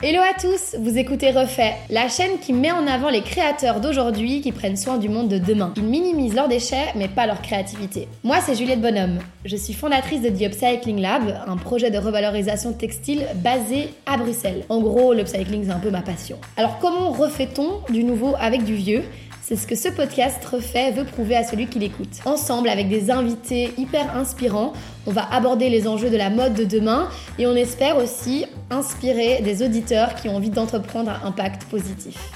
[0.00, 4.40] Hello à tous, vous écoutez Refait, la chaîne qui met en avant les créateurs d'aujourd'hui
[4.40, 5.74] qui prennent soin du monde de demain.
[5.76, 8.06] Ils minimisent leurs déchets mais pas leur créativité.
[8.22, 12.74] Moi c'est Juliette Bonhomme, je suis fondatrice de The Upcycling Lab, un projet de revalorisation
[12.74, 14.64] textile basé à Bruxelles.
[14.68, 16.38] En gros, l'upcycling c'est un peu ma passion.
[16.56, 19.02] Alors comment refait-on du nouveau avec du vieux?
[19.48, 22.20] C'est ce que ce podcast refait veut prouver à celui qui l'écoute.
[22.26, 24.74] Ensemble, avec des invités hyper inspirants,
[25.06, 27.08] on va aborder les enjeux de la mode de demain
[27.38, 32.30] et on espère aussi inspirer des auditeurs qui ont envie d'entreprendre un impact positif.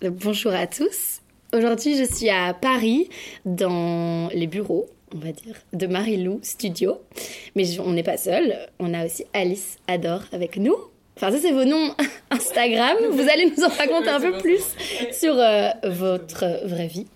[0.00, 1.20] Bonjour à tous.
[1.52, 3.10] Aujourd'hui, je suis à Paris
[3.44, 6.96] dans les bureaux on va dire, de Marilou Studio.
[7.56, 10.76] Mais on n'est pas seul, on a aussi Alice Adore avec nous.
[11.20, 11.90] Enfin, ça, c'est vos noms
[12.30, 12.96] Instagram.
[13.10, 14.62] Vous allez nous en raconter un peu plus
[15.10, 17.06] sur euh, votre vraie vie.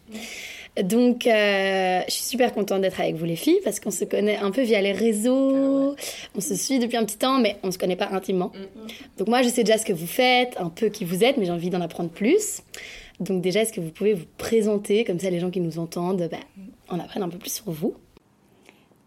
[0.82, 4.38] Donc, euh, je suis super contente d'être avec vous, les filles, parce qu'on se connaît
[4.38, 5.94] un peu via les réseaux.
[6.34, 8.50] On se suit depuis un petit temps, mais on ne se connaît pas intimement.
[9.18, 11.44] Donc, moi, je sais déjà ce que vous faites, un peu qui vous êtes, mais
[11.44, 12.62] j'ai envie d'en apprendre plus.
[13.20, 16.28] Donc, déjà, est-ce que vous pouvez vous présenter Comme ça, les gens qui nous entendent,
[16.28, 16.38] bah,
[16.88, 17.94] on apprenne un peu plus sur vous?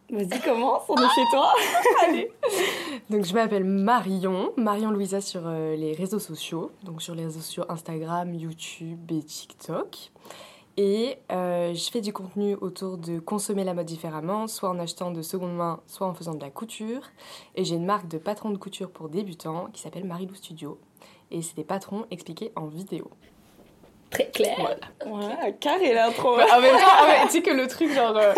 [0.09, 1.53] Vas-y, commence, on est chez toi.
[2.03, 2.31] Allez.
[3.09, 7.39] Donc, je m'appelle Marion, Marion Louisa sur euh, les réseaux sociaux, donc sur les réseaux
[7.39, 10.12] sociaux Instagram, YouTube et TikTok.
[10.78, 15.09] Et euh, je fais du contenu autour de consommer la mode différemment, soit en achetant
[15.09, 17.02] de seconde main, soit en faisant de la couture.
[17.56, 20.78] Et j'ai une marque de patron de couture pour débutants qui s'appelle Marilou Studio.
[21.31, 23.09] Et c'est des patrons expliqués en vidéo
[24.09, 24.56] très clair.
[24.58, 26.34] Voilà, ouais, carré l'intro.
[26.34, 28.34] en même temps, tu sais que le truc, genre, euh,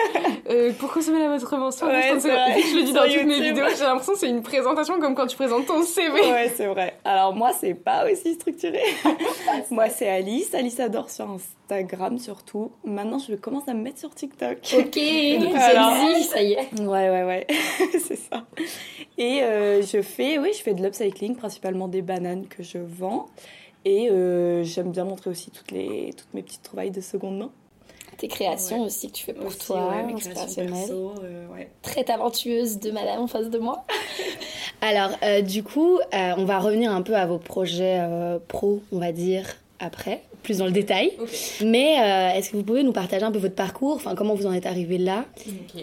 [0.50, 3.66] euh, pour consommer la mode prévention, ouais, je, je le dis dans toutes mes vidéos,
[3.78, 6.20] j'ai l'impression que c'est une présentation comme quand tu présentes ton CV.
[6.32, 6.96] Ouais, c'est vrai.
[7.06, 8.82] Alors, moi, c'est pas aussi structuré.
[9.72, 10.54] moi, c'est Alice.
[10.54, 12.72] Alice adore sur Instagram surtout.
[12.84, 14.58] Maintenant, je commence à me mettre sur TikTok.
[14.78, 14.98] Ok,
[15.56, 15.94] Alors,
[16.30, 16.80] ça y est.
[16.80, 17.48] Ouais, ouais, ouais.
[17.92, 18.46] c'est ça.
[19.18, 23.28] Et euh, je fais, oui, je fais de l'upcycling, principalement des bananes que je vends.
[23.88, 27.52] Et euh, j'aime bien montrer aussi toutes, les, toutes mes petites trouvailles de seconde main.
[28.18, 30.14] Tes créations aussi que tu fais pour toi, ouais,
[30.58, 33.86] euh, Très talentueuse de madame en face de moi.
[34.81, 38.02] Alors, euh, du coup, on va revenir un peu à vos projets
[38.50, 41.14] pro, on va dire, après, plus dans le détail.
[41.64, 41.94] Mais
[42.36, 43.96] est-ce que vous pouvez nous partager un peu votre parcours?
[43.96, 45.24] Enfin, comment vous en êtes arrivé là?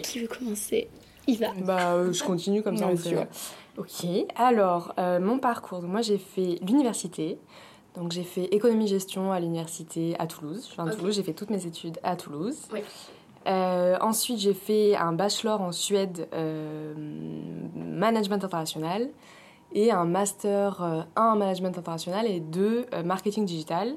[0.03, 0.89] Qui veut commencer?
[1.25, 1.53] Il va.
[1.63, 2.87] Bah, je continue comme ça.
[3.77, 4.05] Ok,
[4.35, 5.81] alors, mon parcours.
[5.81, 7.39] moi, j'ai fait l'université.
[7.97, 10.65] Donc j'ai fait économie-gestion à l'université à Toulouse.
[10.67, 12.57] Je suis à Toulouse, j'ai fait toutes mes études à Toulouse.
[13.47, 16.93] Euh, ensuite, j'ai fait un bachelor en Suède, euh,
[17.75, 19.09] management international,
[19.73, 23.95] et un master 1 euh, en management international et 2 marketing digital.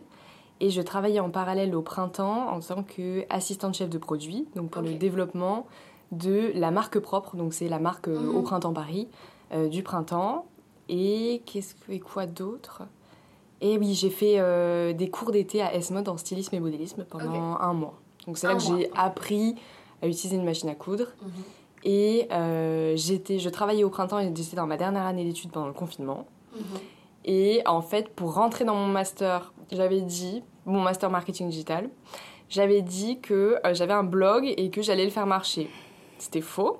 [0.60, 4.82] Et je travaillais en parallèle au printemps en tant qu'assistante chef de produit, donc pour
[4.82, 5.66] le développement
[6.10, 8.42] de la marque propre, donc c'est la marque au mhm.
[8.42, 9.08] printemps Paris
[9.70, 10.46] du printemps.
[10.88, 12.82] Et qu'est-ce que et quoi d'autre?
[13.60, 17.56] Et oui, j'ai fait euh, des cours d'été à S-Mode en stylisme et modélisme pendant
[17.58, 18.00] un mois.
[18.26, 19.56] Donc c'est là que j'ai appris
[20.02, 21.06] à utiliser une machine à coudre.
[21.22, 21.30] Mhm.
[21.84, 25.66] Et euh, j'étais, je travaillais au printemps et j'étais dans ma dernière année d'études pendant
[25.66, 26.26] le confinement.
[26.54, 26.62] Mhm.
[27.24, 31.90] Et en fait, pour rentrer dans mon master, j'avais dit, mon master marketing digital,
[32.48, 35.68] j'avais dit que euh, j'avais un blog et que j'allais le faire marcher.
[36.18, 36.78] C'était faux.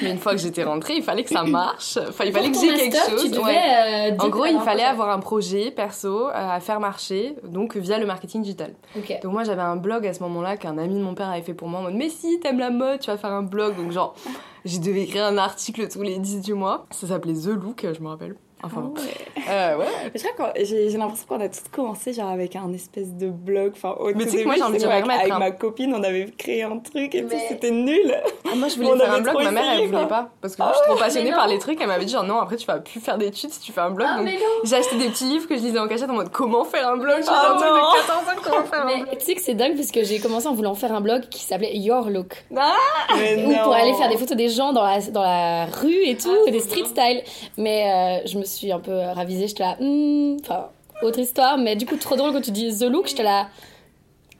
[0.00, 1.98] Mais une fois que j'étais rentrée, il fallait que ça marche.
[2.08, 3.32] Enfin, il fallait que j'ai quelque chose.
[3.32, 7.98] Euh, en gros, il fallait avoir un projet perso euh, à faire marcher, donc via
[7.98, 8.74] le marketing digital.
[9.22, 11.54] Donc moi, j'avais un blog à ce moment-là qu'un ami de mon père avait fait
[11.54, 13.76] pour moi en mode Mais si t'aimes la mode, tu vas faire un blog.
[13.76, 14.14] Donc genre,
[14.64, 16.86] j'ai devais écrire un article tous les 10 du mois.
[16.90, 18.36] Ça s'appelait The Look, je me rappelle.
[18.62, 19.84] Enfin, ah euh, ouais.
[19.84, 20.64] ouais.
[20.64, 23.72] J'ai l'impression qu'on a tous commencé genre avec un espèce de blog.
[23.74, 26.30] Enfin, au mais tu sais moi, j'ai envie de avec, avec ma copine, on avait
[26.30, 28.14] créé un truc et puis c'était nul.
[28.44, 30.30] Ah, moi, je voulais faire un blog, ma mère, elle voulait pas.
[30.40, 31.80] Parce que moi, je suis trop ah passionnée par les trucs.
[31.80, 33.90] Elle m'avait dit, genre, non, après, tu vas plus faire d'études si tu fais un
[33.90, 34.06] blog.
[34.08, 34.20] Ah,
[34.64, 36.96] j'ai acheté des petits livres que je lisais en cachette en mode comment faire un
[36.96, 37.22] blog?
[37.22, 39.18] J'ai un truc de 14 ans, comment faire un blog?
[39.18, 41.40] Tu sais que c'est dingue parce que j'ai commencé en voulant faire un blog qui
[41.40, 42.44] s'appelait Your Look.
[42.56, 42.76] Ah,
[43.10, 46.50] Où pour aller faire des photos des gens dans la, dans la rue et tout,
[46.50, 47.22] des street style.
[47.56, 50.68] Mais euh, je me suis un peu ravie j'étais là, hmm, enfin,
[51.02, 53.48] autre histoire, mais du coup, trop drôle quand tu dis The Look, j'étais là,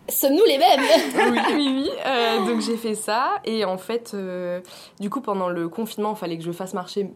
[0.08, 0.80] sommes-nous les mêmes?
[1.32, 1.90] Oui, oui, oui.
[2.06, 4.60] Euh, donc j'ai fait ça, et en fait, euh,
[5.00, 7.10] du coup, pendant le confinement, il fallait que je fasse marcher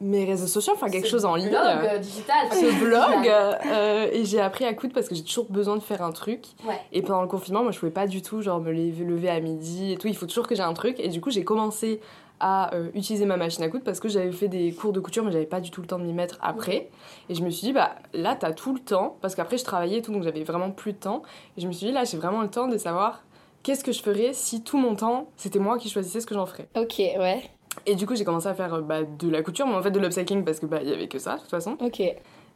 [0.00, 1.48] mes réseaux sociaux, enfin quelque chose en ligne.
[1.48, 2.46] Blog euh, digital.
[2.52, 4.12] Ce blog.
[4.12, 6.44] et j'ai appris à coudre parce que j'ai toujours besoin de faire un truc.
[6.92, 9.92] Et pendant le confinement, moi je pouvais pas du tout genre me lever à midi
[9.92, 10.06] et tout.
[10.06, 11.00] Il faut toujours que j'ai un truc.
[11.00, 12.00] Et du coup, j'ai commencé
[12.40, 15.24] à euh, utiliser ma machine à coudre parce que j'avais fait des cours de couture
[15.24, 16.88] mais j'avais pas du tout le temps de m'y mettre après.
[17.28, 19.98] Et je me suis dit bah là t'as tout le temps parce qu'après je travaillais
[19.98, 21.22] et tout donc j'avais vraiment plus de temps.
[21.56, 23.22] Et je me suis dit là j'ai vraiment le temps de savoir
[23.62, 26.46] qu'est-ce que je ferais si tout mon temps c'était moi qui choisissais ce que j'en
[26.46, 26.68] ferais.
[26.76, 27.42] Ok ouais.
[27.86, 30.00] Et du coup, j'ai commencé à faire bah, de la couture, mais en fait de
[30.00, 31.76] l'upcycling parce que bah il y avait que ça de toute façon.
[31.80, 32.02] Ok.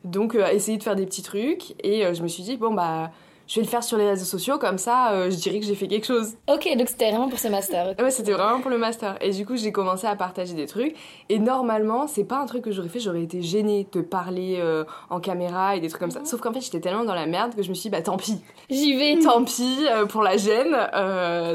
[0.04, 1.74] Donc euh, essayer de faire des petits trucs.
[1.82, 3.10] Et euh, je me suis dit bon bah
[3.52, 5.74] je vais le faire sur les réseaux sociaux comme ça euh, je dirais que j'ai
[5.74, 6.36] fait quelque chose.
[6.48, 7.94] Ok, donc c'était vraiment pour ce master.
[7.98, 9.16] Ouais, c'était vraiment pour le master.
[9.20, 10.96] Et du coup, j'ai commencé à partager des trucs
[11.28, 14.84] et normalement, c'est pas un truc que j'aurais fait, j'aurais été gênée de parler euh,
[15.10, 16.24] en caméra et des trucs comme ça.
[16.24, 18.16] Sauf qu'en fait, j'étais tellement dans la merde que je me suis dit bah tant
[18.16, 18.40] pis.
[18.70, 19.18] J'y vais.
[19.22, 20.74] Tant pis euh, pour la gêne,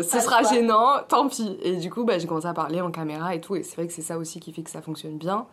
[0.03, 1.57] ce sera gênant, tant pis.
[1.63, 3.87] Et du coup, bah, j'ai commencé à parler en caméra et tout et c'est vrai
[3.87, 5.47] que c'est ça aussi qui fait que ça fonctionne bien.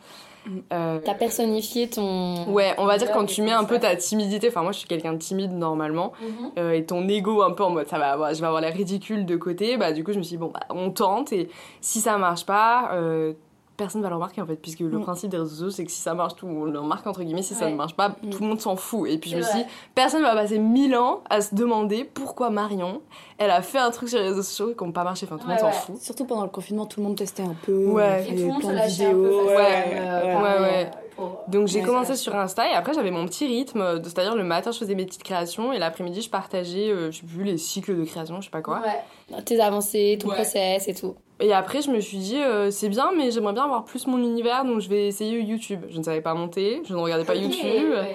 [0.72, 2.44] Euh, T'as personnifié ton.
[2.52, 4.88] Ouais, on va dire quand tu mets un peu ta timidité, enfin moi je suis
[4.88, 6.50] quelqu'un de timide normalement, Mhm.
[6.58, 8.74] euh, et ton ego un peu en mode ça va avoir, je vais avoir l'air
[8.74, 11.48] ridicule de côté, bah du coup je me suis dit bon bah on tente et
[11.80, 13.32] si ça marche pas, euh,
[13.76, 15.02] personne va le remarquer en fait, puisque le Mm.
[15.02, 17.42] principe des réseaux sociaux c'est que si ça marche tout, on le remarque entre guillemets,
[17.42, 18.30] si ça ne marche pas, Mm.
[18.30, 19.08] tout le monde s'en fout.
[19.08, 22.50] Et puis je me suis dit, personne va passer mille ans à se demander pourquoi
[22.50, 23.00] Marion,
[23.38, 25.48] elle a fait un truc sur les réseaux sociaux qui n'ont pas marché, enfin tout
[25.48, 25.84] le Ouais, monde s'en ouais.
[25.96, 26.02] fout.
[26.02, 27.86] Surtout pendant le confinement, tout le monde testait un peu.
[27.86, 28.24] Ouais.
[28.28, 30.32] Et tout le monde plein se de lâchait un peu ouais, euh, ouais.
[30.34, 30.90] pareil, Ouais, ouais.
[30.90, 34.42] euh, Donc j'ai Ouais, commencé sur Insta et après j'avais mon petit rythme, c'est-à-dire le
[34.42, 37.56] matin je faisais mes petites créations et l'après-midi je partageais, euh, je sais plus, les
[37.56, 38.80] cycles de création, je sais pas quoi.
[38.80, 39.42] Ouais.
[39.44, 40.34] Tes avancées, ton Ouais.
[40.34, 41.14] process et tout.
[41.40, 44.18] Et après je me suis dit euh, c'est bien mais j'aimerais bien avoir plus mon
[44.18, 45.80] univers donc je vais essayer YouTube.
[45.90, 47.90] Je ne savais pas monter, je ne regardais pas YouTube.
[47.92, 48.14] Ouais.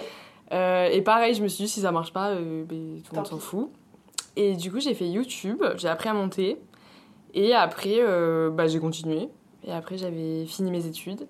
[0.51, 3.17] Euh, et pareil je me suis dit si ça marche pas, euh, ben, tout le
[3.17, 3.69] monde s'en fout.
[4.35, 6.57] Et du coup j'ai fait YouTube, j'ai appris à monter
[7.33, 9.29] et après euh, bah, j'ai continué.
[9.65, 11.27] Et après j'avais fini mes études.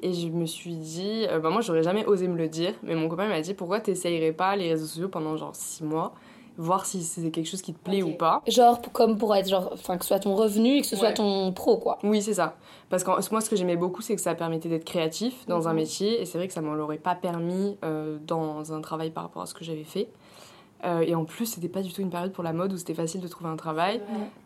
[0.00, 3.08] Et je me suis dit, bah moi j'aurais jamais osé me le dire, mais mon
[3.08, 6.14] copain m'a dit pourquoi t'essayerais pas les réseaux sociaux pendant genre 6 mois,
[6.58, 8.42] voir si c'est quelque chose qui te plaît ou pas.
[8.46, 11.12] Genre, comme pour être, genre, enfin, que ce soit ton revenu et que ce soit
[11.12, 11.98] ton pro, quoi.
[12.02, 12.56] Oui, c'est ça.
[12.90, 15.72] Parce que moi ce que j'aimais beaucoup c'est que ça permettait d'être créatif dans un
[15.72, 15.76] Mhm.
[15.76, 19.22] métier, et c'est vrai que ça m'en l'aurait pas permis euh, dans un travail par
[19.24, 20.08] rapport à ce que j'avais fait.
[20.84, 22.94] Euh, et en plus, c'était pas du tout une période pour la mode où c'était
[22.94, 24.00] facile de trouver un travail.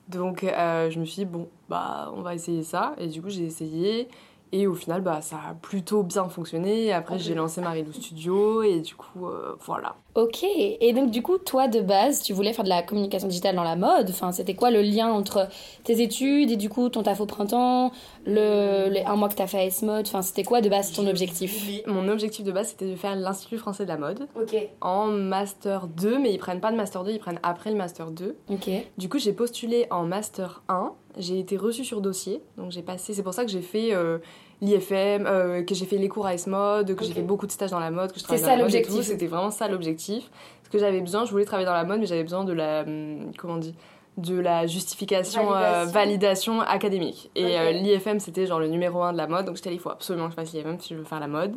[0.08, 2.94] Donc euh, je me suis dit, bon, bah on va essayer ça.
[2.98, 4.08] Et du coup, j'ai essayé.
[4.54, 6.92] Et au final, bah, ça a plutôt bien fonctionné.
[6.92, 8.62] Après, j'ai lancé Marilou Studio.
[8.62, 9.96] Et du coup, euh, voilà.
[10.14, 10.44] Ok.
[10.44, 13.62] Et donc, du coup, toi, de base, tu voulais faire de la communication digitale dans
[13.64, 14.10] la mode.
[14.10, 15.48] Enfin, c'était quoi le lien entre
[15.84, 17.92] tes études et du coup ton taf au printemps,
[18.26, 20.06] le, les un mois que t'as fait à S-Mode?
[20.06, 21.66] Enfin, c'était quoi de base ton objectif?
[21.86, 24.54] Mon objectif de base, c'était de faire l'Institut français de la mode Ok.
[24.82, 26.18] en Master 2.
[26.18, 28.36] Mais ils prennent pas de Master 2, ils prennent après le Master 2.
[28.50, 28.68] Ok.
[28.98, 30.92] Du coup, j'ai postulé en Master 1.
[31.18, 32.42] J'ai été reçue sur dossier.
[32.58, 33.14] Donc, j'ai passé.
[33.14, 34.18] C'est pour ça que j'ai fait euh,
[34.62, 37.70] l'IFM, euh, que j'ai fait les cours à S-Mode, que j'ai fait beaucoup de stages
[37.72, 38.96] dans la mode, que je C'est travaille ça dans la mode et l'objectif.
[38.96, 39.02] tout.
[39.02, 40.30] C'était vraiment ça l'objectif.
[40.64, 42.80] Ce que j'avais besoin, je voulais travailler dans la mode, mais j'avais besoin de la.
[42.82, 43.74] hum, Comment on dit
[44.18, 46.60] de la justification, euh, Validation.
[46.60, 47.30] académique.
[47.34, 49.46] Et euh, l'IFM, c'était genre le numéro 1 de la mode.
[49.46, 51.28] Donc, j'étais allée, il faut absolument que je fasse l'IFM si je veux faire la
[51.28, 51.54] mode.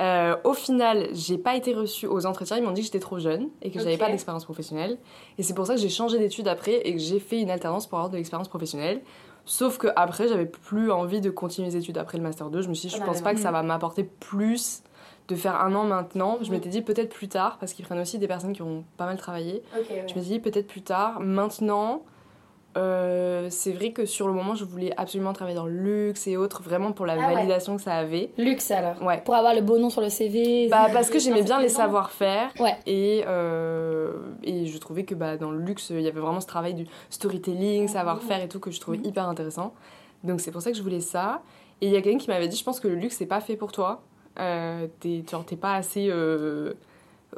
[0.00, 2.56] Euh, au final, j'ai pas été reçue aux entretiens.
[2.56, 4.96] Ils m'ont dit que j'étais trop jeune et que j'avais pas d'expérience professionnelle.
[5.38, 7.86] Et c'est pour ça que j'ai changé d'études après et que j'ai fait une alternance
[7.86, 9.02] pour avoir de l'expérience professionnelle.
[9.46, 12.62] Sauf que après, j'avais plus envie de continuer mes études après le master 2.
[12.62, 13.24] Je me suis dit, je Pas pense mal.
[13.24, 14.82] pas que ça va m'apporter plus
[15.28, 16.38] de faire un an maintenant.
[16.40, 16.52] Je Mhm.
[16.52, 19.16] m'étais dit peut-être plus tard parce qu'ils prennent aussi des personnes qui ont pas mal
[19.18, 19.62] travaillé.
[19.90, 21.20] Je me suis dit peut-être plus tard.
[21.20, 22.02] Maintenant,
[22.76, 26.36] euh, c'est vrai que sur le moment, je voulais absolument travailler dans le luxe et
[26.36, 27.34] autres, vraiment pour la Ah ouais.
[27.34, 28.30] validation que ça avait.
[28.38, 29.00] Luxe alors.
[29.02, 29.22] Ouais.
[29.24, 30.68] Pour avoir le beau nom sur le CV.
[30.68, 32.50] Bah, parce que j'aimais bien les savoir savoir-faire.
[32.60, 32.76] Ouais.
[32.86, 34.12] Et, euh,
[34.42, 36.86] et je trouvais que bah, dans le luxe, il y avait vraiment ce travail du
[37.10, 39.04] storytelling, savoir-faire et tout que je trouvais Mhm.
[39.06, 39.74] hyper intéressant.
[40.22, 41.42] Donc c'est pour ça que je voulais ça.
[41.80, 43.40] Et il y a quelqu'un qui m'avait dit, je pense que le luxe, c'est pas
[43.40, 44.02] fait pour toi.
[44.40, 46.72] Euh, t'es, genre, t'es pas assez euh,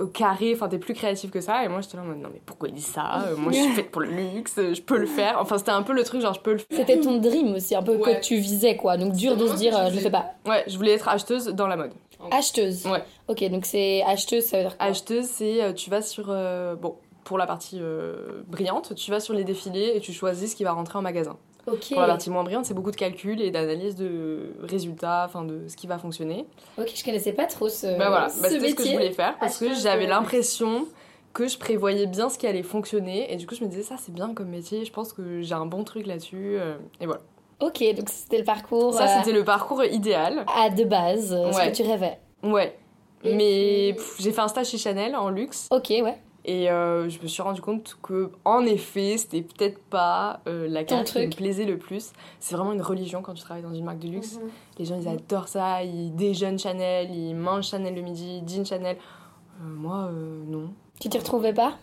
[0.04, 1.64] carré, enfin t'es plus créatif que ça.
[1.64, 3.22] Et moi j'étais là en mode, non mais pourquoi il dit ça?
[3.28, 5.38] Euh, Moi je suis faite pour le luxe, je peux le faire.
[5.40, 6.66] Enfin c'était un peu le truc, genre je peux le faire.
[6.78, 8.16] C'était ton dream aussi, un peu Ouais.
[8.16, 8.96] que tu visais quoi.
[8.96, 10.26] Donc dur de se dire, euh, je le fais pas.
[10.46, 11.92] Ouais, je voulais être acheteuse dans la mode.
[12.30, 12.86] Acheteuse.
[12.86, 13.02] Ouais.
[13.28, 14.86] Ok, donc c'est acheteuse, ça veut dire quoi?
[14.86, 16.26] Acheteuse, c'est euh, tu vas sur.
[16.30, 20.52] euh, bon, pour la partie euh, brillante, tu vas sur les défilés et tu choisis
[20.52, 21.36] ce qui va rentrer en magasin.
[21.66, 25.66] Pour la partie moins brillante, c'est beaucoup de calculs et d'analyse de résultats, enfin de
[25.68, 26.46] ce qui va fonctionner.
[26.78, 27.86] Ok, je connaissais pas trop ce.
[27.98, 30.86] bah voilà, bah, c'était ce que je voulais faire parce que Acheteuse j'avais l'impression
[31.32, 33.96] que je prévoyais bien ce qui allait fonctionner et du coup je me disais ça
[33.98, 37.20] c'est bien comme métier, je pense que j'ai un bon truc là-dessus euh, et voilà.
[37.60, 38.94] Ok, donc c'était le parcours.
[38.94, 40.44] Ça euh, c'était le parcours idéal.
[40.54, 42.18] à de base, ce que tu rêvais.
[42.42, 42.76] Ouais.
[43.24, 46.16] Et Mais puis- j'ai fait un stage chez Chanel en luxe Ok, ouais.
[46.48, 50.84] Et euh, je me suis rendu compte que, en effet, c'était peut-être pas euh, la
[50.84, 52.12] carte qui me plaisait le plus.
[52.38, 54.36] C'est vraiment une religion quand tu travailles dans une marque de luxe.
[54.36, 54.50] Mhm.
[54.78, 55.82] Les gens, ils adorent ça.
[55.82, 58.96] Ils déjeunent Chanel, ils mangent Chanel le midi, ils dînent Chanel.
[58.96, 60.08] Euh, moi,
[60.46, 60.70] non.
[61.00, 61.78] Tu t'y retrouvais pas?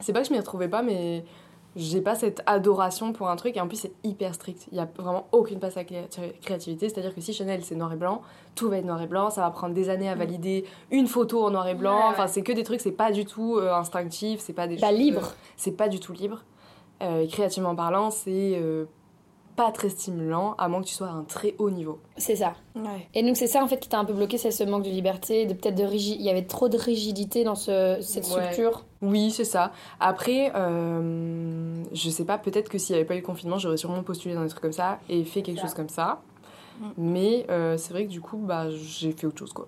[0.00, 1.24] C'est pas que je m'y retrouvais pas, mais
[1.78, 3.56] j'ai pas cette adoration pour un truc.
[3.56, 4.66] Et en plus, c'est hyper strict.
[4.72, 6.08] Il y a vraiment aucune place à cré-
[6.42, 6.88] créativité.
[6.88, 8.20] C'est-à-dire que si Chanel, c'est noir et blanc,
[8.54, 9.30] tout va être noir et blanc.
[9.30, 11.92] Ça va prendre des années à valider une photo en noir et blanc.
[11.94, 11.96] Mm.
[12.00, 12.10] Ouais, ouais.
[12.10, 14.40] Enfin, c'est que des trucs, c'est pas du tout euh, instinctif.
[14.40, 15.20] C'est pas des Pas choses, libre.
[15.24, 16.44] euh, c'est pas du tout libre.
[17.00, 18.84] Euh, créativement parlant, c'est euh,
[19.54, 22.00] pas très stimulant, à moins que tu sois à un très haut niveau.
[22.16, 22.54] C'est ça.
[22.76, 23.08] Ouais.
[23.14, 24.88] Et donc c'est ça en fait qui t'a un peu bloqué, c'est ce manque de
[24.90, 26.20] liberté, de peut-être de rigidité.
[26.20, 28.84] Il y avait trop de rigidité dans ce, cette structure.
[29.00, 29.72] Oui, c'est ça.
[30.00, 33.76] Après, euh, je sais pas, peut-être que s'il n'y avait pas eu le confinement, j'aurais
[33.76, 35.66] sûrement postulé dans des trucs comme ça et fait quelque Ça.
[35.66, 36.20] chose comme ça.
[36.80, 36.86] Mm.
[36.98, 39.66] Mais euh, c'est vrai que du coup, bah, j'ai fait autre chose, quoi.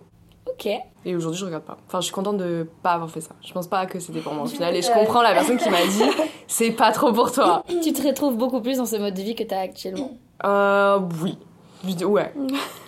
[0.48, 0.68] Ok.
[1.04, 1.78] Et aujourd'hui, je regarde pas.
[1.86, 3.34] Enfin, je suis contente de pas avoir fait ça.
[3.42, 4.74] Je pense pas que c'était pour moi au final.
[4.74, 6.02] Et je comprends la personne qui m'a dit
[6.48, 7.62] c'est pas trop pour toi.
[7.82, 10.12] Tu te retrouves beaucoup plus dans ce mode de vie que t'as actuellement.
[10.44, 11.38] Euh, oui.
[12.04, 12.32] Ouais.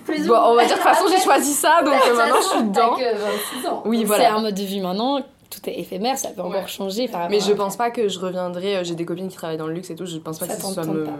[0.04, 2.46] Plus Bon, on va dire de toute façon, j'ai choisi ça, donc euh, maintenant je
[2.48, 2.94] suis dedans.
[2.94, 3.16] que
[3.60, 3.82] 26 ans.
[3.86, 4.24] Oui, voilà.
[4.24, 5.20] C'est un mode de vie maintenant,
[5.52, 6.66] tout est éphémère, ça peut encore Ouais.
[6.66, 7.08] changer.
[7.08, 8.78] par Mais je pense pas que je reviendrai.
[8.78, 10.06] euh, J'ai des copines qui travaillent dans le luxe et tout.
[10.06, 11.04] Je pense pas Ça que ce soit tente me.
[11.04, 11.12] pas.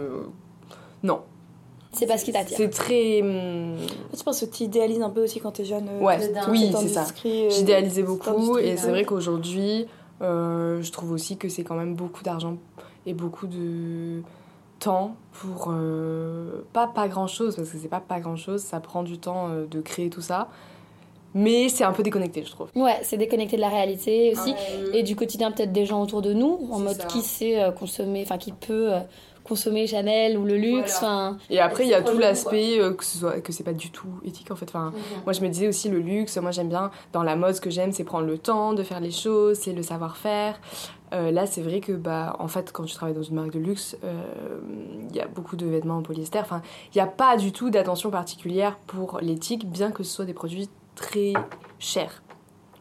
[1.03, 1.19] Non.
[1.91, 2.57] C'est pas ce qui t'attire.
[2.57, 3.21] C'est très.
[3.21, 3.75] hum,
[4.17, 5.87] Je pense que tu idéalises un peu aussi quand t'es jeune.
[5.87, 6.17] euh, Ouais,
[6.49, 7.05] oui, c'est ça.
[7.25, 9.85] euh, J'idéalisais beaucoup et c'est vrai qu'aujourd'hui,
[10.21, 12.57] euh, je trouve aussi que c'est quand même beaucoup d'argent
[13.05, 14.21] et beaucoup de
[14.79, 18.79] temps pour euh, pas pas grand chose parce que c'est pas pas grand chose, ça
[18.79, 20.47] prend du temps euh, de créer tout ça,
[21.33, 22.69] mais c'est un peu déconnecté, je trouve.
[22.75, 24.53] Ouais, c'est déconnecté de la réalité aussi.
[24.93, 27.07] Et Et du quotidien peut-être des gens autour de nous, en mode ça.
[27.07, 28.99] qui sait euh, consommer, enfin qui peut euh,
[29.43, 31.03] consommer Chanel ou le luxe,
[31.49, 33.91] et après il y a tout l'aspect euh, que ce soit que c'est pas du
[33.91, 34.67] tout éthique en fait.
[34.69, 34.93] Enfin,
[35.25, 36.37] Moi, je me disais aussi le luxe.
[36.37, 37.53] Moi, j'aime bien dans la mode.
[37.53, 40.59] Ce que j'aime, c'est prendre le temps de faire les choses, c'est le savoir-faire.
[41.13, 43.59] Euh, là, c'est vrai que, bah, en fait, quand tu travailles dans une marque de
[43.59, 44.13] luxe, euh,
[45.09, 46.39] il y a beaucoup de vêtements en polyester.
[46.39, 46.61] Enfin,
[46.93, 50.33] il n'y a pas du tout d'attention particulière pour l'éthique, bien que ce soit des
[50.33, 51.33] produits très
[51.79, 52.21] chers.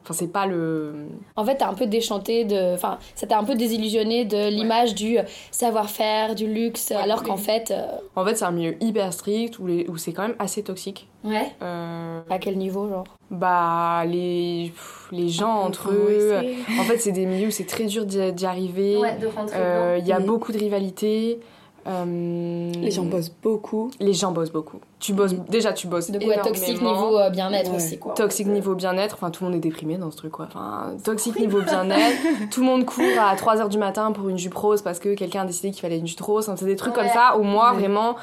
[0.05, 1.07] Enfin, c'est pas le.
[1.37, 2.75] En fait, t'as un peu déchanté de...
[2.75, 7.37] Enfin, ça t'a un peu désillusionné de l'image du euh, savoir-faire, du luxe, alors qu'en
[7.37, 7.71] fait...
[7.71, 10.65] euh, En fait, c'est un milieu hyper strict où, les- où c'est quand même assez
[10.65, 11.07] toxique.
[11.23, 11.53] Ouais.
[11.63, 13.05] Euh, À quel niveau, genre?
[13.31, 16.37] bah, les, pff, les gens entre eux.
[16.81, 18.97] En fait, c'est des milieux où c'est très dur d'y arriver.
[19.21, 21.39] de rentrer Euh, Il y a beaucoup de rivalité.
[21.87, 23.91] Euh, Les gens bossent beaucoup.
[23.99, 24.79] Les gens bossent beaucoup.
[25.01, 26.11] Tu bosses, déjà, tu bosses.
[26.11, 27.77] Donc ouais, toxique niveau euh, bien-être Ouais.
[27.77, 28.15] aussi, quoi.
[28.15, 29.15] Toxique niveau bien-être.
[29.15, 30.47] Enfin, tout le monde est déprimé dans ce truc, quoi.
[30.49, 32.17] Enfin, toxique niveau bien-être.
[32.53, 35.43] tout le monde court à 3h du matin pour une jupe rose parce que quelqu'un
[35.43, 36.49] a décidé qu'il fallait une jupe rose.
[36.49, 37.03] Enfin, c'est des trucs Ouais.
[37.03, 37.79] comme ça où moi, Ouais.
[37.81, 38.15] vraiment.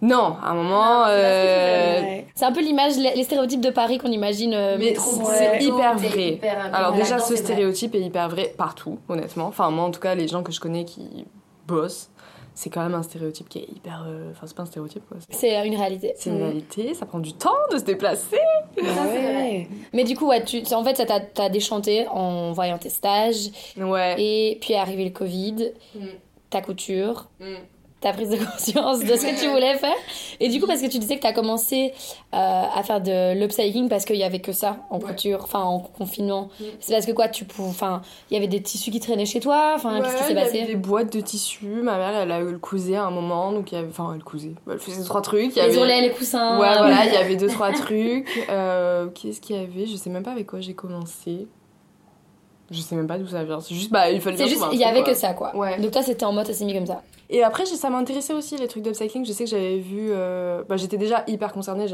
[0.00, 1.04] Non, à un moment.
[1.06, 2.22] Euh.
[2.34, 6.28] C'est un peu l'image, les stéréotypes de Paris qu'on imagine euh, Mais c'est hyper vrai.
[6.32, 9.46] hyper, Alors déjà, ce stéréotype est hyper vrai partout, honnêtement.
[9.46, 11.24] Enfin, moi, en tout cas, les gens que je connais qui
[11.68, 12.10] bossent,
[12.54, 14.04] c'est quand même un stéréotype qui est hyper...
[14.06, 15.16] euh, Enfin, c'est pas un stéréotype, quoi.
[15.30, 16.12] C'est- une réalité.
[16.16, 16.42] C'est une Mm.
[16.42, 18.36] réalité, ça prend du temps de se déplacer.
[18.76, 19.68] Ouais.
[19.92, 23.50] Mais du coup, ouais, tu, en fait, ça t'a déchanté en voyant tes stages.
[23.76, 24.14] Ouais.
[24.18, 26.00] Et puis est arrivé le Covid, Mm.
[26.50, 27.54] ta couture, Mm.
[28.02, 29.94] Ta prise de conscience de ce que tu voulais faire.
[30.40, 31.92] Et du coup, parce que tu disais que tu as commencé
[32.34, 35.04] euh, à faire de l'upcycling parce qu'il y avait que ça en Ouais.
[35.04, 36.50] couture, enfin en confinement.
[36.60, 36.64] Mm.
[36.80, 39.72] C'est parce que quoi, tu enfin, il y avait des tissus qui traînaient chez toi,
[39.76, 40.64] enfin, qu'est-ce qui s'est il y avait passé?
[40.66, 41.66] des boîtes de tissus.
[41.82, 43.88] Ma mère, elle a le cousé à un moment, donc il y avait...
[43.88, 44.52] Enfin, elle cousait.
[44.70, 45.56] Elle faisait trois trucs.
[45.56, 46.58] Il y Les ourlets, les coussins.
[46.58, 48.28] Ouais, euh, voilà, il y avait deux, trois trucs.
[48.50, 49.86] Euh, Qu'est-ce qu'il y avait?
[49.86, 51.46] Je sais même pas avec quoi j'ai commencé.
[52.72, 53.60] Je sais même pas d'où ça vient.
[53.60, 55.12] C'est juste, bah, il fallait C'est juste, il y avait quoi.
[55.12, 55.54] que ça, quoi.
[55.54, 55.78] Ouais.
[55.78, 57.02] Donc toi, c'était en mode, ça s'est mis comme ça.
[57.30, 59.24] Et après, ça m'intéressait aussi les trucs d'upcycling.
[59.24, 60.08] Je sais que j'avais vu.
[60.10, 61.86] euh, bah, J'étais déjà hyper concernée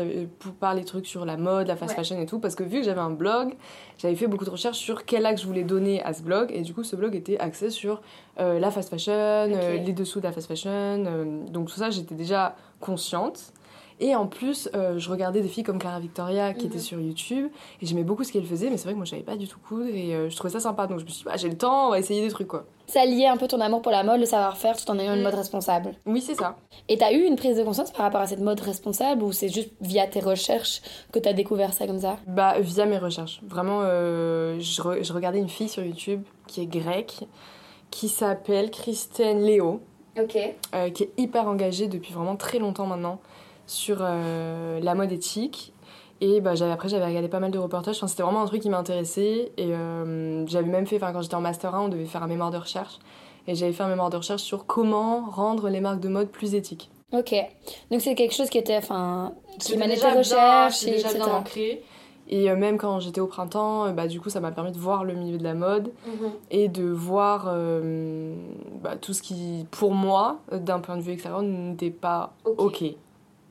[0.59, 1.97] par les trucs sur la mode, la fast Ouais.
[1.97, 3.55] fashion et tout, parce que vu que j'avais un blog,
[3.99, 6.51] j'avais fait beaucoup de recherches sur quel axe je voulais donner à ce blog.
[6.53, 8.01] Et du coup, ce blog était axé sur
[8.41, 11.05] euh, la fast fashion, euh, les dessous de la fast fashion.
[11.53, 13.53] donc tout ça, j'étais déjà consciente.
[14.01, 16.71] Et en plus, euh, je regardais des filles comme Clara Victoria qui Mhm.
[16.73, 17.51] étaient sur YouTube
[17.83, 19.49] et j'aimais beaucoup ce qu'elles faisaient, mais c'est vrai que moi je savais pas du
[19.49, 20.87] tout coudre et euh, je trouvais ça sympa.
[20.87, 22.65] Donc je me suis dit, bah, j'ai le temps, on va essayer des trucs quoi.
[22.87, 25.21] Ça liait un peu ton amour pour la mode, le savoir-faire, tout en ayant une
[25.21, 25.25] Mm.
[25.25, 25.95] mode responsable.
[26.07, 26.57] Oui, c'est ça.
[26.89, 29.49] Et t'as eu une prise de conscience par rapport à cette mode responsable ou c'est
[29.49, 30.81] juste via tes recherches
[31.13, 32.17] que t'as découvert ça comme ça?
[32.29, 33.41] Bah, via mes recherches.
[33.47, 37.25] Vraiment, euh, je, re- je regardais une fille sur YouTube qui est grecque,
[37.91, 39.81] qui s'appelle Christine Léo,
[40.19, 40.37] Ok.
[40.75, 43.19] euh, qui est hyper engagée depuis vraiment très longtemps maintenant
[43.69, 45.73] sur euh, la mode éthique.
[46.21, 47.97] Et bah, après, j'avais regardé pas mal de reportages.
[47.99, 49.53] Enfin, c'était vraiment un truc qui m'intéressait.
[49.57, 52.51] Et euh, j'avais même fait, quand j'étais en Master 1, on devait faire un mémoire
[52.51, 52.99] de recherche.
[53.47, 56.55] Et j'avais fait un mémoire de recherche sur comment rendre les marques de mode plus
[56.57, 56.91] éthiques.
[57.13, 57.35] Ok.
[57.91, 61.25] Donc c'est quelque chose qui était, enfin, qui déjà tes recherches, et déjà etc.
[61.25, 61.83] bien ancré.
[62.31, 65.05] Et euh, même quand j'étais au printemps, bah, du coup, ça m'a permis de voir
[65.05, 66.31] le milieu de la mode Mhm.
[66.51, 68.35] et de voir euh,
[68.83, 72.55] bah, tout ce qui, pour moi, d'un point de vue extérieur, n'était pas Ok.
[72.59, 72.85] ok.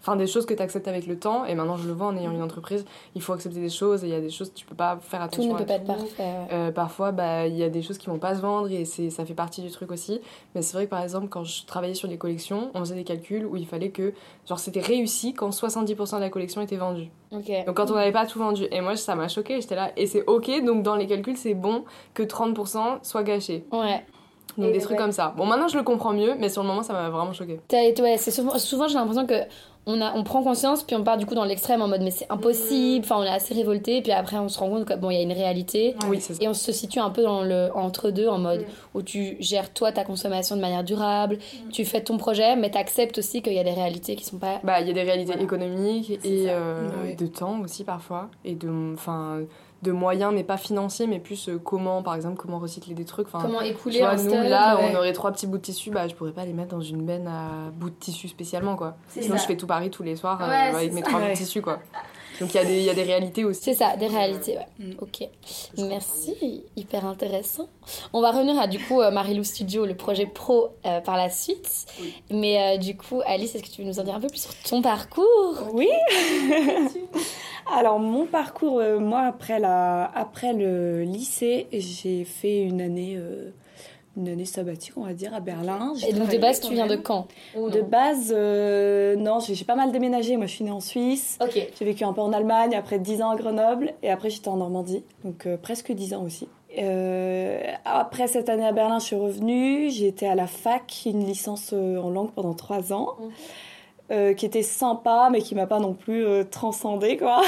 [0.08, 2.16] Enfin, des choses que tu acceptes avec le temps, et maintenant je le vois en
[2.16, 4.56] ayant une entreprise, il faut accepter des choses, et il y a des choses que
[4.56, 5.88] tu peux pas faire Tout attention ne peut à pas être tout.
[5.88, 6.24] parfait.
[6.24, 6.48] ouais.
[6.54, 9.10] Euh, parfois, bah, il y a des choses qui vont pas se vendre et c'est,
[9.10, 10.22] ça fait partie du truc aussi.
[10.56, 13.04] Mais c'est vrai que par exemple, quand je travaillais sur les collections, on faisait des
[13.04, 14.14] calculs où il fallait que,
[14.48, 17.10] genre, c'était réussi quand 70% de la collection était vendue.
[17.34, 18.66] Donc quand on n'avait pas tout vendu.
[18.72, 19.60] Et moi, ça m'a choqué.
[19.60, 21.84] J'étais là, et c'est ok, donc dans les calculs, c'est bon
[22.14, 23.66] que 30% soit gâché.
[23.74, 24.06] Ouais.
[24.58, 25.34] Donc des trucs comme ça.
[25.38, 27.60] Bon, maintenant je le comprends mieux, mais sur le moment ça m'a vraiment choqué.
[27.72, 29.36] Ouais, c'est souvent, souvent j'ai l'impression que
[29.88, 32.12] on, a, on prend conscience, puis on part du coup dans l'extrême en mode mais
[32.12, 35.10] c'est impossible, enfin on est assez révolté, puis après on se rend compte que bon,
[35.10, 35.96] il y a une réalité.
[36.10, 39.38] Oui, et on se situe un peu dans le entre deux en mode où tu
[39.40, 41.40] gères toi ta consommation de manière durable,
[41.72, 44.38] tu fais ton projet, mais tu acceptes aussi qu'il y a des réalités qui sont
[44.38, 44.60] pas.
[44.64, 48.94] Bah, il y a des réalités économiques et euh, de temps aussi parfois, et de.
[48.94, 49.40] Enfin
[49.84, 53.28] de moyens, mais pas financiers, mais plus euh, comment, par exemple, comment recycler des trucs.
[53.28, 56.16] Enfin, comment écouler un Nous, là, on aurait trois petits bouts de tissu, bah, je
[56.16, 58.96] pourrais pas les mettre dans une benne à bouts de tissu spécialement, quoi.
[59.10, 61.62] Sinon, je fais tout Paris tous les soirs euh, avec mes trois bouts de tissu,
[61.62, 61.80] quoi.
[62.40, 63.62] Donc il y, y, a des réalités aussi.
[63.64, 64.68] C'est ça, des réalités, ouais.
[64.80, 64.92] Mm.
[65.00, 65.28] Ok.
[65.78, 67.68] Merci, hyper intéressant.
[68.14, 71.86] On va revenir à du coup euh, Marilou Studio, le projet pro par la suite.
[72.30, 74.56] Mais du coup, Alice, est-ce que tu veux nous en dire un peu plus sur
[74.70, 75.70] ton parcours?
[75.74, 75.90] Oui
[77.74, 83.52] Alors, mon parcours, euh, moi, après, la, après le lycée, j'ai fait une année, euh,
[84.18, 85.94] une année sabbatique, on va dire, à Berlin.
[86.08, 89.92] Et donc, de base, tu viens de quand De base, euh, non, j'ai pas mal
[89.92, 90.36] déménagé.
[90.38, 91.38] Moi, je suis née en Suisse.
[91.42, 91.70] Ok.
[91.78, 94.58] J'ai vécu un peu en Allemagne, après 10 ans à Grenoble, et après, j'étais en
[94.58, 96.48] Normandie, donc presque 10 ans aussi.
[97.86, 99.90] après cette année à Berlin, je suis revenue.
[99.90, 103.16] J'ai été à la fac, une licence en langue pendant 3 ans.
[103.20, 103.26] Mmh.
[104.10, 107.42] Euh, qui était sympa, mais qui m'a pas non plus euh, transcendé, quoi.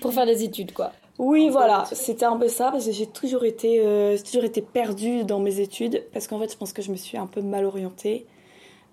[0.00, 0.90] Pour faire des études, quoi.
[1.18, 5.24] Oui, voilà, c'était un peu ça, parce que j'ai toujours été, euh, toujours été perdue
[5.24, 7.64] dans mes études, parce qu'en fait, je pense que je me suis un peu mal
[7.64, 8.26] orientée.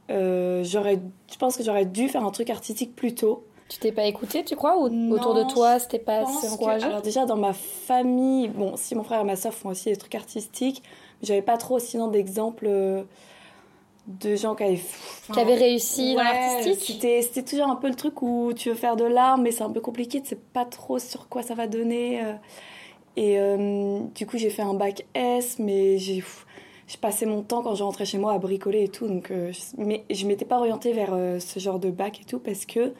[0.10, 1.00] j'aurais,
[1.32, 3.46] je pense que j'aurais dû faire un truc artistique plus tôt.
[3.70, 7.02] Tu t'es pas écoutée, tu crois Ou autour de toi, c'était pas assez encourageant Alors
[7.02, 10.16] déjà, dans ma famille, bon, si mon frère et ma soeur font aussi des trucs
[10.16, 10.84] artistiques,
[11.24, 12.68] j'avais pas trop sinon d'exemples
[14.08, 14.82] de gens qui avaient,
[15.32, 17.02] qui avaient réussi dans l'artistique.
[17.02, 19.70] C'était toujours un peu le truc où tu veux faire de l'art, mais c'est un
[19.70, 22.24] peu compliqué, tu sais pas trop sur quoi ça va donner.
[22.24, 22.34] Euh.
[23.16, 26.24] Et euh, du coup, j'ai fait un bac S, mais j'ai
[26.88, 29.08] je passais mon temps quand je rentrais chez moi à bricoler et tout.
[29.08, 32.66] Donc, euh, mais je m'étais pas orientée vers ce genre de bac et tout parce
[32.66, 32.94] que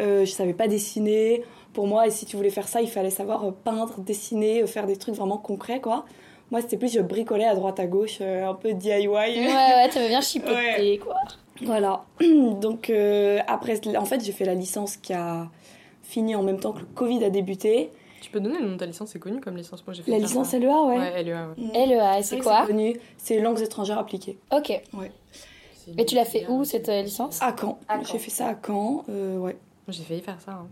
[0.00, 1.42] je savais pas dessiner.
[1.74, 4.96] Pour moi, et si tu voulais faire ça, il fallait savoir peindre, dessiner, faire des
[4.96, 6.06] trucs vraiment concrets, quoi.
[6.50, 9.08] Moi, c'était plus je bricolais à droite à gauche, euh, un peu DIY.
[9.08, 11.16] Ouais, ouais, tu avais bien chipoté, quoi.
[11.62, 12.04] Voilà.
[12.60, 15.48] Donc, euh, après, en fait, j'ai fait la licence qui a
[16.02, 17.90] fini en même temps que le Covid a débuté.
[18.20, 19.84] Tu peux donner le nom de ta licence, c'est connu comme licence.
[19.86, 20.98] Moi, j'ai fait La licence LEA, ouais.
[20.98, 21.86] Ouais, LEA, ouais.
[21.86, 24.38] LEA, c'est quoi C'est connu, c'est langues étrangères appliquées.
[24.52, 24.68] Ok.
[24.94, 25.10] Ouais.
[25.98, 27.40] Et tu l'as fait où cette euh, licence?
[27.42, 27.78] À Caen.
[28.10, 29.56] J'ai fait ça à Caen, ouais.
[29.88, 30.52] J'ai failli faire ça.
[30.52, 30.66] Hein.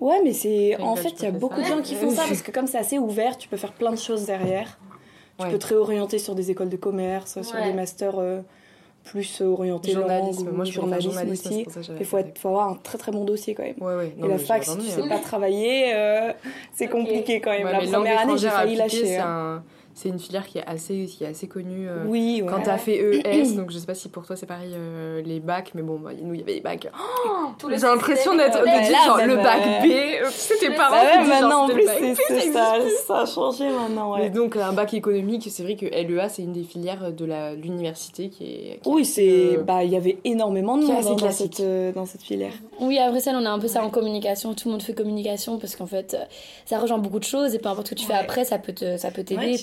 [0.00, 0.76] Ouais, mais c'est.
[0.80, 2.78] En fait, il y a beaucoup de gens qui font ça parce que comme c'est
[2.78, 4.78] assez ouvert, tu peux faire plein de choses derrière.
[5.44, 8.40] Tu peux te réorienter sur des écoles de commerce, sur des masters euh,
[9.04, 10.46] plus orientés journalisme.
[10.46, 11.66] Langue, Moi, je journalisme, journalisme aussi.
[11.98, 13.74] Il faut, faut, avoir un très très bon dossier quand même.
[13.80, 16.32] Ouais, et la fac, si tu sais pas travailler, euh,
[16.72, 17.66] c'est compliqué quand même.
[17.66, 19.20] la première année, j'ai failli lâcher.
[19.92, 21.88] Hein c'est une filière qui est assez, qui est assez connue.
[21.88, 24.46] Euh, oui, Quand tu as fait ES, donc je sais pas si pour toi c'est
[24.46, 26.88] pareil euh, les bacs, mais bon, bah, nous il y avait les bacs.
[27.26, 29.90] Oh, J'ai l'impression d'être le bac B,
[30.24, 31.26] euh, c'était pas vrai.
[31.26, 31.86] maintenant en plus,
[32.52, 32.76] ça,
[33.06, 34.14] ça a changé maintenant.
[34.14, 34.20] Ouais.
[34.22, 38.28] Mais donc un bac économique, c'est vrai que LEA c'est une des filières de l'université
[38.28, 38.80] qui est.
[38.86, 39.58] oui, c'est.
[39.66, 41.62] Bah, il y avait énormément de monde dans, cette,
[41.94, 42.52] dans cette filière.
[42.80, 44.54] Oui, après ça, on a un peu ça en communication.
[44.54, 46.16] Tout le monde fait communication parce qu'en fait,
[46.64, 48.72] ça rejoint beaucoup de choses et peu importe ce que tu fais après, ça peut
[48.72, 49.56] t'aider.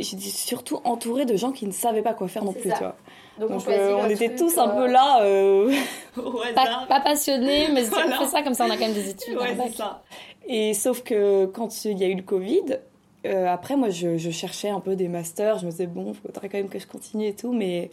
[0.00, 2.96] J'étais surtout entourée de gens qui ne savaient pas quoi faire non plus, tu vois.
[3.38, 5.72] Donc, on, euh, était tous un peu là, euh,
[6.54, 9.36] pas, passionnés, mais on fait ça comme ça, on a quand même des études.
[9.36, 10.02] Ouais, c'est ça.
[10.46, 12.78] Et sauf que quand il y a eu le Covid,
[13.26, 15.58] euh, après, moi, je, je, cherchais un peu des masters.
[15.58, 17.90] Je me disais, bon, il faudrait quand même que je continue et tout, mais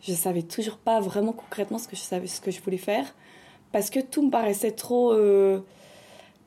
[0.00, 3.14] je savais toujours pas vraiment concrètement ce que je savais, ce que je voulais faire,
[3.72, 5.12] parce que tout me paraissait trop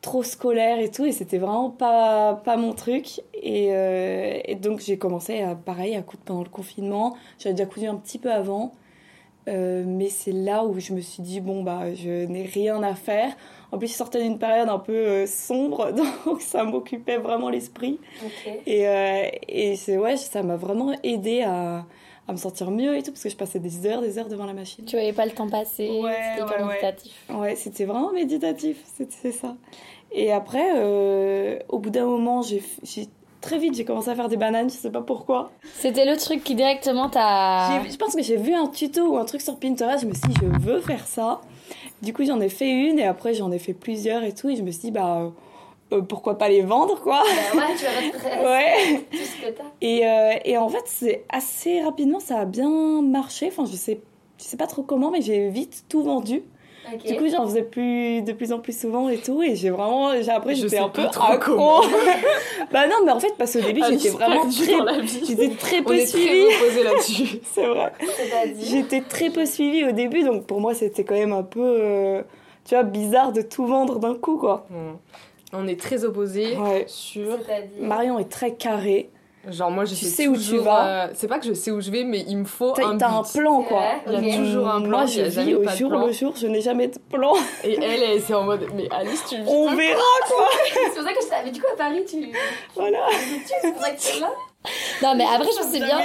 [0.01, 3.21] trop scolaire et tout, et c'était vraiment pas, pas mon truc.
[3.33, 7.15] Et, euh, et donc j'ai commencé à, pareil, à coudre pendant le confinement.
[7.39, 8.73] J'avais déjà cousu un petit peu avant,
[9.47, 12.95] euh, mais c'est là où je me suis dit, bon, bah, je n'ai rien à
[12.95, 13.35] faire.
[13.71, 15.91] En plus, je sortais d'une période un peu euh, sombre,
[16.25, 17.99] donc ça m'occupait vraiment l'esprit.
[18.65, 18.85] Et,
[19.47, 21.85] et c'est, ouais, ça m'a vraiment aidé à,
[22.31, 24.45] à me sentir mieux et tout, parce que je passais des heures, des heures devant
[24.45, 24.83] la machine.
[24.85, 27.13] Tu voyais pas le temps passer, ouais, c'était ouais, méditatif.
[27.29, 29.55] Ouais, c'était vraiment méditatif, c'était ça.
[30.11, 32.61] Et après, euh, au bout d'un moment, j'ai
[33.39, 35.51] très vite, j'ai commencé à faire des bananes, je sais pas pourquoi.
[35.75, 37.83] C'était le truc qui directement t'a...
[37.89, 40.27] Je pense que j'ai vu un tuto ou un truc sur Pinterest, je me suis
[40.27, 41.41] dit, je veux faire ça.
[42.01, 44.49] Du coup, j'en ai fait une et après, j'en ai fait plusieurs et tout.
[44.49, 45.31] Et je me suis dit, bah,
[45.99, 47.23] pourquoi pas les vendre, quoi?
[47.53, 49.05] Bah ouais, tu vas ouais.
[49.11, 49.63] tout ce que t'as.
[49.81, 53.47] Et, euh, et en fait, c'est assez rapidement, ça a bien marché.
[53.47, 53.99] Enfin, je sais,
[54.37, 56.43] je sais pas trop comment, mais j'ai vite tout vendu.
[57.05, 59.43] Du coup, j'en faisais plus, de plus en plus souvent et tout.
[59.43, 60.19] Et j'ai vraiment.
[60.19, 61.53] J'ai, après, Je j'étais un peu trop accro.
[61.55, 61.81] comment.
[62.71, 65.07] bah non, mais en fait, parce qu'au début, j'étais vraiment très.
[65.27, 66.45] J'étais très On peu est suivie.
[66.47, 67.39] très opposés là-dessus.
[67.53, 67.93] C'est vrai.
[68.59, 71.61] J'étais très peu suivie au début, donc pour moi, c'était quand même un peu.
[71.61, 72.23] euh,
[72.65, 74.65] tu vois, bizarre de tout vendre d'un coup, quoi.
[74.69, 74.97] Bon.
[75.53, 76.85] On est très opposés Ouais.
[76.87, 77.37] sur.
[77.79, 79.09] Marion est très carrée.
[79.49, 80.85] Genre, moi, je Tu sais sais où tu toujours, vas.
[80.85, 82.95] euh, C'est pas que je sais où je vais, mais il me faut T'as un
[82.99, 83.39] t'as un but.
[83.39, 83.81] plan, quoi.
[84.05, 84.43] Il y a ok.
[84.45, 86.05] toujours un plan, Moi, je vis au jour plan.
[86.05, 87.33] le jour, je n'ai jamais de plan.
[87.63, 90.47] Et elle, elle c'est en mode, mais Alice, tu vis On verra, quoi.
[90.73, 91.41] C'est pour ça que je savais.
[91.45, 92.31] Mais du coup, à Paris, tu.
[92.75, 92.99] Voilà.
[93.63, 94.29] C'est pour ça que tu es là
[95.01, 95.97] Non, mais après, je c'est bien.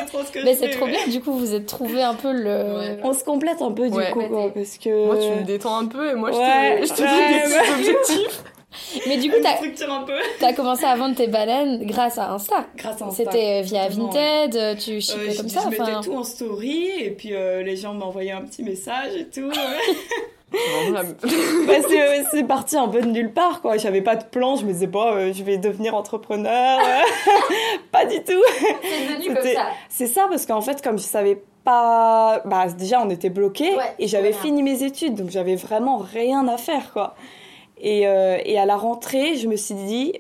[0.43, 2.79] Mais je c'est trop bien, du coup, vous êtes trouvé un peu le.
[2.79, 2.99] Ouais.
[3.05, 4.13] On se complète un peu, du Ouais.
[4.13, 5.05] coup, quoi, parce que.
[5.05, 7.83] Moi, tu me détends un peu et moi, je Ouais, te, je te ouais, donne
[7.83, 8.45] des objectifs.
[9.07, 9.37] Mais du coup,
[10.41, 12.67] t'as commencé à vendre tes bananes grâce à Insta.
[12.77, 13.25] Grâce à Insta.
[13.25, 15.69] C'était via Exactement, Vinted, euh, tu Euh, shippais je, comme je ça.
[15.69, 19.27] mettais Enfin, tout en story et puis euh, les gens m'envoyaient un petit message et
[19.27, 19.51] tout.
[20.93, 21.75] Bah,
[22.31, 23.77] c'est, parti un peu de nulle part quoi.
[23.79, 26.79] J'avais pas de plan, je me disais pas euh, je vais devenir entrepreneur.
[27.93, 28.33] pas du tout.
[28.83, 29.67] C'est devenu comme ça.
[29.89, 33.95] C'est ça parce qu'en fait comme je savais pas bah déjà on était bloqué Ouais,
[33.99, 34.45] et j'avais voilà.
[34.45, 37.17] fini mes études donc j'avais vraiment rien à faire quoi.
[37.79, 40.15] Et, euh, et à la rentrée, je me suis dit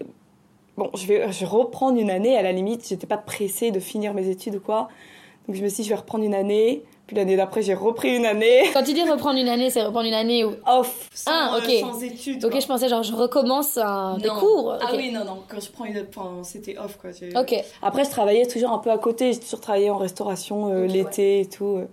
[0.77, 3.81] bon, je vais je vais reprendre une année à la limite, j'étais pas pressée de
[3.81, 4.89] finir mes études ou quoi.
[5.49, 8.15] Donc je me suis dit je vais reprendre une année, puis l'année d'après j'ai repris
[8.17, 10.55] une année Quand tu dis reprendre une année, c'est reprendre une année où.
[10.67, 11.73] off sans, Ah, euh, ok.
[11.81, 12.45] sans études.
[12.45, 12.61] Ok, quoi.
[12.61, 14.19] je pensais genre je recommence un...
[14.19, 14.75] des cours.
[14.81, 17.11] Ah oui, non, non, quand je prends une enfin, c'était off quoi.
[17.41, 17.55] Ok.
[17.81, 21.41] Après, je travaillais toujours un peu à côté, j'ai toujours travaillé en restauration euh, l'été
[21.41, 21.77] et tout.
[21.79, 21.87] euh.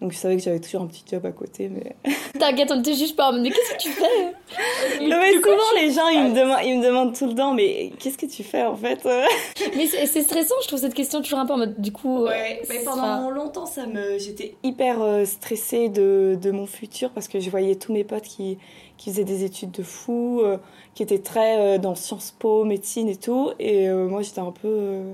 [0.00, 1.68] Donc je savais que j'avais toujours un petit job à côté.
[1.68, 1.96] Mais,
[2.38, 3.32] T'inquiète, on ne te juge pas.
[3.32, 6.84] Mais qu'est-ce que tu fais non, mais souvent les gens ils me, demandent, ils me
[6.84, 9.04] demandent tout le temps, mais qu'est-ce que tu fais en fait
[9.76, 12.26] Mais c'est stressant, je trouve cette question toujours un peu en mode du coup.
[12.26, 16.66] euh, mais c'est- pendant enfin, longtemps, ça me, j'étais hyper euh, stressée de, de mon
[16.66, 18.58] futur parce que je voyais tous mes potes qui,
[18.96, 20.58] qui faisaient des études de fou, euh,
[20.94, 24.52] qui étaient très euh, dans Sciences Po, médecine et tout, et euh, moi j'étais un
[24.52, 25.12] peu, euh,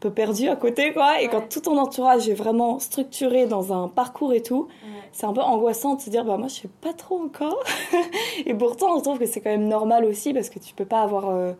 [0.00, 1.20] peu perdue à côté quoi.
[1.20, 1.28] Et Ouais.
[1.30, 4.68] quand tout ton entourage est vraiment structuré dans un parcours et tout,
[5.12, 7.58] c'est un peu angoissant de se dire bah moi je sais pas trop encore.
[8.46, 11.02] et pourtant, je trouve que c'est quand même normal aussi parce que tu peux pas
[11.02, 11.52] avoir, euh,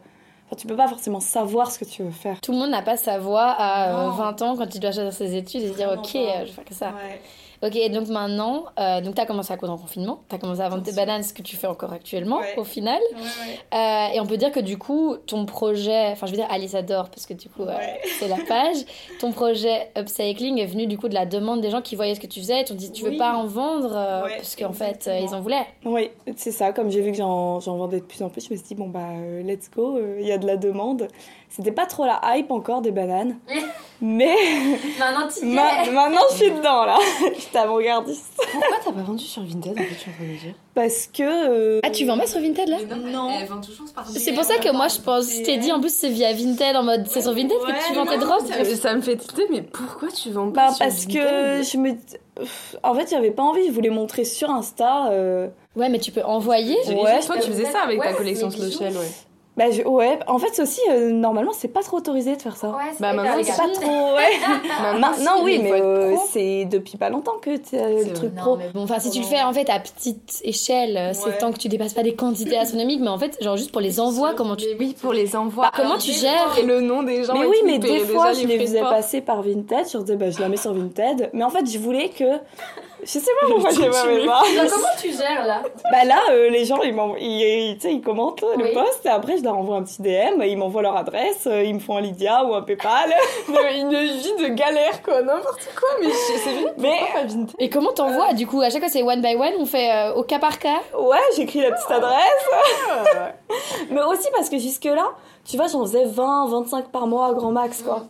[0.46, 2.40] enfin tu peux pas forcément savoir ce que tu veux faire.
[2.40, 4.11] Tout le monde n'a pas sa voix à euh, Non.
[4.12, 6.18] 20 ans quand il doit choisir ses études et se dire ok, pas.
[6.18, 6.87] euh, je vais faire que ça.
[6.88, 7.20] Ouais.
[7.62, 10.68] Ok, et donc maintenant, euh, donc t'as commencé à coudre en confinement, t'as commencé à
[10.68, 12.55] vendre tes bananes, ce que tu fais encore actuellement Ouais.
[12.57, 13.01] au final.
[13.14, 13.79] Ouais, ouais.
[14.12, 16.75] Euh, et on peut dire que du coup, ton projet, enfin je veux dire Alice
[16.75, 17.75] adore parce que du coup euh,
[18.21, 18.77] c'est la page,
[19.21, 22.21] ton projet upcycling est venu du coup de la demande des gens qui voyaient ce
[22.21, 23.16] que tu faisais et t'ont dit tu veux Oui.
[23.18, 25.66] pas en vendre euh, Ouais, parce qu'en fait euh, ils en voulaient.
[25.85, 26.73] Oui, c'est ça.
[26.73, 28.75] Comme j'ai vu que j'en j'en vendais de plus en plus, je me suis dit,
[28.77, 29.01] bon, bah,
[29.42, 31.09] let's go, euh, il y a de la demande.
[31.51, 33.37] C'était pas trop la hype encore des bananes.
[34.01, 34.35] mais
[34.99, 35.91] Maintenant, tu ma- es.
[35.91, 36.99] maintenant, je suis dedans, là.
[37.35, 38.27] je suis avant-gardiste.
[38.37, 40.55] Pourquoi t'as pas vendu sur Vinted en fait, tu es en train de me dire
[40.75, 41.23] Parce que.
[41.23, 42.77] euh, Ah tu vends pas sur Vinted là
[43.11, 43.31] Non.
[43.41, 45.81] Elle vend toujours par C'est pour ça que moi je pense, je t'ai dit en
[45.81, 48.19] plus c'est via Vinted en mode c'est sur Vinted que tu Ouais, vends tes ouais,
[48.19, 48.47] drogues.
[48.47, 51.77] ça, ça me fait tilter, mais pourquoi tu vends pas Bah, sur parce que je
[51.79, 51.97] me.
[52.85, 55.09] En fait, j'avais pas envie, je voulais montrer sur Insta.
[55.11, 56.77] euh, Ouais mais tu peux envoyer.
[56.89, 57.21] Ouais.
[57.25, 59.11] Toi, tu faisais ça avec ta Ouais, collection Shell, ouais.
[59.59, 62.57] Bah, je- ouais, en fait, c'est aussi, euh, normalement, c'est pas trop autorisé de faire
[62.57, 62.68] ça.
[62.68, 63.42] Ouais, c'est Bah, maintenant.
[63.42, 64.99] C'est pas trop, ouais.
[65.01, 68.42] Maintenant, oui, mais euh, c'est depuis pas longtemps que tu as C'est le truc Non,
[68.42, 68.57] pro.
[68.57, 71.53] mais bon, enfin, si tu le fais en fait à petite échelle, euh, c'est tant
[71.53, 74.35] que tu dépasses pas des quantités astronomiques, mais en fait, genre juste pour les envois,
[74.35, 74.66] comment tu.
[74.68, 75.64] Mais oui, pour les envois.
[75.64, 77.35] Bah, comment tu gères Et le nom des gens.
[77.35, 79.87] Mais oui, tout, mais des fois, je les faisais passer par Vinted.
[79.88, 81.31] Je leur disais, bah, je la mets sur Vinted.
[81.33, 82.25] Mais en fait, je voulais que.
[83.11, 84.03] Je sais pas pourquoi j'ai pas ça.
[84.03, 87.40] Alors, comment tu gères là Bah là, euh, les gens, ils, ils,
[87.71, 88.75] ils- tu sais, ils commentent euh, le Oui.
[88.75, 90.42] post et après, je leur envoie un petit DM.
[90.42, 91.47] Ils m'envoient leur adresse.
[91.47, 93.11] euh, Ils me font un Lydia ou un Paypal.
[93.49, 95.88] Une vie de galère, quoi, n'importe quoi.
[96.03, 96.99] Mais je- c'est vrai, Mais
[97.59, 100.12] Et comment t'envoies Du coup, à chaque fois, c'est one by one, on fait euh,
[100.14, 100.81] au cas par cas.
[100.99, 102.47] ouais, j'écris la petite adresse.
[103.90, 105.07] Mais aussi parce que jusque-là,
[105.49, 108.03] tu vois, j'en faisais 20, 25 par mois, grand max, quoi.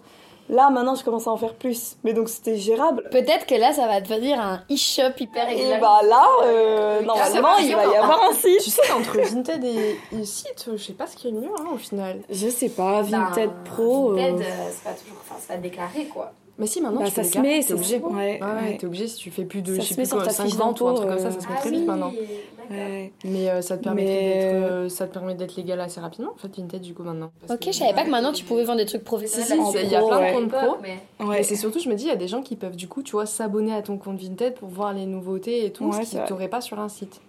[0.48, 1.96] Là, maintenant, je commence à en faire plus.
[2.04, 3.04] Mais donc, c'était gérable.
[3.11, 5.80] Peut-être que là, ça va devenir un e-shop hyper Et exact.
[5.80, 8.61] bah là, euh, normalement, il va y avoir un site.
[8.62, 11.50] Tu sais qu'entre Vinted et, et site, je sais pas ce qui est le mieux
[11.58, 12.20] hein, au final.
[12.30, 14.12] Je sais pas, Vinted Ben, Pro.
[14.12, 15.16] euh, Vinted, euh, c'est pas toujours.
[15.20, 16.32] Enfin, c'est pas déclaré quoi.
[16.58, 17.98] Mais si, maintenant, bah, tu ça se met, t'es c'est obligé.
[17.98, 18.76] Ouais, Ouais, ouais, ouais.
[18.78, 20.26] t'es obligé si tu fais plus de Ça je se sais met plus sur quoi,
[20.26, 21.76] ta 5 fiche ventes ou un truc comme ça, ça se met Ah très oui,
[21.78, 22.12] vite maintenant.
[22.70, 23.12] Ouais.
[23.24, 26.32] Mais euh, ça te permet Mais, d'être euh, ça te permet d'être légal assez rapidement
[26.32, 27.30] en fait Vinted du coup maintenant.
[27.40, 29.46] Parce Ok, que- je savais pas que maintenant tu pouvais vendre des trucs Si, professionnels.
[29.70, 30.32] si, En il y a plein ouais.
[30.34, 30.76] de comptes pro.
[30.82, 32.86] Mais Mais c'est surtout, je me dis, il y a des gens qui peuvent du
[32.88, 36.04] coup, tu vois, s'abonner à ton compte Vinted pour voir les nouveautés et tout, Ouais,
[36.04, 37.22] ce qu'ils t'auraient pas sur un site.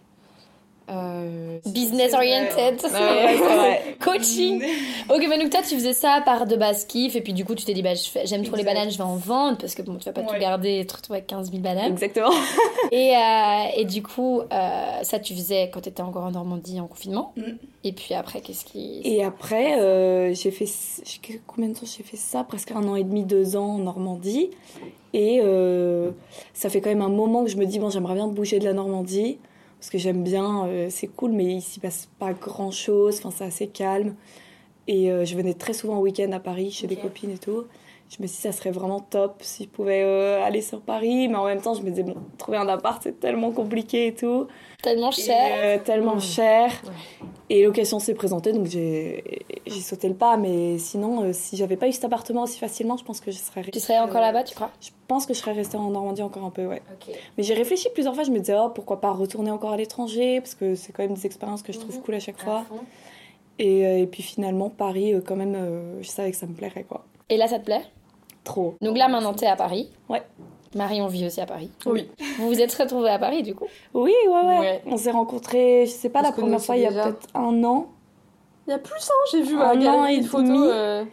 [0.90, 2.82] Euh, Business oriented.
[2.84, 3.96] Ouais.
[4.00, 4.64] Coaching.
[5.10, 7.56] Ok, mais donc toi, tu faisais ça par de base kiff, et puis du coup,
[7.56, 7.94] tu t'es dit, bah,
[8.26, 10.34] j'aime trop les bananes, je vais en vendre, parce que bon, tu vas pas tout
[10.34, 10.40] Ouais.
[10.40, 11.92] garder et te retrouver avec 15 000 bananes.
[11.92, 12.30] Exactement.
[12.92, 14.46] Et, euh, et du coup, euh,
[15.04, 17.34] ça, tu faisais quand t'étais encore en Normandie en confinement.
[17.38, 17.42] Mm.
[17.84, 19.02] Et puis après, qu'est-ce qui.
[19.04, 20.66] Et après, j'ai fait.
[21.48, 22.44] Combien de temps j'ai fait ça?
[22.44, 24.50] Presque un an et demi, deux ans en Normandie.
[25.14, 25.42] Et
[26.54, 28.66] ça fait quand même un moment que je me dis, bon, j'aimerais bien bouger de
[28.66, 29.38] la Normandie.
[29.80, 33.20] Parce que j'aime bien, euh, c'est cool, mais il s'y passe pas grand chose.
[33.20, 34.16] Enfin, c'est assez calme.
[34.88, 37.64] Et euh, je venais très souvent au week-end à Paris chez des copines et tout.
[38.10, 41.28] Je me suis dit, ça serait vraiment top si je pouvais euh, aller sur Paris.
[41.28, 44.14] Mais en même temps, je me disais, bon, trouver un appart, c'est tellement compliqué et
[44.16, 44.48] tout.
[44.82, 45.52] Tellement Et, cher.
[45.64, 46.72] euh, tellement cher.
[46.86, 47.28] Ouais.
[47.52, 49.24] Et l'occasion s'est présentée, donc j'ai
[49.68, 50.38] j'ai sauté le pas.
[50.38, 53.38] Mais sinon, euh, si j'avais pas eu cet appartement aussi facilement, je pense que je
[53.38, 53.80] serais restée.
[53.80, 54.72] Tu serais encore euh, là-bas, tu crois?
[54.82, 56.82] Je pense que je serais restée en Normandie encore un peu, ouais.
[57.38, 60.42] Mais j'ai réfléchi plusieurs fois, je me disais, oh, pourquoi pas retourner encore à l'étranger,
[60.42, 62.02] parce que c'est quand même des expériences que je trouve Mhm.
[62.04, 62.66] cool à chaque fois.
[63.60, 67.04] Et, et puis finalement, Paris, quand même, euh, je savais que ça me plairait, quoi.
[67.30, 67.82] Et là, ça te plaît?
[68.50, 68.76] Trop.
[68.82, 69.92] Donc là, maintenant, t'es à Paris.
[70.10, 70.24] Ouais.
[70.76, 71.70] Marion vit aussi à Paris.
[71.86, 72.10] Oui.
[72.40, 73.68] Vous vous êtes retrouvés à Paris, du coup?
[73.94, 74.60] Oui, ouais, ouais.
[74.60, 74.82] Ouais.
[74.88, 77.88] On s'est rencontrés, je sais pas, la première fois, il y a peut-être un an.
[78.68, 80.60] Il y a plus, hein, j'ai vu Un un an et demi.
[80.68, 81.04] euh,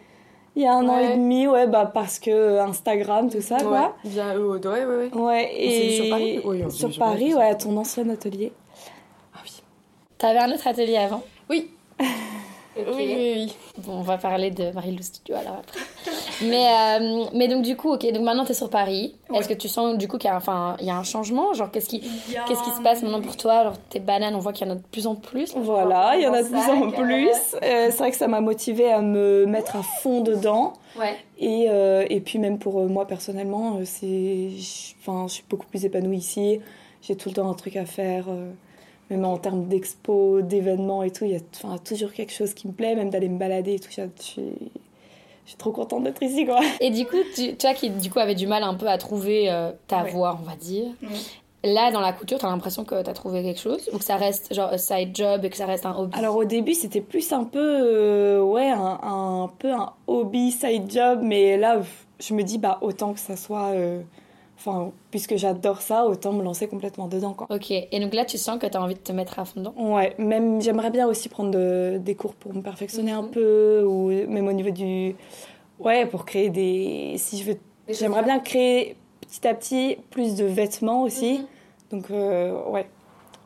[0.57, 3.63] Il y a un an et demi, ouais, bah parce que Instagram, tout ça, ouais,
[3.65, 3.97] quoi.
[4.05, 5.15] via eux, ouais, ouais, ouais.
[5.15, 6.41] Ouais, et sur Paris?
[6.45, 8.53] Oui, on s'est sur Paris, ouais, à ton ancien atelier.
[9.35, 9.63] Ah oui.
[10.17, 11.23] T'avais un autre atelier avant?
[11.51, 11.71] Oui.
[12.79, 13.57] Oui, oui, oui.
[13.79, 15.81] Bon, on va parler de Marie-Lou Studio alors après.
[16.43, 19.15] mais, euh, mais donc, du coup, ok, donc maintenant t'es sur Paris.
[19.31, 19.39] Ouais.
[19.39, 21.55] Est-ce que tu sens du coup qu'il y, a, enfin, il y a un changement?
[21.55, 23.55] Genre, qu'est-ce qui, qu'est-ce qui se passe maintenant pour toi?
[23.55, 25.55] Alors, tes bananes, on voit qu'il y en a de plus en plus.
[25.57, 27.57] Voilà, il y en a de plus en plus.
[27.63, 30.75] Euh, c'est vrai que ça m'a motivée à me mettre à fond dedans.
[30.99, 31.17] Ouais.
[31.39, 34.49] Et, euh, et puis même pour moi personnellement, c'est,
[35.01, 36.61] enfin, je suis beaucoup plus épanouie ici.
[37.03, 38.27] J'ai tout le temps un truc à faire.
[38.29, 38.51] euh,
[39.11, 42.67] même en termes d'expo, d'événements et tout, il y a enfin, toujours quelque chose qui
[42.67, 43.89] me plaît, même d'aller me balader et tout.
[43.91, 44.43] Je je suis,
[45.47, 46.61] je suis trop contente d'être ici, quoi.
[46.81, 49.51] Et du coup, tu, toi qui du coup avais du mal un peu à trouver
[49.51, 50.11] euh, ta Ouais.
[50.11, 50.89] voie, on va dire.
[51.65, 54.53] Là, dans la couture, t'as l'impression que t'as trouvé quelque chose Ou que ça reste
[54.55, 56.17] genre un side job et que ça reste un hobby?
[56.17, 60.91] Alors au début, c'était plus un peu, euh, ouais, un, un peu un hobby, side
[60.93, 61.81] job, mais là,
[62.21, 64.01] je me dis, bah, autant que ça soit, euh,
[64.59, 67.47] enfin, puisque j'adore ça, autant me lancer complètement dedans, quoi.
[67.51, 69.75] Ok, et donc là, tu sens que t'as envie de te mettre à fond dedans?
[69.77, 73.31] Ouais, même j'aimerais bien aussi prendre de- des cours pour me perfectionner un Mhm.
[73.31, 75.15] peu, ou même au niveau du,
[75.79, 80.45] ouais, pour créer des, si je veux, j'aimerais bien créer petit à petit plus de
[80.45, 81.47] vêtements aussi, Mhm.
[81.91, 82.89] donc euh, ouais,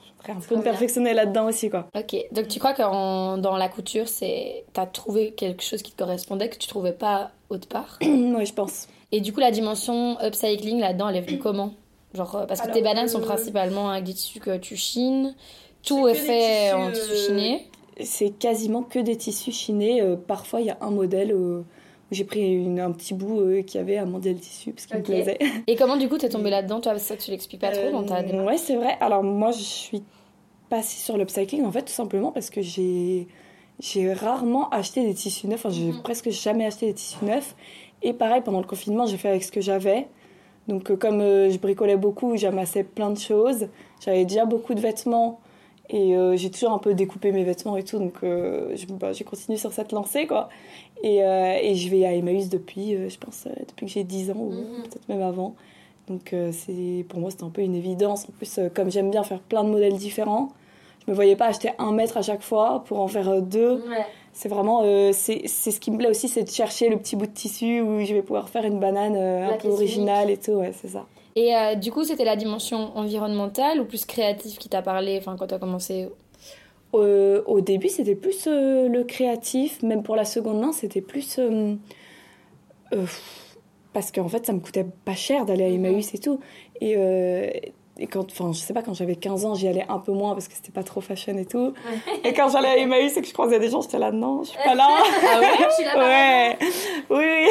[0.05, 1.87] je voudrais un peu me perfectionner là-dedans aussi, quoi.
[1.97, 5.93] Ok, donc tu crois que en- dans la couture, c'est t'as trouvé quelque chose qui
[5.93, 7.99] te correspondait que tu trouvais pas autre part?
[8.03, 8.87] Ouais, je pense.
[9.13, 11.75] Et du coup, la dimension upcycling là-dedans, elle est venue comment?
[12.15, 14.77] Genre, euh, parce que Alors, tes bananes sont euh, principalement avec des tissus que tu
[14.77, 15.35] chines,
[15.83, 16.39] tout est fait
[16.71, 17.67] tissus, en tissu euh, chiné.
[18.03, 20.01] C'est quasiment que des tissus chinés.
[20.01, 21.65] Euh, parfois, il y a un modèle euh, où
[22.15, 24.97] j'ai pris une- un petit bout euh, qui avait à monter le tissu parce qu'il
[24.97, 25.09] Ok.
[25.09, 25.39] me plaisait.
[25.67, 28.21] Et comment du coup t'es tombée là-dedans Toi, ça tu l'expliques pas trop dans ta
[28.21, 28.97] Euh, démarche Ouais, c'est vrai.
[29.01, 30.03] Alors, moi, je suis
[30.69, 33.27] passée sur l'upcycling en fait, tout simplement parce que j'ai.
[33.83, 36.03] J'ai rarement acheté des tissus neufs, enfin, j'ai Mhm.
[36.03, 37.57] presque jamais acheté des tissus neufs.
[38.03, 40.07] Et pareil, pendant le confinement, j'ai fait avec ce que j'avais.
[40.69, 43.69] Donc, euh, comme euh, je bricolais beaucoup, j'amassais plein de choses.
[44.05, 45.41] J'avais déjà beaucoup de vêtements
[45.89, 47.99] et euh, j'ai toujours un peu découpé mes vêtements et tout.
[47.99, 50.49] Donc, euh, bah, j'ai continué sur cette lancée, quoi.
[51.03, 54.37] Et, euh, et je vais à Emmaüs depuis, je pense, depuis que j'ai 10 ans,
[54.37, 54.83] ou Mhm.
[54.85, 55.55] peut-être même avant.
[56.09, 58.25] Donc, c'est pour moi, c'était un peu une évidence.
[58.29, 60.49] En plus, comme j'aime bien faire plein de modèles différents,
[61.11, 63.75] me voyais pas acheter un mètre à chaque fois pour en faire euh, deux.
[63.89, 64.07] Ouais.
[64.33, 67.17] C'est vraiment, euh, c'est c'est ce qui me plaît aussi, c'est de chercher le petit
[67.17, 70.37] bout de tissu où je vais pouvoir faire une banane euh, un peu originale et
[70.37, 71.07] tout, ouais, c'est ça.
[71.37, 75.37] Et euh, du coup, c'était la dimension environnementale ou plus créative qui t'a parlé enfin,
[75.39, 76.09] quand t'as commencé?
[76.95, 81.39] Euh, au début, c'était plus euh, le créatif, même pour la seconde main, c'était plus.
[81.39, 81.75] euh,
[82.93, 83.07] euh,
[83.93, 86.41] parce qu'en fait, ça me coûtait pas cher d'aller à Emmaüs et tout.
[86.81, 87.51] Et, euh,
[88.01, 90.33] et quand, enfin, je sais pas, quand j'avais 15 ans, j'y allais un peu moins
[90.33, 91.75] parce que c'était pas trop fashion et tout.
[92.25, 94.49] Et quand j'allais à Emmaüs et que je croisais des gens, j'étais là, non, je
[94.51, 94.89] suis pas là.
[94.89, 96.59] Ah ouais Je suis là ouais,
[97.11, 97.47] oui, oui.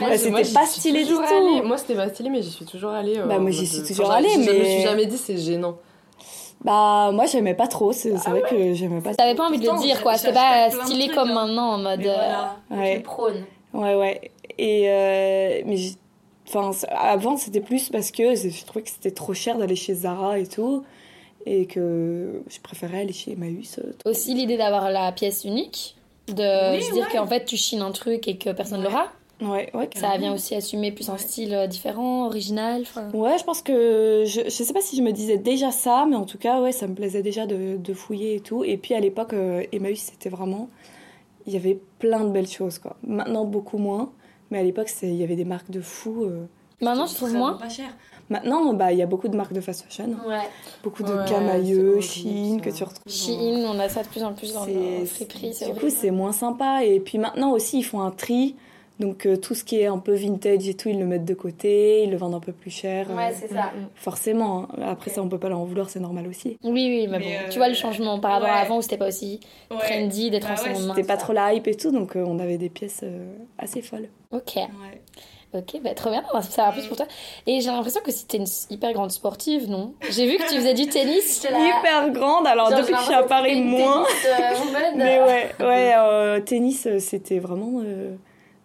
[0.00, 1.20] Moi, Bah, je- moi, c'était pas stylé du tout.
[1.20, 1.62] allée.
[1.62, 3.18] Moi, c'était pas stylé, mais j'y suis toujours allée.
[3.18, 5.36] euh, Bah, moi, j'y suis toujours enfin, allée, Je me mais- suis jamais dit c'est
[5.38, 5.76] gênant.
[6.62, 7.92] Bah, moi, j'aimais pas trop.
[7.92, 10.70] C'est c'est vrai que j'aimais pas T'avais pas envie de le dire quoi, c'était pas
[10.70, 11.34] stylé comme hein.
[11.46, 11.98] maintenant en mode.
[12.00, 12.56] Mais voilà.
[12.72, 13.00] euh, Ouais.
[13.00, 13.44] prônes.
[13.74, 14.30] Ouais, ouais.
[14.58, 15.76] Et euh, mais
[16.54, 20.38] enfin, avant c'était plus parce que je trouvais que c'était trop cher d'aller chez Zara
[20.38, 20.84] et tout,
[21.46, 23.78] et que je préférais aller chez Emmaüs.
[23.78, 25.96] euh, Aussi l'idée d'avoir la pièce unique,
[26.28, 27.12] de Oui, se dire ouais.
[27.12, 29.08] qu'en fait tu chines un truc et que personne l'aura.
[29.42, 29.90] Ouais, ouais.
[29.96, 32.84] Ça vient aussi assumer plus un style différent, original.
[33.12, 36.14] Ouais, je pense que je, je sais pas si je me disais déjà ça, mais
[36.14, 38.62] en tout cas, ouais, ça me plaisait déjà de, de fouiller et tout.
[38.62, 39.34] Et puis à l'époque,
[39.72, 40.70] Emmaüs, c'était vraiment.
[41.46, 42.96] Il y avait plein de belles choses, quoi.
[43.06, 44.12] Maintenant, beaucoup moins.
[44.54, 46.30] Mais à l'époque, il y avait des marques de fous.
[46.80, 47.54] Maintenant, je trouve moins.
[47.54, 47.88] Pas cher.
[48.30, 50.14] Maintenant, bah, il y a beaucoup de marques de fast fashion.
[50.28, 50.48] Ouais.
[50.84, 53.12] Beaucoup de ouais, Camailleux, Shein que tu retrouves.
[53.12, 55.56] Shein, on a ça de plus en plus dans les friperies.
[55.66, 56.84] Du coup, c'est moins sympa.
[56.84, 58.54] Et puis maintenant aussi, ils font un tri.
[59.00, 61.34] Donc euh, tout ce qui est un peu vintage et tout, ils le mettent de
[61.34, 63.10] côté, ils le vendent un peu plus cher.
[63.10, 63.72] Ouais, c'est ça.
[63.74, 64.68] Euh, forcément.
[64.78, 64.82] Hein.
[64.82, 66.58] Après ça, on peut pas leur en vouloir, c'est normal aussi.
[66.62, 69.08] Oui, oui, mais, bon, tu vois le changement par rapport à avant où c'était pas
[69.08, 72.58] aussi trendy d'être bah en C'était pas trop la hype et tout, donc on avait
[72.58, 73.04] des pièces
[73.58, 74.08] assez folles.
[74.30, 74.58] Ok.
[75.54, 77.06] Ok, bah, trop bien ça va plus pour toi.
[77.46, 79.94] Et j'ai l'impression que c'était une hyper grande sportive, non?
[80.10, 81.44] J'ai vu que tu faisais du tennis.
[81.44, 84.02] Hyper grande, alors depuis que je suis à Paris, moins.
[84.02, 84.54] Euh,
[84.96, 87.82] mais ouais, ouais euh, tennis, euh, c'était vraiment.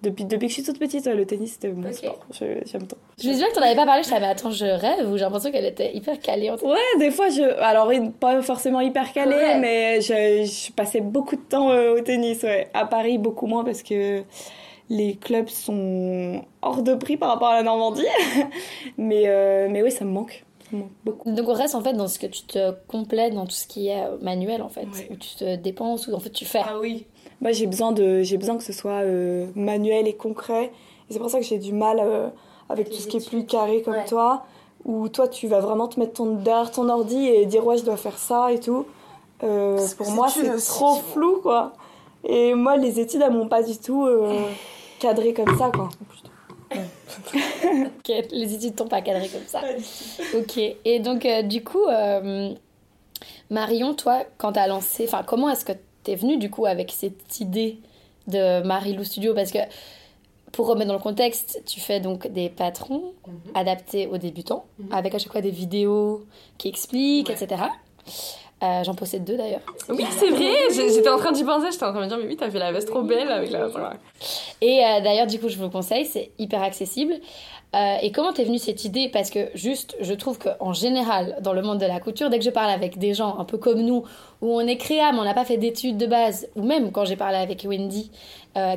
[0.01, 2.19] Depuis, depuis que je suis toute petite, le tennis c'était mon sport.
[2.39, 2.95] J'aime tant.
[3.21, 5.23] Je me souviens que t'en avais pas parlé, je savais, attends, je rêve ou j'ai
[5.23, 6.49] l'impression qu'elle était hyper calée.
[6.49, 7.41] En ouais, des fois, je.
[7.62, 12.69] Alors, pas forcément hyper calée, mais je, je, passais beaucoup de temps au tennis, ouais.
[12.73, 14.23] À Paris, beaucoup moins parce que
[14.89, 18.05] les clubs sont hors de prix par rapport à la Normandie.
[18.97, 20.45] mais, euh, mais oui, ça me manque.
[21.03, 21.31] beaucoup.
[21.31, 23.89] Donc on reste en fait dans ce que tu te complètes, dans tout ce qui
[23.89, 26.62] est manuel en fait, où tu te dépenses, où en fait tu fais.
[26.63, 27.05] Ah oui.
[27.41, 30.71] Moi j'ai besoin, de, j'ai besoin que ce soit euh, manuel et concret.
[31.10, 32.28] Et c'est pour ça que j'ai du mal euh,
[32.69, 34.43] avec tout ce qui est plus carré comme toi,
[34.86, 37.84] où toi tu vas vraiment te mettre ton, derrière ton ordi et dire ouais je
[37.84, 38.86] dois faire ça et tout.
[39.39, 41.73] pour moi c'est trop flou quoi.
[42.23, 44.08] Et moi les études elles m'ont pas du tout
[44.99, 45.89] cadré comme ça, quoi.
[46.75, 49.62] ok, les études t'ont pas cadré comme ça.
[50.36, 52.54] Ok, et donc euh, du coup, euh,
[53.49, 57.39] Marion, toi, quand t'as lancé, enfin, comment est-ce que t'es venue du coup avec cette
[57.39, 57.79] idée
[58.27, 59.59] de Marie-Lou Studio Parce que
[60.51, 63.33] pour remettre dans le contexte, tu fais donc des patrons mhm.
[63.55, 64.91] adaptés aux débutants, mhm.
[64.91, 66.25] avec à chaque fois des vidéos
[66.57, 67.63] qui expliquent, etc.
[68.62, 69.62] Euh, j'en possède deux d'ailleurs.
[69.88, 72.27] Oui, c'est vrai, j'étais en train d'y penser, j'étais en train de me dire, mais
[72.27, 73.69] oui, t'as fait la veste trop belle avec la.
[74.59, 77.13] Et euh, d'ailleurs, du coup, je vous conseille, c'est hyper accessible.
[77.75, 79.10] Euh, et comment t'es venue cette idée?
[79.12, 82.45] Parce que juste, je trouve qu'en général, dans le monde de la couture, dès que
[82.45, 84.03] je parle avec des gens un peu comme nous,
[84.41, 87.05] où on est créa, mais on n'a pas fait d'études de base, ou même quand
[87.05, 88.12] j'ai parlé avec Wendy,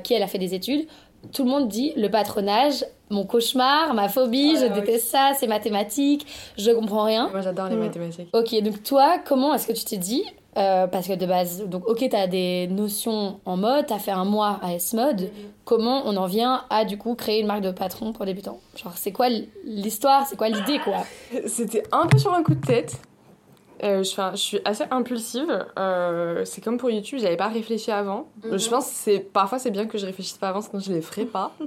[0.02, 0.86] qui elle a fait des études,
[1.32, 6.26] tout le monde dit le patronage, mon cauchemar, ma phobie, je déteste ça, c'est mathématiques,
[6.56, 7.28] je comprends rien.
[7.30, 7.80] Moi j'adore les mm.
[7.80, 8.28] mathématiques.
[8.32, 10.24] Ok, donc toi, comment est-ce que tu t'es dit
[10.58, 14.26] euh, parce que de base, donc ok, t'as des notions en mode, t'as fait un
[14.26, 15.28] mois à S-Mode, mm-hmm.
[15.64, 18.60] comment on en vient à du coup créer une marque de patron pour débutants?
[18.76, 19.28] Genre, c'est quoi
[19.64, 20.26] l'histoire?
[20.26, 21.04] C'est quoi l'idée quoi?
[21.46, 23.00] C'était un peu sur un coup de tête.
[23.82, 25.66] Euh, je, je, suis assez impulsive.
[25.78, 28.28] Euh, c'est comme pour YouTube, j'avais pas réfléchi avant.
[28.44, 28.58] Mhm.
[28.58, 31.24] Je pense que parfois c'est bien que je réfléchisse pas avant, sinon je les ferais
[31.24, 31.52] pas.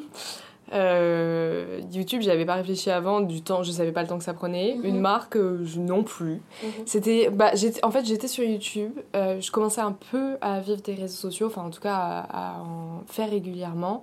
[0.73, 4.33] euh, YouTube, j'avais pas réfléchi avant, du temps, je savais pas le temps que ça
[4.33, 4.75] prenait.
[4.75, 4.85] Mhm.
[4.85, 6.41] Une marque, euh, non plus.
[6.63, 6.69] Mhm.
[6.85, 7.51] C'était, bah,
[7.83, 8.91] en fait, j'étais sur YouTube.
[9.13, 12.61] je commençais un peu à vivre des réseaux sociaux, enfin en tout cas à, à,
[12.61, 14.01] en faire régulièrement.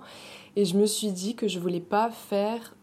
[0.55, 2.75] Et je me suis dit que je voulais pas faire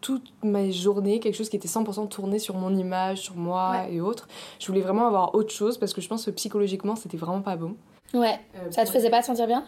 [0.00, 4.00] toute ma journée quelque chose qui était 100% tourné sur mon image, sur moi et
[4.00, 4.28] autres.
[4.58, 7.56] Je voulais vraiment avoir autre chose parce que je pense que psychologiquement c'était vraiment pas
[7.56, 7.76] bon.
[8.14, 8.40] Ouais.
[8.56, 9.64] Euh, ça te faisait pas sentir bien?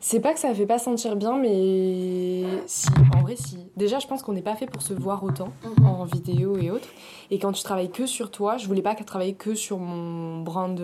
[0.00, 3.58] C'est pas que ça fait pas sentir bien, mais si, en vrai, si.
[3.76, 5.86] Déjà, je pense qu'on n'est pas fait pour se voir autant mhm.
[5.86, 6.88] en vidéo et autres.
[7.30, 10.78] Et quand tu travailles que sur toi, je voulais pas travailler que sur mon brand.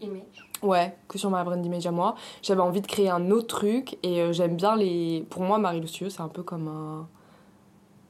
[0.00, 0.48] Image.
[0.62, 2.14] Ouais, que sur ma brand image à moi.
[2.42, 5.26] J'avais envie de créer un autre truc et euh, j'aime bien les.
[5.28, 7.08] Pour moi, Marie Lucieux, c'est un peu comme un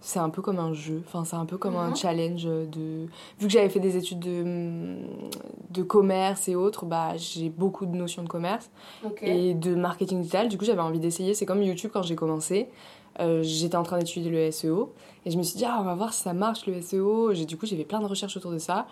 [0.03, 1.97] c'est un peu comme un jeu, enfin c'est un peu comme un mhm.
[1.97, 3.07] challenge de
[3.39, 4.97] vu que j'avais fait des études de,
[5.71, 8.71] de commerce et autres, bah j'ai beaucoup de notions de commerce
[9.23, 10.49] et de marketing digital.
[10.49, 12.69] Du coup, j'avais envie d'essayer, c'est comme YouTube quand j'ai commencé.
[13.21, 14.93] Euh, j'étais en train d'étudier le SEO
[15.25, 17.33] et je me suis dit ah, on va voir si ça marche le SEO.
[17.33, 18.87] Du coup, j'ai fait plein de recherches autour de ça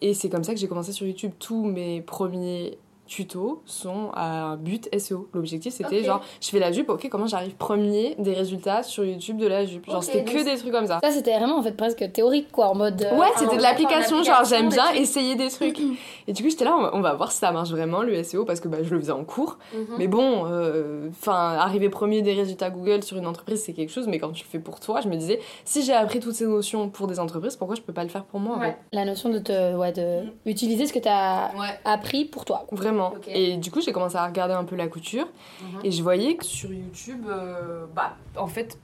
[0.00, 4.44] et c'est comme ça que j'ai commencé sur YouTube tous mes premiers tutos sont à
[4.44, 5.28] un but SEO.
[5.34, 9.38] L'objectif c'était genre je fais la jupe, ok comment j'arrive premier des résultats sur YouTube
[9.38, 9.88] de la jupe?
[9.90, 11.00] Genre c'était que des trucs comme ça.
[11.02, 13.02] Ça c'était vraiment en fait presque théorique quoi en mode.
[13.02, 15.78] Euh, ouais c'était de l'application genre j'aime bien essayer des trucs.
[16.28, 18.60] et du coup j'étais là on va, voir si ça marche vraiment le SEO parce
[18.60, 19.58] que bah, je le faisais en cours.
[19.74, 19.86] Mhm.
[19.98, 24.06] Mais bon euh, enfin arriver premier des résultats Google sur une entreprise c'est quelque chose
[24.06, 26.46] mais quand tu le fais pour toi je me disais si j'ai appris toutes ces
[26.46, 28.58] notions pour des entreprises pourquoi je peux pas le faire pour moi
[28.92, 30.30] La notion de te ouais, de mhm.
[30.46, 31.50] utiliser ce que tu as
[31.84, 32.66] appris pour toi.
[32.72, 32.93] Vraiment
[33.28, 35.26] et du coup, j'ai commencé à regarder un peu la couture.
[35.60, 35.80] Mhm.
[35.84, 38.78] Et je voyais que sur YouTube, euh, bah, en fait,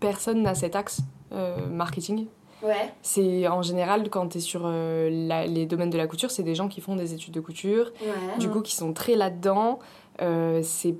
[0.00, 1.00] personne n'a cet axe
[1.32, 2.26] euh, marketing.
[2.62, 2.92] Ouais.
[3.02, 5.10] C'est en général, quand tu es sur euh,
[5.46, 7.92] les domaines de la couture, c'est des gens qui font des études de couture,
[8.38, 9.78] du coup, qui sont très là-dedans.
[10.18, 10.94] c'est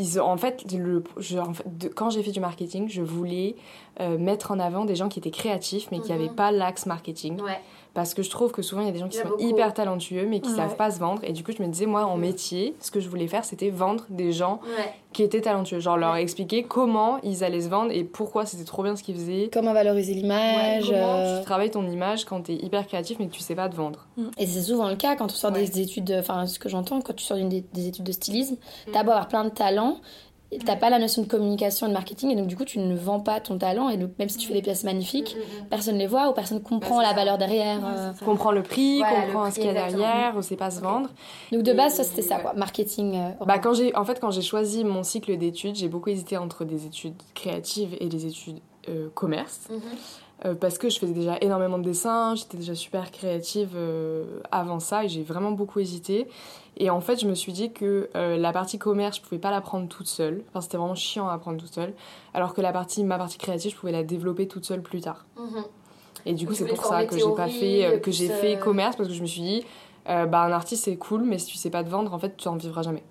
[0.00, 1.02] ils, en fait, le,
[1.40, 3.56] en fait quand j'ai fait du marketing, je voulais
[4.18, 6.36] mettre en avant des gens qui étaient créatifs mais qui n'avaient mhm.
[6.36, 7.40] pas l'axe marketing.
[7.40, 7.58] Ouais
[7.98, 10.24] parce que je trouve que souvent il y a des gens qui sont hyper talentueux
[10.24, 11.20] mais qui savent pas se vendre.
[11.24, 13.70] Et du coup je me disais moi en métier ce que je voulais faire c'était
[13.70, 14.60] vendre des gens
[15.12, 15.80] qui étaient talentueux.
[15.80, 19.16] Genre leur expliquer comment ils allaient se vendre et pourquoi c'était trop bien ce qu'ils
[19.16, 19.50] faisaient.
[19.52, 23.26] Comment valoriser l'image comment euh, tu travailles ton image quand tu es hyper créatif mais
[23.26, 24.06] que tu sais pas te vendre.
[24.38, 27.14] Et c'est souvent le cas quand tu sors des études enfin ce que j'entends quand
[27.14, 28.92] tu sors des, des, études de stylisme mm.
[28.92, 29.98] t'as beau avoir plein de talents
[30.64, 32.96] t'as pas la notion de communication et de marketing et donc du coup tu ne
[32.96, 35.68] vends pas ton talent et même si tu fais des pièces magnifiques mm, mm, mm.
[35.68, 38.12] personne les voit ou personne comprend la valeur derrière euh.
[38.24, 41.10] comprend le prix comprend ce qu'il y a derrière ou sait pas se vendre
[41.52, 44.30] donc de base ça c'était ça quoi marketing euh, bah quand j'ai en fait quand
[44.30, 48.60] j'ai choisi mon cycle d'études j'ai beaucoup hésité entre des études créatives et des études
[48.88, 50.54] euh, commerce mm-hmm.
[50.54, 53.76] parce que je faisais déjà énormément de dessins, j'étais déjà super créative
[54.50, 56.26] avant ça et j'ai vraiment beaucoup hésité.
[56.78, 59.50] Et en fait, je me suis dit que euh, la partie commerce, je pouvais pas
[59.50, 60.42] la prendre toute seule.
[60.48, 61.92] Enfin, c'était vraiment chiant à apprendre toute seule.
[62.34, 65.26] Alors que la partie, ma partie créative, je pouvais la développer toute seule plus tard.
[65.36, 65.64] Mhm.
[66.24, 68.96] Et du coup, c'est pour ça que j'ai pas fait, euh, que j'ai fait commerce
[68.96, 69.64] parce que je me suis dit,
[70.08, 72.36] euh, bah un artiste c'est cool, mais si tu sais pas te vendre, en fait,
[72.36, 73.02] tu en vivras jamais.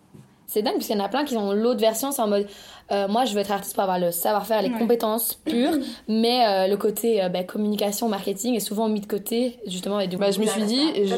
[0.48, 2.48] C'est dingue, parce qu'il y en a plein qui ont l'autre version, c'est en mode
[2.89, 5.78] euh, moi je veux être artiste pour avoir le savoir-faire, les compétences pures,
[6.08, 10.00] mais euh, le côté euh, bah, communication, marketing est souvent mis de côté, justement.
[10.00, 11.16] Et du bah, je me suis dit, je,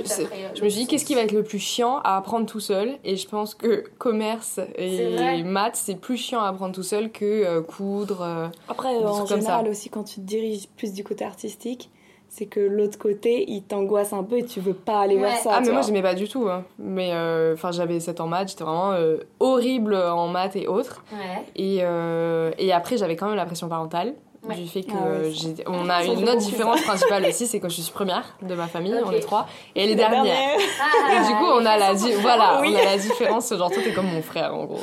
[0.56, 2.98] je, me suis dit qu'est-ce qui va être le plus chiant à apprendre tout seul,
[3.04, 7.60] et je pense que commerce et maths c'est plus chiant à apprendre tout seul que
[7.62, 8.50] coudre.
[8.68, 11.92] Après, en général aussi, quand tu te diriges plus du côté artistique,
[12.30, 15.52] c'est que l'autre côté, il t'angoisse un peu et tu veux pas aller vers ça.
[15.56, 16.48] Ah, mais moi, j'aimais pas du tout.
[16.48, 16.64] Hein.
[16.78, 21.04] Mais euh, enfin, j'avais 7 en maths, j'étais vraiment euh, horrible en maths et autres.
[21.56, 24.14] Et, euh, et après, j'avais quand même la pression parentale.
[24.56, 27.92] Du fait que ah on a une autre différence principale aussi, c'est que je suis
[27.92, 30.34] première de ma famille, on est trois, et elle est dernière.
[30.34, 34.08] et du coup, on a la, voilà, on a la différence, genre toi t'es comme
[34.08, 34.80] mon frère en gros.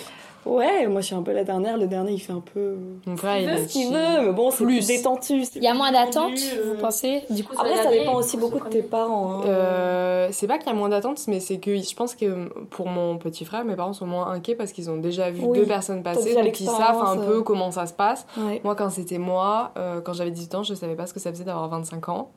[0.47, 1.77] Ouais, moi je suis un peu la dernière.
[1.77, 2.77] Le dernier il fait un peu.
[3.07, 5.43] Mon frère il, fait ce qu'il veut, mais bon, c'est plus détentu.
[5.57, 6.81] Il y a moins d'attente, vous euh.
[6.81, 7.25] pensez?
[7.31, 9.41] Du coup, après ça dépend aussi beaucoup de tes parents.
[9.41, 9.43] Hein.
[9.47, 12.89] Euh, c'est pas qu'il y a moins d'attente, mais c'est que je pense que pour
[12.89, 16.03] mon petit frère, mes parents sont moins inquiets parce qu'ils ont déjà vu deux personnes
[16.03, 17.43] passer, donc ils savent un peu euh.
[17.43, 18.27] comment ça se passe.
[18.63, 19.73] Moi, quand c'était moi,
[20.05, 22.31] quand j'avais 18 ans, je savais pas ce que ça faisait d'avoir 25 ans.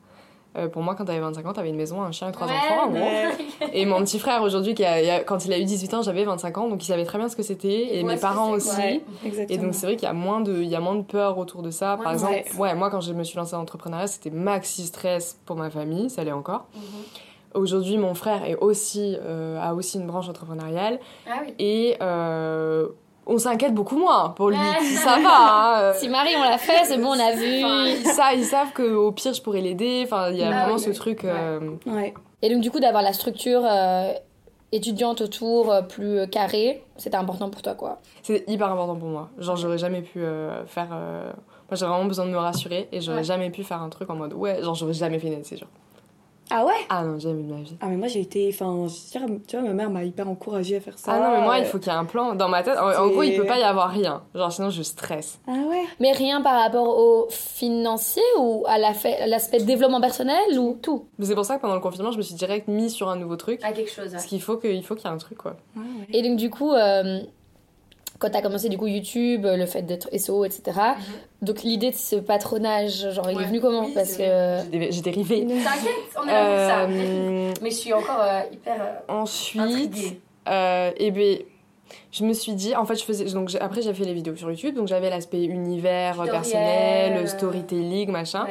[0.57, 2.85] Euh, pour moi, quand t'avais 25 ans, t'avais une maison, un chien et trois enfants,
[2.85, 3.07] en gros.
[3.73, 6.57] Et mon petit frère, aujourd'hui, qui a, quand il a eu 18 ans, j'avais 25
[6.57, 9.01] ans, donc il savait très bien ce que c'était, et mes parents aussi.
[9.47, 11.37] et donc, c'est vrai qu'il y, a moins de, il y a moins de peur
[11.37, 11.99] autour de ça.
[12.01, 15.55] Par exemple, ouais, moi, quand je me suis lancée en entrepreneuriat, c'était maxi stress pour
[15.55, 16.65] ma famille, ça l'est encore.
[16.73, 16.81] Mhm.
[17.55, 20.99] Aujourd'hui, mon frère est aussi, euh, a aussi une branche entrepreneuriale.
[21.27, 21.53] Ah oui.
[21.57, 22.89] Et euh,
[23.29, 24.57] on s'inquiète beaucoup moins pour lui.
[24.57, 25.29] ça va.
[25.29, 25.93] Hein, euh.
[25.97, 27.45] Si Marie, on l'a fait, c'est bon, on a vu.
[27.45, 30.01] ils, savent, ils savent qu'au pire, je pourrais l'aider.
[30.05, 31.23] Enfin, il y a bah vraiment ce truc.
[31.23, 31.59] Euh,
[32.41, 34.11] Et donc, du coup, d'avoir la structure euh,
[34.71, 39.29] étudiante autour plus carrée, c'était important pour toi, quoi C'est hyper important pour moi.
[39.37, 40.21] Genre, j'aurais jamais pu
[40.65, 40.89] faire.
[40.89, 44.15] Moi, j'ai vraiment besoin de me rassurer et j'aurais jamais pu faire un truc en
[44.15, 45.67] mode ouais, genre, j'aurais jamais fait une c'est sûr.
[46.51, 46.73] Ah ouais?
[46.89, 47.77] Ah non, jamais de ma vie.
[47.79, 48.87] Ah mais moi j'ai été, enfin,
[49.47, 51.13] tu vois, ma mère m'a hyper encouragée à faire ça.
[51.13, 52.77] Ah non, mais moi il faut qu'il y ait un plan dans ma tête.
[52.77, 54.23] En, gros, il peut pas y avoir rien.
[54.33, 55.39] Genre sinon je stresse.
[55.47, 55.83] Ah ouais?
[55.99, 61.05] Mais rien par rapport au financier ou à l'aspect développement personnel ou tout?
[61.21, 63.35] C'est pour ça que pendant le confinement, je me suis direct mis sur un nouveau
[63.35, 63.63] truc.
[63.63, 64.11] À quelque chose.
[64.11, 65.55] Parce qu'il faut qu'il faut qu'il y ait un truc quoi.
[65.77, 65.81] Ah
[66.11, 67.19] Et donc du coup, euh,
[68.17, 70.79] quand t'as commencé du coup YouTube, le fait d'être SO, etc.
[71.41, 75.47] Donc l'idée de ce patronage, genre il est venu comment Parce que j'ai dérivé.
[75.47, 76.87] T'inquiète, on est euh, ça.
[77.61, 78.75] Mais je suis encore euh, hyper.
[78.81, 80.19] Euh, ensuite,
[80.49, 81.37] euh, et eh ben,
[82.11, 84.51] je me suis dit, en fait, je faisais donc après j'ai fait les vidéos sur
[84.51, 88.45] YouTube, donc j'avais l'aspect univers personnel, storytelling, machin.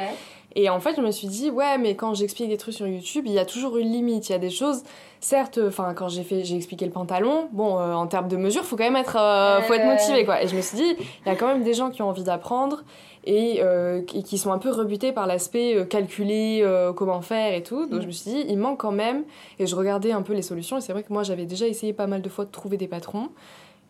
[0.60, 3.26] Et en fait, je me suis dit, ouais, mais quand j'explique des trucs sur YouTube,
[3.26, 4.28] il y a toujours une limite.
[4.28, 4.82] Il y a des choses,
[5.20, 8.64] certes, enfin, quand j'ai fait, j'ai expliqué le pantalon, bon, euh, en termes de mesure,
[8.64, 10.42] faut quand même être, euh, faut être motivé, quoi.
[10.42, 12.24] Et je me suis dit, il y a quand même des gens qui ont envie
[12.24, 12.82] d'apprendre
[13.22, 17.86] et, euh, qui sont un peu rebutés par l'aspect calculer comment faire et tout.
[17.86, 19.22] Donc je me suis dit, il manque quand même.
[19.60, 20.76] Et je regardais un peu les solutions.
[20.76, 22.88] Et c'est vrai que moi, j'avais déjà essayé pas mal de fois de trouver des
[22.88, 23.28] patrons.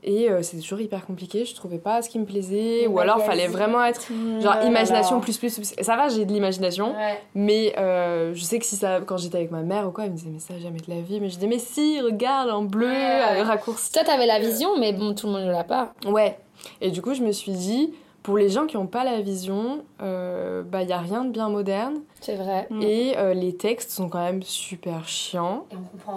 [0.05, 3.21] Et euh, c'était toujours hyper compliqué, je trouvais pas ce qui me plaisait, ou alors
[3.25, 6.95] fallait vraiment être genre imagination plus plus, Ça va, j'ai de l'imagination,
[7.35, 10.13] mais euh, je sais que si ça, quand j'étais avec ma mère ou quoi, elle
[10.13, 12.63] me disait mais ça jamais de la vie, mais je disais mais si, regarde en
[12.63, 13.43] bleu, ouais.
[13.43, 13.91] raccourci.
[13.93, 15.93] Toi t'avais la vision, mais bon tout le monde ne l'a pas.
[16.07, 16.39] Ouais.
[16.81, 17.93] Et du coup je me suis dit
[18.23, 21.31] pour les gens qui n'ont pas la vision, euh, bah il y a rien de
[21.31, 21.97] bien moderne.
[22.21, 22.69] C'est vrai.
[22.81, 25.67] Et les textes sont quand même super chiants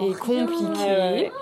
[0.00, 1.32] et, compliqués.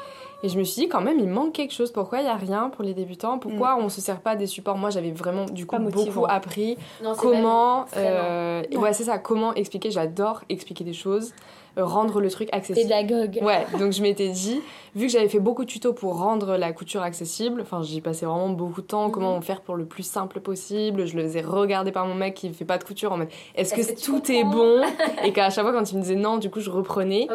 [0.42, 1.92] Et je me suis dit, quand même, il manque quelque chose.
[1.92, 3.38] Pourquoi il n'y a rien pour les débutants?
[3.38, 3.80] Pourquoi mm.
[3.80, 4.78] on ne se sert pas des supports?
[4.78, 6.78] Moi, j'avais vraiment, du coup, beaucoup appris
[7.18, 7.84] comment.
[7.96, 9.90] Euh, ouais, c'est ça, comment expliquer.
[9.90, 11.32] J'adore expliquer des choses.
[11.76, 12.88] Rendre le truc accessible.
[12.88, 13.38] Pédagogue.
[13.42, 14.60] Ouais, donc je m'étais dit,
[14.94, 18.26] vu que j'avais fait beaucoup de tutos pour rendre la couture accessible, enfin j'y passais
[18.26, 19.12] vraiment beaucoup de temps, Mhm.
[19.12, 22.52] comment faire pour le plus simple possible, je le faisais regarder par mon mec qui
[22.52, 24.82] fait pas de couture en mode est-ce que, tout est bon
[25.24, 27.28] Et qu'à chaque fois quand il me disait non, du coup je reprenais.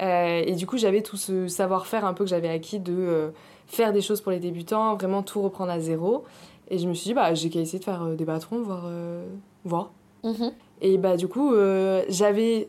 [0.00, 3.28] Euh, et du coup j'avais tout ce savoir-faire un peu que j'avais acquis de euh,
[3.66, 6.24] faire des choses pour les débutants, vraiment tout reprendre à zéro.
[6.70, 8.84] Et je me suis dit, bah j'ai qu'à essayer de faire euh, des patrons, voir.
[8.86, 9.24] euh,
[9.64, 9.90] voir.
[10.24, 10.52] Mhm.
[10.80, 12.68] Et bah du coup, euh, j'avais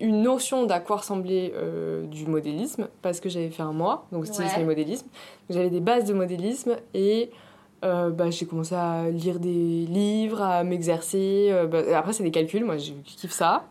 [0.00, 4.26] une notion d'à quoi ressemblait euh, du modélisme, parce que j'avais fait un mois, donc
[4.26, 4.62] stylisme Ouais.
[4.62, 5.06] et modélisme.
[5.50, 7.30] J'avais des bases de modélisme et
[7.86, 11.48] euh, bah, j'ai commencé à lire des livres, à m'exercer.
[11.50, 13.64] euh, bah, après, c'est des calculs, moi je kiffe ça.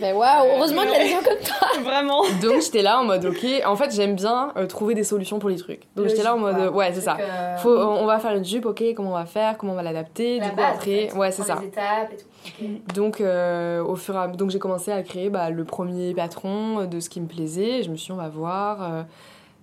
[0.00, 1.82] Ben waouh, heureusement qu'il y a des gens comme toi.
[1.82, 2.22] Vraiment.
[2.42, 5.48] Donc j'étais là en mode, ok, en fait j'aime bien euh, trouver des solutions pour
[5.50, 5.82] les trucs.
[5.96, 7.16] Donc j'étais là en mode, ouais, c'est ça.
[7.20, 9.82] euh, Faut, on va faire une jupe, ok, comment on va faire, comment on va
[9.82, 11.58] l'adapter, du coup après, ouais, c'est ça.
[11.62, 12.94] étapes et tout.
[12.94, 14.26] Donc, euh, au fur et à...
[14.28, 17.82] donc j'ai commencé à créer bah, le premier patron de ce qui me plaisait.
[17.82, 19.04] Je me suis dit, on va voir.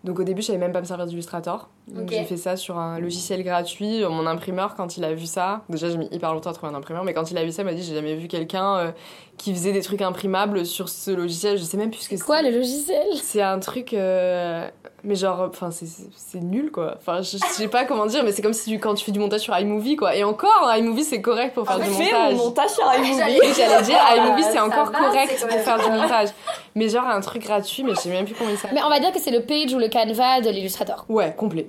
[0.05, 1.67] Donc au début, je savais même pas me servir d'Illustrator.
[1.93, 2.09] Donc Ok.
[2.11, 4.03] j'ai fait ça sur un logiciel gratuit.
[4.09, 6.75] Mon imprimeur, quand il a vu ça, déjà j'ai mis hyper longtemps à trouver un
[6.77, 8.91] imprimeur, mais quand il a vu ça, il m'a dit, j'ai jamais vu quelqu'un euh,
[9.37, 11.57] qui faisait des trucs imprimables sur ce logiciel.
[11.57, 12.23] Je sais même plus ce que c'est.
[12.25, 13.07] Quoi, le logiciel?
[13.21, 14.67] C'est un truc, euh,
[15.03, 16.95] mais genre, enfin, c'est- nul quoi.
[16.97, 19.11] Enfin, je, je sais pas comment dire, mais c'est comme si tu- quand tu fais
[19.11, 20.15] du montage sur iMovie quoi.
[20.15, 22.33] Et encore, iMovie c'est correct pour faire du Fais montage.
[22.35, 23.39] mon montage sur iMovie.
[23.41, 26.29] Oui, j'allais dire, iMovie c'est encore va, correct pour faire du montage.
[26.75, 28.75] Mais genre un truc gratuit, mais je sais même plus comment il s'appelle.
[28.75, 31.05] Mais on va dire que c'est le page ou le Canva de l'illustrator.
[31.09, 31.67] Ouais, complet.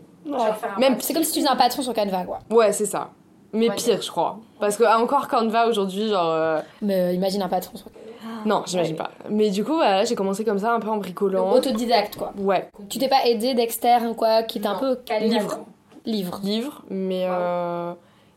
[0.78, 2.38] Même, c'est comme si tu faisais un patron sur Canva, quoi.
[2.50, 3.10] Ouais, c'est ça.
[3.52, 3.74] Mais Ouais.
[3.74, 4.38] pire, je crois.
[4.60, 6.30] Parce que ah, encore Canva aujourd'hui, genre.
[6.30, 7.86] euh, Mais euh, imagine un patron sur
[8.46, 9.10] Non, j'imagine pas.
[9.28, 11.50] Mais du coup, voilà, j'ai commencé comme ça, un peu en bricolant.
[11.52, 12.32] Autodidacte, quoi.
[12.38, 15.58] Ouais, Tu t'es pas aidé d'externe quoi, qui t'a un peu calé Livre.
[16.06, 16.40] Livre.
[16.44, 17.24] livre, mais.
[17.28, 17.92] euh,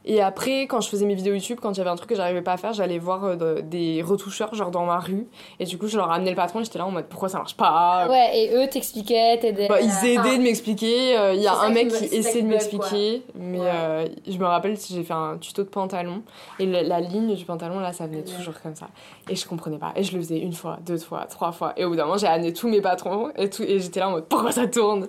[0.05, 2.15] Et après, quand je faisais mes vidéos YouTube, quand il y avait un truc que
[2.15, 5.27] j'arrivais pas à faire, j'allais voir euh, de- des retoucheurs, genre dans ma rue.
[5.59, 7.37] Et du coup, je leur amenais le patron et j'étais là en mode pourquoi ça
[7.37, 8.07] marche pas?
[8.09, 9.67] Ouais, et eux t'expliquaient, t'aidaient.
[9.69, 11.17] Bah, ils Enfin, aidaient de m'expliquer.
[11.17, 13.65] euh, Il y a un mec me- qui essaie de m'expliquer, mais Ouais.
[13.71, 16.21] euh, je me rappelle j'ai fait un tuto de pantalon
[16.59, 18.87] et la ligne du pantalon là, ça venait toujours comme ça.
[19.29, 19.93] Et je comprenais pas.
[19.95, 21.73] Et je le faisais une fois, deux fois, trois fois.
[21.77, 24.09] Et au bout d'un moment, j'ai amené tous mes patrons et, tout, et j'étais là
[24.09, 25.07] en mode pourquoi ça tourne?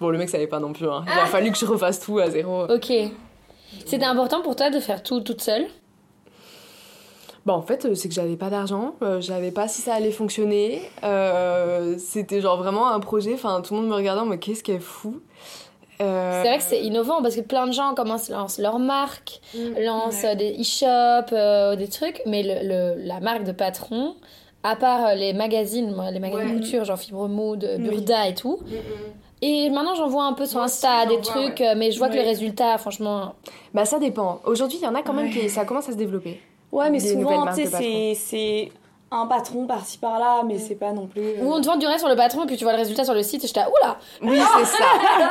[0.00, 0.88] Bon, le mec savait pas non plus.
[0.88, 1.04] Hein.
[1.06, 2.64] Il a fallu que je refasse tout à zéro.
[2.72, 2.90] Ok.
[3.86, 5.66] C'était important pour toi de faire tout toute seule?
[7.46, 10.10] Bah en fait, euh, c'est que j'avais pas d'argent, euh, j'avais pas si ça allait
[10.12, 10.82] fonctionner.
[11.04, 13.32] euh, C'était genre vraiment un projet.
[13.34, 15.22] Enfin, tout le monde me regardait mode qu'est-ce qu'elle fout?
[16.02, 19.40] Euh, C'est vrai que c'est innovant parce que plein de gens commencent lancent leur marque,
[19.54, 19.80] Mm.
[19.84, 24.16] lancent des e-shops, euh, des trucs, mais le, le- la marque de patron,
[24.62, 26.60] à part les magazines, les magazines Ouais.
[26.60, 27.82] couture, genre Fibre Mood, Oui.
[27.88, 28.60] Burda et tout.
[29.42, 31.98] Et maintenant j'en vois un peu sur Moi Insta aussi, des trucs, euh, mais je
[31.98, 32.22] vois que Ouais.
[32.22, 33.34] les résultats, franchement.
[33.72, 34.40] Bah ça dépend.
[34.44, 35.30] Aujourd'hui, il y en a quand même Ouais.
[35.40, 36.40] qui ça commence à se développer.
[36.72, 38.72] Ouais, mais Des souvent, tu sais, c'est- c'est
[39.12, 41.20] un patron par-ci par-là, mais c'est pas non plus.
[41.20, 42.78] euh, Ou on te vend du rêve sur le patron et puis tu vois le
[42.78, 44.84] résultat sur le site et je t'ai oula Oui, c'est ça.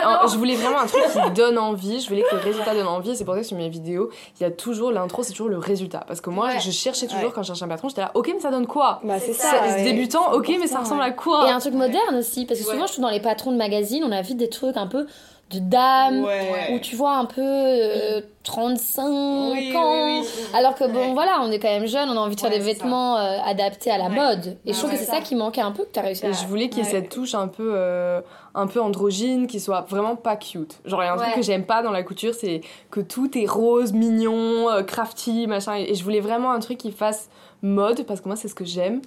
[0.03, 2.01] Non, je voulais vraiment un truc qui donne envie.
[2.01, 3.15] Je voulais que le résultat donne envie.
[3.15, 4.09] C'est pour ça que sur mes vidéos,
[4.39, 6.03] il y a toujours l'intro, c'est toujours le résultat.
[6.07, 6.59] Parce que moi, Ouais.
[6.59, 7.31] je cherchais toujours Ouais.
[7.33, 8.99] quand je cherchais un patron, j'étais là, ok, mais ça donne quoi?
[9.03, 9.49] Bah, c'est ça.
[9.51, 9.83] ça, ouais.
[9.83, 11.07] débutant, ok, mais ça ressemble ouais.
[11.07, 11.47] à quoi?
[11.47, 14.03] Et un truc moderne aussi, parce que souvent je trouve dans les patrons de magazines,
[14.05, 15.07] on a vite des trucs un peu
[15.51, 16.71] de dames, Ouais.
[16.73, 19.03] où tu vois un peu euh, 35
[19.51, 19.91] Oui, ans.
[19.93, 20.27] oui, oui.
[20.53, 21.13] Alors que bon, Ouais.
[21.13, 23.37] voilà, on est quand même jeune, on a envie de faire Ouais, des vêtements euh,
[23.45, 24.15] adaptés à la Ouais.
[24.15, 24.57] mode.
[24.65, 25.17] Et je trouve ouais, que c'est ça.
[25.17, 26.29] ça qui manquait un peu, que t'as réussi à.
[26.29, 27.01] Et je voulais qu'il y ait Ouais.
[27.01, 28.21] cette touche un peu, euh,
[28.53, 30.79] un peu androgyne, qui soit vraiment pas cute.
[30.85, 31.23] Genre, il y a un Ouais.
[31.23, 35.47] truc que j'aime pas dans la couture, c'est que tout est rose, mignon, euh, crafty,
[35.47, 35.75] machin.
[35.75, 37.29] Et je voulais vraiment un truc qui fasse
[37.61, 39.01] mode, parce que moi, c'est ce que j'aime.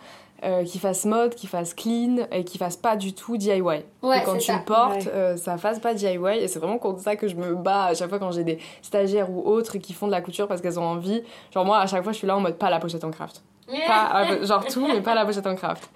[0.44, 3.60] Euh, qui fasse mode, qui fasse clean et qui fasse pas du tout DIY.
[3.60, 4.58] Ouais, que quand tu ça.
[4.58, 5.12] le portes, Ouais.
[5.12, 7.94] euh, ça fasse pas DIY et c'est vraiment contre ça que je me bats à
[7.94, 10.78] chaque fois quand j'ai des stagiaires ou autres qui font de la couture parce qu'elles
[10.80, 11.22] ont envie.
[11.54, 13.42] Genre moi à chaque fois je suis là en mode pas la pochette en craft.
[13.86, 15.88] Pas, euh, genre tout mais pas la pochette en craft.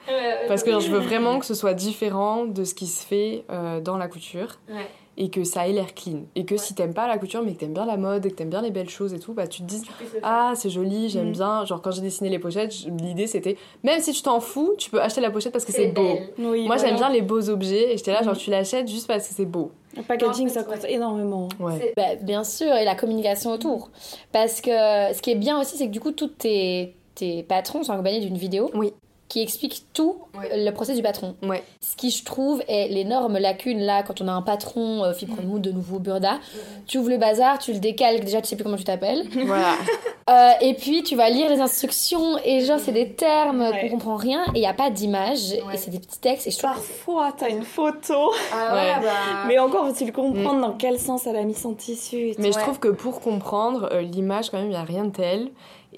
[0.49, 3.45] Parce que genre, je veux vraiment que ce soit différent de ce qui se fait
[3.51, 4.87] euh, dans la couture Ouais.
[5.19, 6.25] Et que ça ait l'air clean.
[6.35, 8.35] Et que si t'aimes pas la couture mais que t'aimes bien la mode et que
[8.37, 9.83] t'aimes bien les belles choses et tout, bah tu te dis
[10.23, 11.33] ah c'est joli, j'aime Mm.
[11.33, 11.65] bien.
[11.65, 14.91] Genre quand j'ai dessiné les pochettes, je- l'idée c'était même si tu t'en fous, tu
[14.91, 16.19] peux acheter la pochette parce que c'est beau.
[16.39, 16.87] Oui, Moi voilà.
[16.87, 18.39] j'aime bien les beaux objets et j'étais là genre Mm.
[18.39, 19.71] tu l'achètes juste parce que c'est beau.
[19.97, 20.93] Le packaging, En fait, ça compte ouais.
[20.93, 21.49] énormément.
[21.59, 21.95] Ouais.
[21.97, 23.89] Bah, bien sûr, et la communication autour.
[24.31, 27.83] Parce que ce qui est bien aussi, c'est que du coup, tous tes, tes patrons
[27.83, 28.93] sont accompagnés d'une vidéo Oui.
[29.29, 30.65] Qui explique tout Ouais.
[30.65, 31.35] le process du patron.
[31.43, 31.63] Ouais.
[31.81, 35.41] Ce qui, je trouve, est l'énorme lacune là, quand on a un patron euh, fibre
[35.43, 36.39] mood de nouveau Burda.
[36.87, 39.27] Tu ouvres le bazar, tu le décalques, déjà tu sais plus comment tu t'appelles.
[39.47, 39.75] voilà.
[40.29, 43.83] Euh, et puis tu vas lire les instructions, et genre c'est des termes Ouais.
[43.83, 46.51] qu'on comprend rien, et il n'y a pas d'image, et c'est des petits textes, et
[46.51, 46.73] je trouve.
[46.73, 49.45] Parfois, t'as une photo, Ah ouais, bah.
[49.47, 52.17] mais encore faut-il comprendre dans quel sens elle a mis son tissu.
[52.31, 55.05] et Mais je trouve que pour comprendre euh, l'image quand même il y a rien
[55.05, 55.49] de tel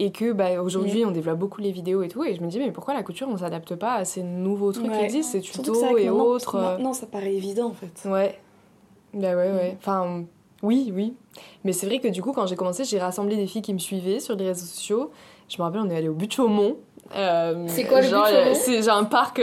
[0.00, 2.22] Et que bah, aujourd'hui, on développe beaucoup les vidéos et tout.
[2.22, 4.92] Et je me dis, mais pourquoi la couture, on s'adapte pas à ces nouveaux trucs
[4.92, 8.08] qui existent, ces tutos et autres Non, ça paraît évident en fait.
[8.08, 8.38] Ouais.
[9.12, 9.76] Bah ouais, ouais.
[9.80, 10.24] Enfin,
[10.62, 11.14] oui, oui.
[11.64, 13.78] Mais c'est vrai que du coup, quand j'ai commencé, j'ai rassemblé des filles qui me
[13.78, 15.10] suivaient sur les réseaux sociaux.
[15.48, 16.76] Je me rappelle, on est allé au but Chaumont.
[17.16, 18.54] Euh, c'est quoi le but Chaumont?
[18.54, 19.40] C'est genre un parc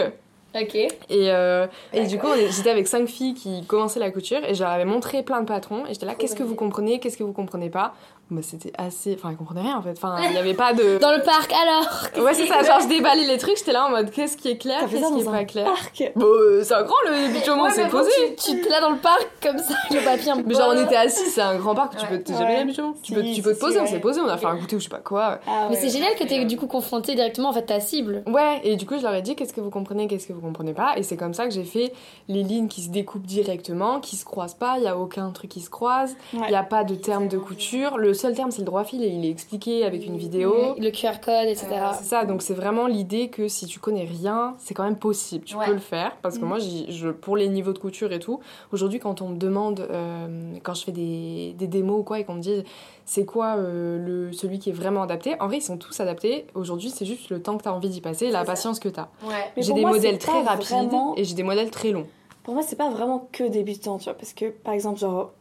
[0.57, 0.75] Ok.
[0.75, 4.63] Et, euh, et du coup, j'étais avec cinq filles qui commençaient la couture et je
[4.63, 5.85] leur avais montré plein de patrons.
[5.85, 7.93] Et j'étais là, qu'est-ce que vous comprenez, qu'est-ce que vous comprenez pas?
[8.31, 9.15] Bah, C'était assez.
[9.17, 9.91] Enfin, ils comprenaient rien en fait.
[9.91, 10.97] Enfin, il n'y avait pas de.
[11.01, 12.63] Dans le parc alors Ouais, c'est ça.
[12.63, 15.21] Genre, je déballais les trucs, j'étais là en mode, qu'est-ce qui est clair, qu'est-ce qui
[15.21, 15.65] est pas clair?
[15.65, 16.11] parc?
[16.15, 18.09] Bon, euh, c'est un grand le Bichomont, c'est posé.
[18.43, 20.43] Tu, te là dans le parc comme ça, le papier un peu.
[20.47, 22.19] Mais genre, on était assis, c'est un grand parc, tu peux.
[22.19, 22.71] T'es jamais là,
[23.03, 24.79] Tu peux, tu peux te poser, on s'est posé, on a fait un goûter ou
[24.79, 25.39] je sais pas quoi.
[25.47, 28.23] Ah mais c'est génial que t'aies du coup confronté directement en fait ta cible.
[28.27, 30.41] Ouais, et du coup, je leur ai dit, qu'est-ce que vous comprenez, qu'est-ce que vous
[30.41, 30.97] comprenez pas?
[30.97, 31.93] Et c'est comme ça que j'ai fait
[32.27, 35.51] les lignes qui se découpent directement, qui se croisent pas, il y a aucun truc
[35.51, 37.97] qui se croise, il y a pas de terme de couture.
[37.97, 40.75] Le seul terme, c'est le droit fil et il est expliqué avec une vidéo.
[40.77, 41.67] Le QR code, etc.
[41.97, 45.45] c'est ça, donc c'est vraiment l'idée que si tu connais rien, c'est quand même possible.
[45.45, 46.47] Tu peux le faire parce que mm.
[46.47, 48.39] moi, je, pour les niveaux de couture et tout,
[48.71, 52.23] aujourd'hui, quand on me demande, euh, quand je fais des, des démos ou quoi, et
[52.23, 52.63] qu'on me dit
[53.05, 56.47] c'est quoi euh, le, celui qui est vraiment adapté, en vrai, ils sont tous adaptés.
[56.55, 58.89] Aujourd'hui, c'est juste le temps que tu as envie d'y passer et la patience que
[58.89, 59.09] tu as.
[59.57, 62.07] J'ai des modèles très rapides et j'ai des modèles très longs.
[62.43, 65.31] Pour moi, c'est pas vraiment que débutant, tu vois, parce que par exemple, genre,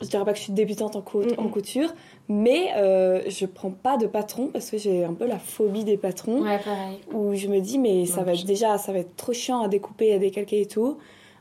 [0.00, 1.04] je dirais pas que je suis débutante en,
[1.38, 1.94] en couture,
[2.28, 5.96] mais euh, je prends pas de patron parce que j'ai un peu la phobie des
[5.96, 6.42] patrons.
[6.42, 6.98] Ouais, pareil.
[7.12, 9.68] Où je me dis, mais ça va être, déjà, ça va être trop chiant à
[9.68, 10.98] découper, à décalquer et tout.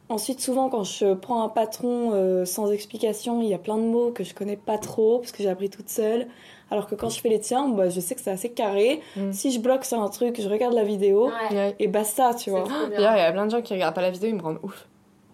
[0.09, 3.83] Ensuite, souvent, quand je prends un patron euh, sans explication, il y a plein de
[3.83, 6.27] mots que je connais pas trop parce que j'ai appris toute seule.
[6.71, 9.01] Alors que quand je fais les tiens, bah, je sais que c'est assez carré.
[9.15, 9.31] Mm.
[9.31, 11.29] Si je bloque sur un truc, je regarde la vidéo
[11.77, 12.63] et basta, tu vois.
[12.89, 14.59] D'ailleurs, il y a plein de gens qui regardent pas la vidéo, ils me rendent
[14.63, 14.87] ouf.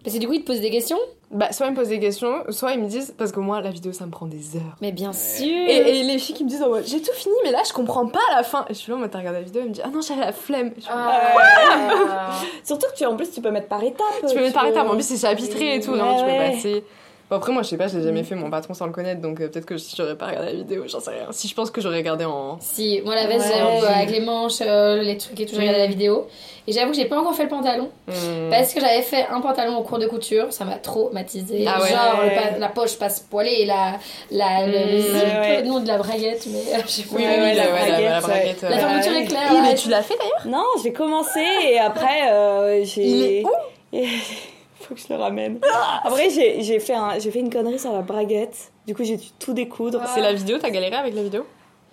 [0.06, 1.00] Parce que du coup, ils te posent des questions
[1.32, 3.70] Bah, soit ils me posent des questions, soit ils me disent, parce que moi, la
[3.70, 4.76] vidéo, ça me prend des heures.
[4.80, 7.58] Mais bien sûr Et, les filles qui me disent, oh, j'ai tout fini, mais là,
[7.66, 8.64] je comprends pas la fin.
[8.70, 10.20] Et je suis là, moi, t'as regardé la vidéo, elle me dit, ah non, j'avais
[10.20, 10.74] la flemme.
[10.88, 12.30] Ah.
[12.62, 14.06] Surtout que tu, en plus, tu peux mettre par étapes.
[14.28, 16.84] Tu peux mettre par étapes, en plus, c'est chapitré et tout, non, tu peux passer.
[17.28, 19.40] Bon, après, moi, je sais pas, j'ai jamais fait mon patron sans le connaître, donc
[19.40, 21.26] euh, peut-être que si j'aurais pas regardé la vidéo, j'en sais rien.
[21.32, 22.58] Si je pense que j'aurais regardé en.
[22.60, 23.86] Si, moi, la veste, ouais.
[23.88, 26.28] avec les manches, euh, les trucs et tout, j'ai regardé la vidéo.
[26.68, 27.90] Et j'avoue que j'ai pas encore fait le pantalon.
[28.06, 28.50] Hmm.
[28.50, 31.64] Parce que j'avais fait un pantalon au cours de couture, ça m'a traumatisé.
[31.66, 33.98] Ah Genre, la poche passe poilée et la,
[34.30, 36.80] la, le, le nom de la braguette, mais euh,
[37.12, 38.62] Oui, oui, la, la, braguette.
[38.62, 39.52] La fermeture est claire.
[39.62, 40.46] Mais tu l'as fait d'ailleurs?
[40.46, 43.04] Non, j'ai commencé et après, j'ai.
[43.04, 43.98] Il est où?
[44.86, 45.58] faut que je le ramène.
[46.04, 48.72] Après, j'ai fait, un, fait une connerie sur la braguette.
[48.86, 50.02] Du coup, j'ai dû tout découdre.
[50.14, 51.44] C'est la vidéo T'as galéré avec la vidéo?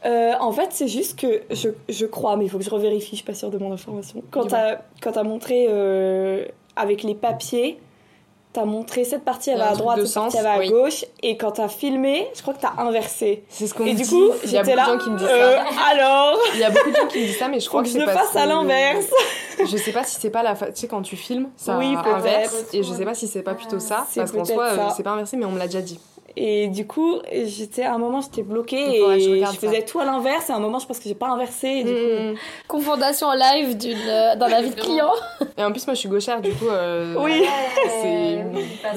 [0.05, 3.11] Euh, en fait, c'est juste que je, je, crois, mais il faut que je revérifie,
[3.11, 4.21] je suis pas sûre de mon information.
[4.31, 7.79] Quand t'as as montré euh, avec les papiers,
[8.51, 11.37] t'as montré cette partie elle va à droite, cette partie elle va à gauche, et
[11.37, 13.43] quand t'as filmé, je crois que t'as inversé.
[13.47, 14.97] C'est ce qu'on Et du coup, j'étais là.
[15.01, 15.57] Qui me disent euh,
[15.89, 17.87] alors Il y a beaucoup de gens qui me disent ça, mais je crois que,
[17.87, 19.07] que je le fasse à l'inverse.
[19.59, 20.55] Je sais pas si c'est pas la.
[20.55, 23.55] Tu sais, quand tu filmes, ça oui, inverse, et je sais pas si c'est pas
[23.55, 25.99] plutôt ça, parce qu'en soi, euh, c'est pas inversé, mais on me l'a déjà dit.
[26.35, 30.49] Et du coup, j'étais à un moment, j'étais bloquée et je, faisais tout à l'inverse.
[30.49, 31.67] Et à un moment, je pense que j'ai pas inversé.
[31.67, 32.33] Et du coup...
[32.33, 32.35] Mm.
[32.67, 35.11] Confondation en live d'une euh, dans la vie de client.
[35.57, 37.43] Et en plus, moi, je suis gauchère, du coup, euh, oui.
[38.01, 38.43] c'est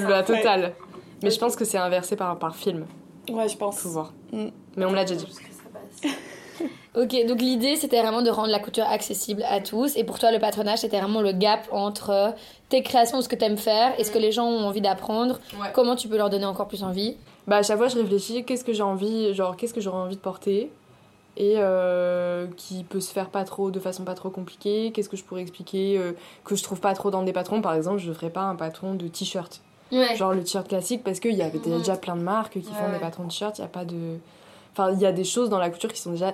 [0.09, 0.75] la totale.
[1.23, 2.87] Mais je pense que c'est inversé par, par film.
[3.31, 3.81] Ouais, je pense.
[3.81, 4.15] Faut voir.
[4.33, 4.47] Mm.
[4.77, 5.27] Mais on me l'a déjà dit.
[6.97, 9.97] Ok, donc l'idée c'était vraiment de rendre la couture accessible à tous.
[9.97, 12.35] Et pour toi, le patronage c'était vraiment le gap entre
[12.71, 15.39] tes créations, ce que tu aimes faire et ce que les gens ont envie d'apprendre.
[15.75, 17.17] Comment tu peux leur donner encore plus envie?
[17.47, 20.17] Bah, à chaque fois je réfléchis, qu'est-ce que j'ai envie, genre, qu'est-ce que j'aurais envie
[20.17, 20.73] de porter?
[21.37, 24.91] Et euh, qui peut se faire pas trop de façon pas trop compliquée.
[24.95, 26.13] Qu'est-ce que je pourrais expliquer euh,
[26.45, 27.61] que je trouve pas trop dans des patrons?
[27.61, 29.61] Par exemple je ferais pas un patron de t-shirt.
[29.93, 32.99] Genre le t-shirt classique parce qu'il y avait déjà plein de marques qui font des
[32.99, 34.17] patrons de t-shirt il y a pas de
[34.73, 36.33] enfin il y a des choses dans la couture qui sont déjà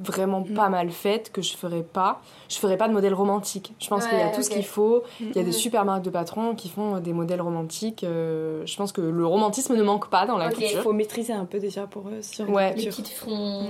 [0.00, 0.54] vraiment mm.
[0.54, 2.20] pas mal faite que je ferais pas.
[2.48, 3.74] Je ferais pas de modèle romantique.
[3.78, 5.02] Je pense qu'il y a tout ce qu'il faut.
[5.20, 5.52] Il y a des mm.
[5.52, 8.04] super marques de patrons qui font des modèles romantiques.
[8.04, 10.68] Euh, je pense que le romantisme ne manque pas dans la couture.
[10.72, 12.74] Il faut maîtriser un peu déjà pour eux sur ouais.
[12.74, 13.68] Les petites fronts.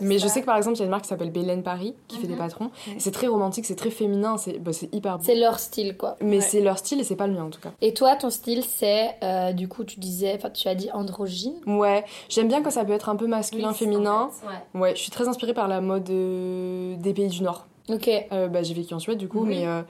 [0.00, 1.94] Mais je sais que par exemple, il y a une marque qui s'appelle Bélène Paris
[2.08, 2.38] qui fait des mhm.
[2.40, 2.70] patrons.
[2.98, 5.24] C'est très romantique, c'est très féminin, c'est bah, hyper beau.
[5.24, 6.16] C'est leur style quoi.
[6.20, 7.70] Mais c'est leur style et c'est pas le mien en tout cas.
[7.80, 11.54] Et toi, ton style, c'est euh, du coup, tu disais, enfin, tu as dit androgyne?
[11.66, 14.30] Ouais, j'aime bien que ça peut être un peu masculin, féminin.
[14.74, 14.94] ouais.
[14.94, 17.68] je suis très inspirée par la mode des pays du Nord.
[17.90, 18.10] Ok.
[18.32, 19.82] Euh, bah, j'ai vécu en Suède du coup, mais euh,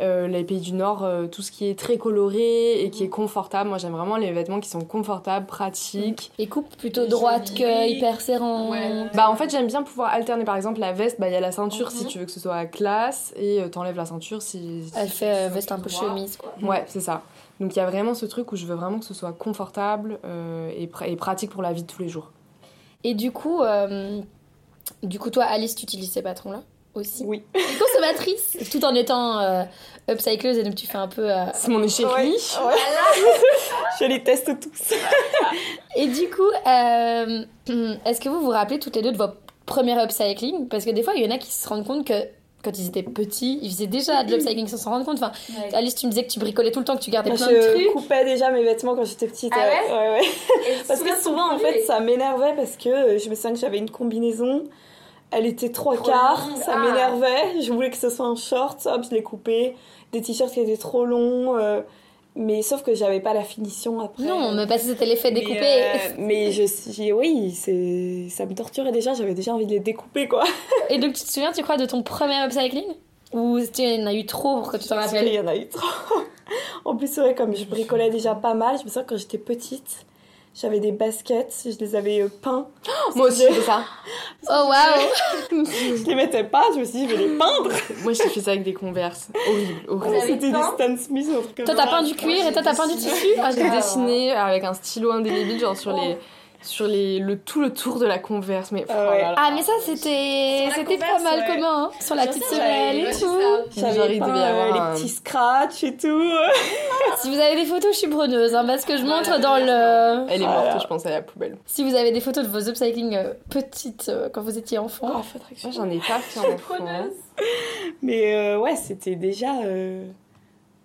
[0.00, 3.68] euh, les pays du Nord, tout ce qui est très coloré et qui est confortable.
[3.68, 6.32] Moi j'aime vraiment les vêtements qui sont confortables, pratiques.
[6.38, 8.70] Et coupe plutôt droite que hyper serrant.
[9.14, 11.40] Bah en fait j'aime bien pouvoir alterner par exemple la veste, bah il y a
[11.40, 12.10] la ceinture si mhm.
[12.10, 14.82] tu veux que ce soit à classe et t'enlèves la ceinture si.
[14.96, 16.54] Elle fait veste un peu chemise quoi.
[16.62, 17.22] Ouais, c'est ça.
[17.60, 20.18] Donc il y a vraiment ce truc où je veux vraiment que ce soit confortable
[20.76, 22.32] et, et pratique pour la vie de tous les jours.
[23.04, 23.60] Et du coup,
[25.04, 26.62] Du coup, toi, Alice, tu utilises ces patrons-là
[26.94, 27.42] aussi Oui.
[27.78, 29.62] Consommatrice, tout en étant euh,
[30.10, 31.30] upcycleuse, et donc tu fais un peu.
[31.30, 32.06] euh, C'est mon échec.
[34.00, 34.94] Je les teste tous.
[35.96, 37.44] Et du coup, euh,
[38.06, 39.28] est-ce que vous vous rappelez toutes les deux de vos
[39.66, 40.68] premiers upcycling?
[40.68, 42.14] Parce que des fois, il y en a qui se rendent compte que
[42.64, 45.16] quand ils étaient petits, ils faisaient déjà de l'upcycling sans s'en rendre compte.
[45.22, 45.32] Enfin,
[45.74, 47.60] Alice, tu me disais que tu bricolais tout le temps, que tu gardais plein de
[47.60, 47.92] je trucs.
[47.92, 49.52] coupais déjà mes vêtements quand j'étais petite.
[49.54, 50.76] Ah ouais ouais, ouais.
[50.88, 53.78] Parce que souvent, en fait, ça m'énervait parce que euh, je me souviens que j'avais
[53.78, 54.64] une combinaison.
[55.30, 56.78] Elle était trois quarts, ça Ah.
[56.78, 57.60] m'énervait.
[57.62, 59.74] Je voulais que ce soit un short, hop, je l'ai coupé.
[60.12, 61.56] Des t-shirts qui étaient trop longs.
[61.56, 61.80] euh,
[62.36, 64.24] mais sauf que j'avais pas la finition après.
[64.24, 65.60] Non, mais parce que c'était l'effet Mais, découpé.
[65.62, 69.78] euh, mais je j'ai- oui, c'est ça me torturait déjà, j'avais déjà envie de les
[69.80, 70.42] découper quoi.
[70.90, 72.86] Et donc, tu te souviens, tu crois, de ton premier upcycling?
[73.32, 75.28] Ou tu en as eu trop pour que tu t'en rappelles?
[75.32, 75.86] y en a eu trop.
[76.84, 79.16] en plus, c'est vrai, comme je bricolais déjà pas mal, je me souviens que quand
[79.16, 80.04] j'étais petite,
[80.54, 82.68] j'avais des baskets, je les avais euh, peints.
[83.16, 83.84] Moi aussi, je fais ça.
[84.46, 87.70] Oh waouh Je les mettais pas, je me suis dit, je vais les peindre.
[88.02, 89.28] Moi, j'ai fait ça avec des converses.
[89.48, 90.16] Horrible, horrible.
[90.20, 92.60] C'était des Stan Smith ou un truc comme Toi, t'as peint du cuir et toi,
[92.62, 96.18] t'as peint du tissu Ah, j'ai dessiné avec un stylo indélébile, genre sur les.
[96.64, 99.16] Sur les, le, tout le tour de la converse, mais Ah ouais.
[99.18, 99.34] oh là.
[99.36, 101.46] Ah, mais ça, c'était c'était pas mal ouais.
[101.54, 103.38] commun, hein, sur la petite semelle et tout.
[103.76, 106.08] J'avais euh, un- les petits scratchs et tout.
[107.18, 110.26] Si vous avez des photos, je suis preneuse, hein, parce que je montre dans le...
[110.30, 110.64] Elle est Voilà.
[110.72, 111.56] morte, je pense, à la poubelle.
[111.66, 115.10] Si vous avez des photos de vos upcycling euh, petites euh, quand vous étiez enfant.
[115.14, 116.74] Ah, faudrait que je- Moi, j'en ai pas fait en enfant.
[116.86, 117.06] hein.
[118.02, 119.52] Mais euh, ouais, c'était déjà.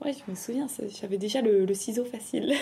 [0.03, 0.67] Ouais, je me souviens,
[1.01, 2.53] j'avais déjà le, le ciseau facile.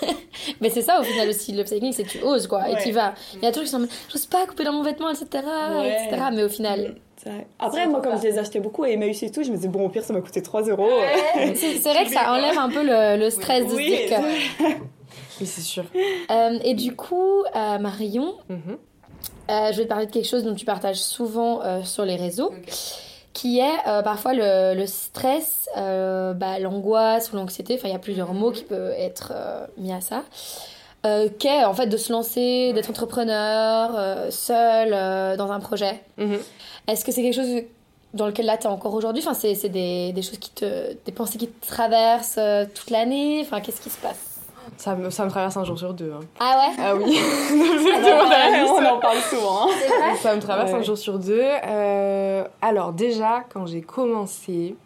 [0.60, 3.12] Mais c'est ça au final aussi, l'upcycling, c'est que tu oses quoi, et tu vas.
[3.34, 5.26] Il y a toujours qui sont j'ose pas couper dans mon vêtement, etc.
[5.34, 6.06] Ouais.
[6.08, 6.22] etc.
[6.32, 6.96] Mais au final.
[7.16, 7.46] C'est vrai.
[7.58, 9.84] Après, moi, comme je les achetais beaucoup à Emmaüs et tout, je me disais, bon,
[9.84, 10.88] au pire, ça m'a coûté 3 euros.
[11.34, 14.08] C'est c'est vrai que ça enlève un peu le, le stress de se Oui, dire
[14.08, 14.64] que.
[15.40, 15.84] Oui, c'est sûr.
[16.30, 18.78] Euh, et du coup, euh, Marion, Mhm.
[19.50, 22.16] euh, je vais te parler de quelque chose dont tu partages souvent euh, sur les
[22.16, 22.52] réseaux,
[23.32, 27.94] qui est euh, parfois le, le stress, euh, bah, l'angoisse ou l'anxiété, enfin il y
[27.94, 30.24] a plusieurs mots qui peuvent être euh, mis à ça,
[31.38, 34.90] qu'est en fait de se lancer, d'être entrepreneur, seul
[35.36, 36.02] dans un projet.
[36.16, 36.38] Mhm.
[36.88, 37.62] Est-ce que c'est quelque chose
[38.14, 39.22] dans lequel là tu es encore aujourd'hui?
[39.24, 40.94] Enfin c'est c'est des, des choses qui te...
[41.06, 42.40] des pensées qui te traversent
[42.74, 43.40] toute l'année?
[43.42, 44.27] Enfin qu'est-ce qui se passe?
[44.78, 46.12] Ça me, ça me traverse un jour sur deux.
[46.12, 46.20] hein.
[46.40, 46.76] Ah ouais?
[46.82, 47.18] Ah oui.
[48.70, 49.64] on en parle souvent.
[49.64, 49.70] hein.
[49.98, 50.16] Vrai?
[50.16, 50.78] Ça me traverse Ouais.
[50.78, 51.42] un jour sur deux.
[51.66, 54.76] Euh, alors déjà, quand j'ai commencé,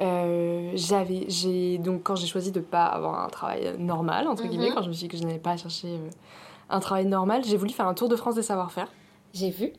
[0.00, 4.50] euh, j'avais, j'ai donc quand j'ai choisi de pas avoir un travail normal entre Mhm.
[4.50, 6.10] guillemets, quand je me suis dit que je n'allais pas chercher euh,
[6.70, 8.88] un travail normal, j'ai voulu faire un tour de France des savoir-faire.
[9.34, 9.72] J'ai vu.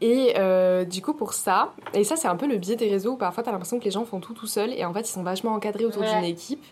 [0.00, 3.12] Et euh, du coup, pour ça, et ça, c'est un peu le biais des réseaux
[3.12, 5.12] où parfois t'as l'impression que les gens font tout tout seuls et en fait, ils
[5.12, 6.14] sont vachement encadrés autour Ouais.
[6.14, 6.64] d'une équipe.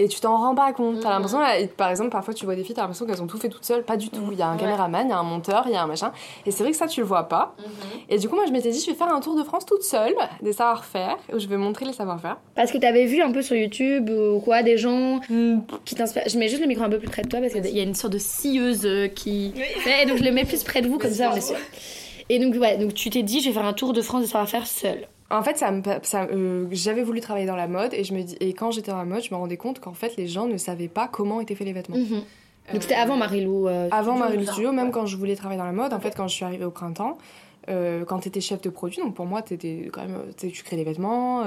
[0.00, 1.00] Et tu t'en rends pas compte.
[1.00, 1.14] T'as Mhm.
[1.14, 3.48] l'impression, et par exemple, parfois tu vois des filles, t'as l'impression qu'elles ont tout fait
[3.48, 3.82] toutes seules.
[3.82, 4.20] Pas du tout.
[4.30, 4.60] Il y a un Ouais.
[4.60, 6.12] caméraman, il y a un monteur, il y a un machin.
[6.46, 7.56] Et c'est vrai que ça, tu le vois pas.
[8.08, 9.82] Et du coup, moi, je m'étais dit, je vais faire un tour de France toute
[9.82, 12.36] seule, des savoir-faire, où je vais montrer les savoir-faire.
[12.54, 15.18] Parce que t'avais vu un peu sur YouTube ou quoi, des gens
[15.84, 16.22] qui t'inspirent.
[16.28, 17.82] Je mets juste le micro un peu plus près de toi parce qu'il y a
[17.82, 19.52] une sorte de scieuse euh, qui.
[19.84, 21.56] Ouais, donc je le mets plus près de vous comme ça on est sûr.
[22.28, 24.26] Et donc, ouais, donc tu t'es dit, je vais faire un tour de France de
[24.26, 25.08] savoir-faire seul.
[25.30, 25.70] En fait, ça
[26.32, 28.98] euh, j'avais voulu travailler dans la mode et je me dis, et quand j'étais dans
[28.98, 31.54] la mode, je me rendais compte qu'en fait, les gens ne savaient pas comment étaient
[31.54, 31.96] faits les vêtements.
[31.98, 32.22] Mhm.
[32.72, 33.66] Donc c'était avant Marilou.
[33.68, 34.52] euh, Avant ça.
[34.52, 36.64] Studio, même quand je voulais travailler dans la mode, en fait, quand je suis arrivée
[36.64, 37.18] au printemps,
[37.68, 40.76] euh, quand tu étais chef de produit, donc pour moi, étais quand même, tu crées
[40.76, 41.44] des vêtements.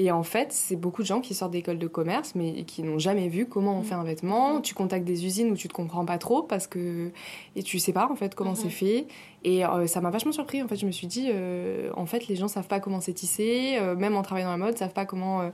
[0.00, 3.00] Et en fait, c'est beaucoup de gens qui sortent d'école de commerce, mais qui n'ont
[3.00, 4.60] jamais vu comment on fait un vêtement.
[4.60, 7.10] Tu contactes des usines où tu te comprends pas trop parce que
[7.56, 9.08] et tu sais pas en fait comment c'est fait.
[9.42, 10.62] Et euh, ça m'a vachement surpris.
[10.62, 13.12] En fait, je me suis dit, euh, en fait, les gens savent pas comment c'est
[13.12, 15.50] tissé, euh, même en travaillant dans la mode, savent pas comment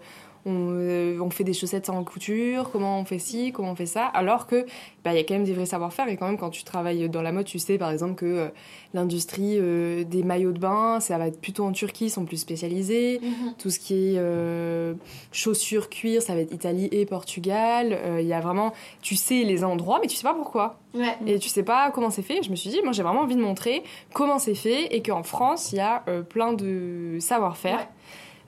[0.47, 3.87] on, euh, on fait des chaussettes sans couture, comment on fait ci, comment on fait
[3.87, 4.05] ça.
[4.07, 4.67] Alors que
[5.05, 6.09] bah, il y a quand même des vrais savoir-faire.
[6.09, 8.49] Et quand même, quand tu travailles dans la mode, tu sais par exemple que euh,
[8.93, 12.37] l'industrie euh, des maillots de bain, ça va être plutôt en Turquie, ils sont plus
[12.37, 13.21] spécialisés.
[13.59, 14.95] Tout ce qui est
[15.33, 17.99] chaussures, cuir, ça va être Italie et Portugal.
[18.21, 18.73] Il y a vraiment,
[19.03, 20.79] tu sais les endroits, mais tu sais pas pourquoi.
[20.95, 21.17] Ouais.
[21.27, 22.43] Et tu sais pas comment c'est fait.
[22.43, 23.83] Je me suis dit, moi j'ai vraiment envie de montrer
[24.13, 27.89] comment c'est fait et qu'en France, il y a plein de savoir-faire Ouais.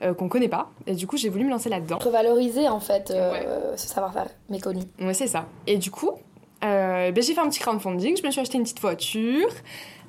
[0.01, 0.69] Euh, qu'on connaît pas.
[0.85, 1.97] Et du coup, j'ai voulu me lancer là-dedans.
[1.99, 4.81] Revaloriser en fait euh, ce savoir-faire méconnu.
[4.99, 5.45] Ouais, c'est ça.
[5.65, 6.11] Et du coup,
[6.63, 9.49] euh, ben, j'ai fait un petit crowdfunding, je me suis acheté une petite voiture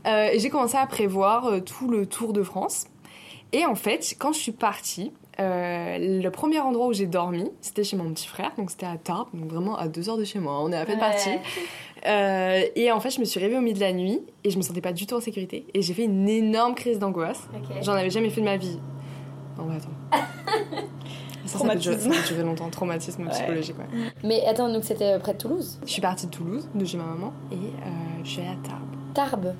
[0.07, 2.87] euh, et j'ai commencé à prévoir tout le tour de France.
[3.53, 7.85] Et en fait, quand je suis partie, euh, le premier endroit où j'ai dormi, c'était
[7.85, 10.39] chez mon petit frère, donc c'était à Tarbes, donc vraiment à deux heures de chez
[10.39, 10.61] moi.
[10.61, 11.31] On est à peine partis.
[12.07, 14.57] Euh, et en fait, je me suis réveillée au milieu de la nuit et je
[14.57, 15.67] me sentais pas du tout en sécurité.
[15.75, 17.49] Et j'ai fait une énorme crise d'angoisse.
[17.83, 18.79] J'en avais jamais fait de ma vie.
[19.59, 20.27] Non, mais attends.
[21.47, 24.11] Ça, ça peut, durer, ça peut durer longtemps, traumatisme psychologique, ouais.
[24.23, 25.79] Mais attends, donc c'était près de Toulouse?
[25.87, 27.89] Je suis partie de Toulouse, de chez ma maman, et euh,
[28.23, 28.83] je suis allée à Tarbes.
[29.15, 29.55] Tarbes.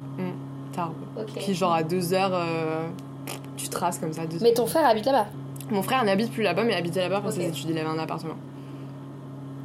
[0.73, 0.95] Tarbes.
[1.39, 2.89] Qui, genre, à deux heures, euh,
[3.57, 4.23] tu traces comme ça.
[4.43, 5.29] Mais ton frère habite là-bas?
[5.71, 7.71] Mon frère n'habite plus là-bas, mais habitait là-bas pour ses études.
[7.71, 8.37] Il avait un appartement.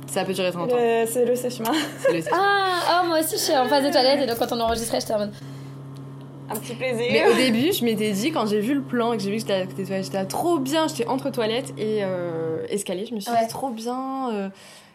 [0.08, 0.76] Ça peut durer 30 ans.
[1.08, 1.72] C'est le sèche-main.
[2.32, 5.02] ah, oh, moi aussi, je suis en phase des toilettes et donc quand on enregistrait,
[5.02, 5.34] j'étais en mode.
[6.54, 7.08] Un petit plaisir.
[7.12, 9.38] Mais au début, je m'étais dit, quand j'ai vu le plan et que j'ai vu
[9.38, 13.06] que j'étais à j'étais trop bien, j'étais entre toilettes et euh, escalier.
[13.06, 14.30] Je me suis dit, trop bien.
[14.32, 14.49] Euh,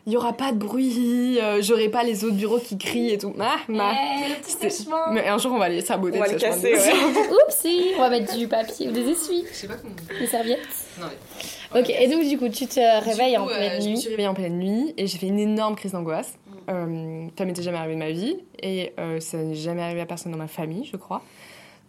[0.07, 3.19] il y aura pas de bruit, euh, j'aurai pas les autres bureaux qui crient et
[3.19, 3.35] tout.
[3.39, 3.93] Ah, ma.
[5.13, 6.73] Mais un jour, on va aller saboter on va le casser.
[6.73, 6.93] Ouais.
[7.47, 9.45] Oupsie, on va mettre du papier ou des essuies.
[9.53, 9.95] Je sais pas comment.
[10.19, 10.61] Des serviettes.
[10.99, 11.81] Non, mais...
[11.81, 13.85] Ok, et donc du coup, tu te réveilles en pleine nuit.
[13.85, 16.39] Je me suis réveillée en pleine nuit et j'ai fait une énorme crise d'angoisse.
[16.71, 20.07] Euh, ça m'était jamais arrivé de ma vie et euh, ça n'est jamais arrivé à
[20.07, 21.23] personne dans ma famille, je crois.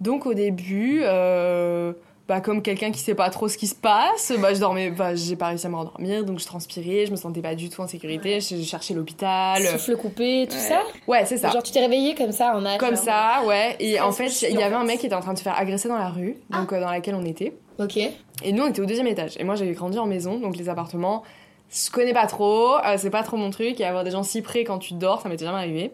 [0.02, 1.94] Donc au début, euh,
[2.30, 5.16] bah, comme quelqu'un qui sait pas trop ce qui se passe, bah, je dormais, bah,
[5.16, 7.82] j'ai pas réussi à me rendormir, donc je transpirais, je me sentais pas du tout
[7.82, 9.66] en sécurité, j'ai cherché l'hôpital.
[9.66, 11.50] Souffle coupé, tout ça Ouais, c'est ça.
[11.50, 13.76] Genre tu t'es réveillé comme ça en âge Comme ça, ouais.
[13.80, 15.58] Et en fait, il y avait un mec qui était en train de se faire
[15.58, 16.76] agresser dans la rue, donc ah.
[16.76, 17.54] euh, dans laquelle on était.
[17.80, 17.98] Ok.
[17.98, 19.36] Et nous, on était au deuxième étage.
[19.38, 21.24] Et moi, j'avais grandi en maison, donc les appartements,
[21.72, 24.44] je connais pas trop, euh, c'est pas trop mon truc, et avoir des gens si
[24.44, 25.92] près quand tu dors, ça m'était jamais arrivé.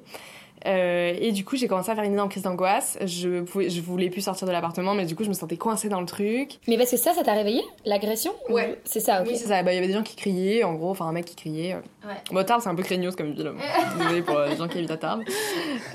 [0.66, 2.98] Euh, et du coup, j'ai commencé à faire une énorme crise d'angoisse.
[3.06, 5.90] Je, pouvais, je voulais plus sortir de l'appartement, mais du coup, je me sentais coincée
[5.90, 6.60] dans le truc.
[6.68, 8.80] Mais parce que ça, ça t'a réveillé L'agression Ouais.
[8.84, 9.28] C'est ça, ok.
[9.30, 9.64] Oui, c'est ça.
[9.64, 11.76] Bah, il y avait des gens qui criaient, en gros, enfin, un mec qui criait.
[11.76, 12.14] Ouais.
[12.32, 13.52] Bon, Tarbes, c'est un peu craignos comme ville.
[13.98, 15.24] Désolée pour les gens qui habitent à Tarbes.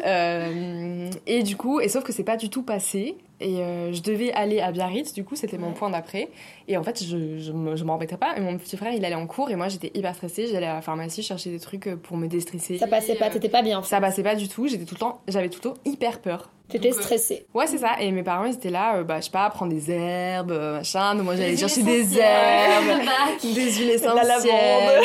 [0.07, 3.17] Euh, et du coup, et sauf que c'est pas du tout passé.
[3.41, 6.29] Et euh, je devais aller à Biarritz, du coup, c'était mon point d'après.
[6.69, 8.37] Et en fait, je, je, je m'en embêtais pas.
[8.37, 10.47] Et mon petit frère, il allait en cours et moi, j'étais hyper stressée.
[10.47, 12.77] J'allais à la pharmacie chercher des trucs euh, pour me déstresser.
[12.79, 13.83] Ça passait pas, t'étais pas bien.
[13.83, 14.69] Ça passait pas du tout.
[14.69, 16.51] J'étais tout le temps, j'avais tout le temps hyper peur.
[16.71, 17.47] T'étais euh, stressée.
[17.55, 18.01] Ouais, c'est ça.
[18.01, 21.15] Et mes parents, ils étaient là, bah, je sais pas, prendre des herbes, machin.
[21.15, 23.01] Donc moi, j'allais chercher des herbes,
[23.43, 25.03] des huiles essentielles.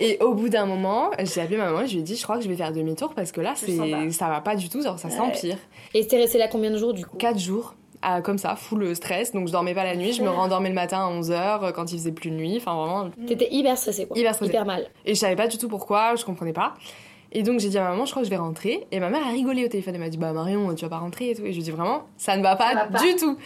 [0.00, 2.22] et au bout d'un moment, j'ai appelé ma maman et je lui ai dit, je
[2.22, 4.82] crois que je vais faire demi-tour parce que là, c'est, ça va pas du tout,
[4.82, 5.56] genre, ça s'empire.
[5.94, 7.16] Et t'es resté là combien de jours, du coup?
[7.16, 7.74] Quatre jours
[8.22, 9.32] comme ça, full stress.
[9.32, 11.92] Donc je dormais pas la nuit, je me rendormais le matin à 11h euh, quand
[11.92, 12.56] il faisait plus de nuit.
[12.56, 13.10] Enfin vraiment.
[13.26, 14.18] T'étais hyper stressée quoi.
[14.18, 14.52] Hyper stressée.
[14.52, 14.86] Hyper mal.
[15.04, 16.74] Et je savais pas du tout pourquoi, je comprenais pas.
[17.32, 18.86] Et donc j'ai dit à ma maman, je crois que je vais rentrer.
[18.90, 19.94] Et ma mère a rigolé au téléphone.
[19.94, 21.44] Elle m'a dit, bah Marion, tu vas pas rentrer et tout.
[21.44, 23.36] Et je lui ai dit vraiment, ça ne va pas, du tout.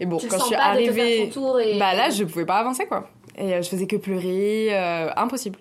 [0.00, 1.30] Et bon, quand je suis arrivée,
[1.78, 3.08] bah là, je pouvais pas avancer quoi.
[3.36, 5.58] Et euh, je faisais que pleurer, euh, impossible.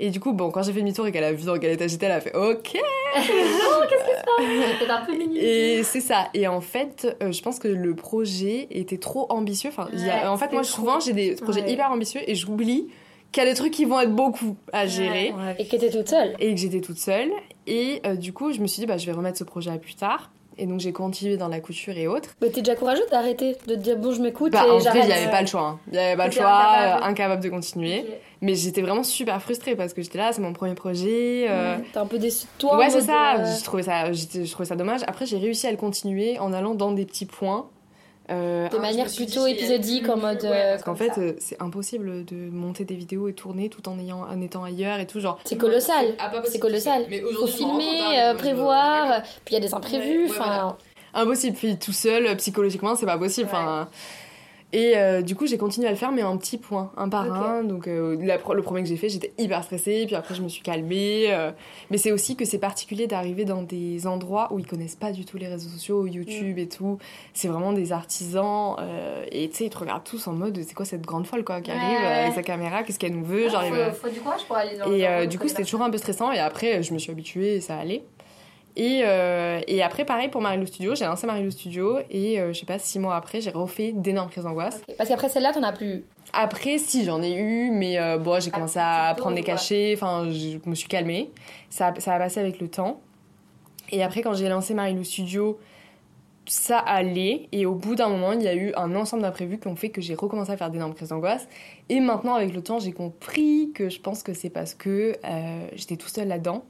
[0.00, 1.86] Et du coup, bon, quand j'ai fait demi-tour et qu'elle a vu dans quel état
[1.86, 2.72] j'étais, elle a fait OK
[3.14, 4.90] qu'est-ce qui se passe?
[4.90, 6.28] Un peu Et c'est ça.
[6.34, 9.70] Et en fait, euh, je pense que le projet était trop ambitieux.
[9.70, 9.88] Enfin,
[10.26, 12.88] en fait, moi, souvent, j'ai des projets hyper ambitieux et j'oublie
[13.32, 15.34] qu'il y a des trucs qui vont être beaucoup à gérer.
[15.58, 16.34] Et que t'étais toute seule.
[16.38, 17.30] Et que j'étais toute seule.
[17.66, 19.78] Et euh, du coup, je me suis dit, bah, je vais remettre ce projet à
[19.78, 20.30] plus tard.
[20.58, 22.36] Et donc j'ai continué dans la couture et autres.
[22.42, 25.00] Mais t'es déjà courageuse d'arrêter, de te dire bon je m'écoute bah, et en fait
[25.00, 25.62] il n'y avait pas le choix.
[25.62, 25.80] Hein.
[25.86, 28.04] Il n'y avait pas le choix, incapable, de continuer.
[28.42, 31.46] Mais j'étais vraiment super frustrée parce que j'étais là, c'est mon premier projet.
[31.48, 31.78] Euh...
[31.92, 34.68] T'es un peu déçue de toi Ouais c'est ça, euh, je, trouvais ça, je trouvais
[34.68, 35.00] ça dommage.
[35.06, 37.70] Après j'ai réussi à le continuer en allant dans des petits points
[38.30, 40.44] euh, de manière plutôt épisodique en mode.
[40.44, 43.98] Euh, parce qu'en fait, euh, c'est impossible de monter des vidéos et tourner tout en,
[43.98, 45.20] ayant, en étant ailleurs et tout.
[45.20, 45.38] genre.
[45.44, 46.14] C'est colossal.
[46.46, 47.06] C'est colossal.
[47.10, 50.26] Il faut filmer, prévoir, puis il y a des imprévus.
[50.30, 50.76] enfin.
[51.14, 51.56] Impossible.
[51.56, 53.48] Puis tout seul, psychologiquement, c'est pas possible.
[53.50, 53.88] Enfin.
[54.72, 57.30] Et euh, du coup, j'ai continué à le faire, mais en petits points, un par
[57.30, 57.62] un.
[57.62, 60.62] Donc, euh, le premier que j'ai fait, j'étais hyper stressée, puis après, je me suis
[60.62, 61.26] calmée.
[61.28, 61.50] Euh.
[61.90, 65.26] Mais c'est aussi que c'est particulier d'arriver dans des endroits où ils connaissent pas du
[65.26, 66.98] tout les réseaux sociaux, YouTube et tout.
[67.34, 68.76] C'est vraiment des artisans.
[69.30, 71.60] et tu sais, ils te regardent tous en mode c'est quoi cette grande folle quoi,
[71.60, 74.56] qui arrive avec sa caméra, qu'est-ce qu'elle nous veut genre, faut, faut, du courage pour
[74.56, 76.32] aller dans Et du coup, c'était toujours un peu stressant.
[76.32, 78.04] Et après, je me suis habituée et ça allait.
[78.76, 82.60] Et, euh, et, après, pareil pour Marilou Studio, j'ai lancé Marilou Studio et euh, je
[82.60, 84.80] sais pas, six mois après, j'ai refait d'énormes crises d'angoisse.
[84.96, 88.50] Parce qu'après celle-là, t'en as plus Après, si, j'en ai eu, mais euh, bon, j'ai
[88.50, 91.30] commencé à prendre des cachets, enfin, je me suis calmée.
[91.68, 93.00] Ça, ça a passé avec le temps.
[93.90, 95.58] Et après, quand j'ai lancé Marilou Studio,
[96.46, 97.48] ça allait.
[97.52, 99.90] Et au bout d'un moment, il y a eu un ensemble d'imprévus qui ont fait
[99.90, 101.46] que j'ai recommencé à faire d'énormes crises d'angoisse.
[101.90, 105.14] Et maintenant, avec le temps, j'ai compris que je pense que c'est parce que
[105.74, 106.64] j'étais tout seul là-dedans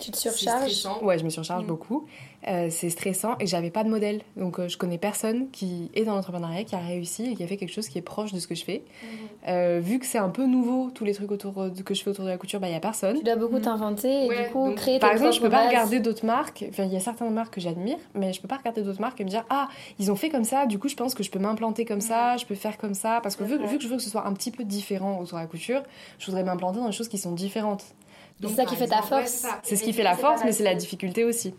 [0.00, 1.66] tu te surcharges Ouais, je me surcharge mm.
[1.66, 2.06] beaucoup.
[2.48, 4.22] Euh, c'est stressant et j'avais pas de modèle.
[4.36, 7.46] Donc euh, je connais personne qui est dans l'entrepreneuriat, qui a réussi et qui a
[7.48, 8.84] fait quelque chose qui est proche de ce que je fais.
[9.02, 9.06] Mm.
[9.48, 12.10] Euh, vu que c'est un peu nouveau, tous les trucs autour de, que je fais
[12.10, 13.18] autour de la couture, il bah, n'y a personne.
[13.18, 13.62] Tu dois beaucoup mm.
[13.62, 16.64] t'inventer et du coup créer Par exemple, je peux pas regarder d'autres marques.
[16.68, 19.20] Enfin, il y a certaines marques que j'admire, mais je peux pas regarder d'autres marques
[19.20, 19.68] et me dire Ah,
[19.98, 22.36] ils ont fait comme ça, du coup, je pense que je peux m'implanter comme ça,
[22.36, 23.20] je peux faire comme ça.
[23.24, 25.38] Parce que vu, vu, que je veux que ce soit un petit peu différent autour
[25.38, 25.82] de la couture,
[26.18, 27.84] je voudrais m'implanter dans des choses qui sont différentes.
[28.42, 29.46] C'est ça qui fait ta force.
[29.62, 31.54] c'est ce qui fait la force, mais c'est la difficulté aussi.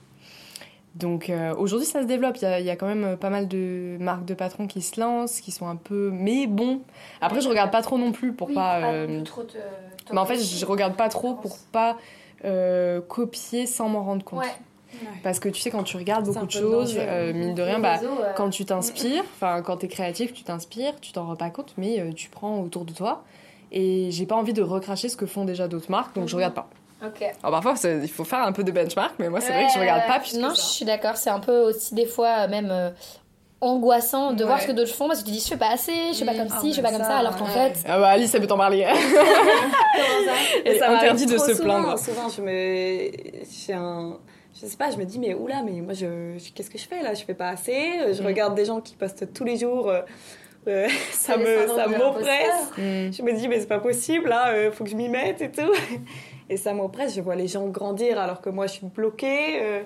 [0.95, 2.38] Donc euh, aujourd'hui, ça se développe.
[2.41, 5.41] Il y, a, quand même euh, pas mal de marques de patrons qui se lancent,
[5.41, 6.09] qui sont un peu.
[6.11, 6.82] Mais bon.
[7.21, 8.80] Après, je regarde pas trop non plus pour pas.
[8.80, 9.23] Euh,
[10.11, 11.97] mais en fait, je regarde pas trop pour pas
[13.07, 14.43] copier sans m'en rendre compte.
[15.23, 17.99] Parce que tu sais, quand tu regardes beaucoup de choses, euh, mine de rien, bah,
[18.36, 21.99] quand tu t'inspires, enfin, quand t'es créatif, tu t'inspires, tu t'en rends pas compte, mais
[21.99, 23.23] euh, tu prends autour de toi.
[23.72, 26.53] Et j'ai pas envie de recracher ce que font déjà d'autres marques, donc je regarde
[26.53, 26.70] pas.
[27.05, 27.24] Ok.
[27.43, 29.80] Alors parfois, il faut faire un peu de benchmark, mais moi, c'est vrai que je
[29.80, 30.22] regarde pas.
[30.39, 31.18] Non, je suis d'accord.
[31.18, 32.89] C'est un peu aussi des fois même euh,
[33.61, 36.13] angoissant de voir ce que d'autres font parce que tu dis je fais pas assez,
[36.13, 37.84] je fais pas comme ci, je fais pas comme ça, alors qu'en fait.
[37.88, 38.80] Ah bah Alice, ça peut t'en parler.
[40.65, 41.99] Et ça interdit de se plaindre.
[41.99, 43.11] Souvent, je me.
[43.65, 44.18] J'ai un
[44.59, 47.03] je sais pas, je me dis, mais oula, mais moi, je, qu'est-ce que je fais
[47.03, 47.13] là?
[47.13, 48.13] Je fais pas assez.
[48.13, 48.26] Je mm.
[48.26, 49.91] regarde des gens qui postent tous les jours.
[50.68, 52.72] Euh, euh, ça me ça m'oppresse.
[52.78, 53.11] Mm.
[53.11, 55.51] Je me dis, mais c'est pas possible, là, il faut que je m'y mette et
[55.51, 55.74] tout.
[56.49, 57.13] Et ça m'oppresse.
[57.13, 59.84] Je vois les gens grandir alors que moi, je suis bloquée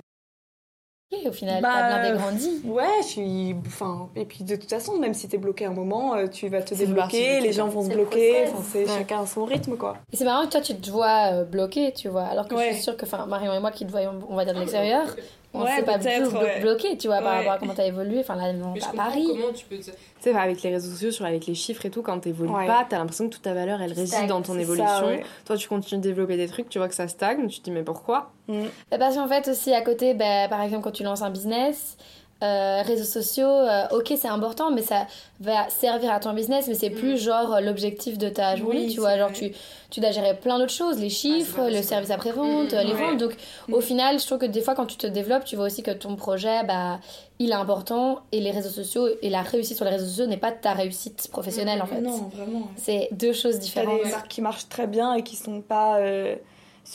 [1.28, 2.62] au final, bah, t'as bien dégrandi.
[2.64, 3.56] Ouais, je suis.
[3.66, 6.62] Enfin, et puis de toute façon, même si t'es bloqué un moment, euh, tu vas
[6.62, 8.46] te débloquer, les gens vont se bloquer.
[8.72, 9.98] C'est chacun à son rythme, quoi.
[10.12, 12.24] Et c'est marrant que toi, tu te vois euh, bloqué, tu vois.
[12.24, 14.46] Alors que je suis sûre que, enfin, Marion et moi qui te voyons, on va
[14.46, 15.16] dire de ah, l'extérieur,
[15.54, 16.32] on ouais, s'est pas du tout
[16.62, 18.20] bloqué, tu vois, par rapport à comment t'as évolué.
[18.20, 19.28] Enfin, là, non, à Paris.
[19.28, 19.92] Comment tu peux te...
[20.20, 22.68] Sais, avec les réseaux sociaux, sur, avec les chiffres et tout, quand t'évolues ouais.
[22.68, 25.20] pas, t'as l'impression que toute ta valeur, elle réside dans ton évolution.
[25.46, 27.72] Toi, tu continues de développer des trucs, tu vois que ça stagne, tu te dis,
[27.72, 28.32] mais pourquoi?
[28.48, 28.64] Mm.
[28.92, 31.98] bah, Parce qu'en fait, aussi, à côté, bah, par exemple, quand tu lances un business,
[32.44, 35.06] euh, réseaux sociaux, euh, ok, c'est important, mais ça
[35.40, 36.96] va servir à ton business, mais c'est mm.
[36.96, 39.18] plus genre l'objectif de ta journée, tu vois.
[39.18, 39.52] Genre, tu,
[39.92, 43.18] tu dois gérer plein d'autres choses, les chiffres, le service après-vente, mm, les ventes.
[43.18, 43.36] Donc,
[43.72, 45.92] au final, je trouve que des fois, quand tu te développes, tu vois aussi que
[45.92, 47.00] ton projet, bah,
[47.38, 50.38] il est important et les réseaux sociaux et la réussite sur les réseaux sociaux n'est
[50.38, 52.02] pas ta réussite professionnelle, en fait.
[52.02, 52.68] Non, vraiment.
[52.76, 53.98] C'est deux choses différentes.
[53.98, 56.00] Il y a des marques qui marchent très bien et qui sont pas.
[56.00, 56.36] Euh,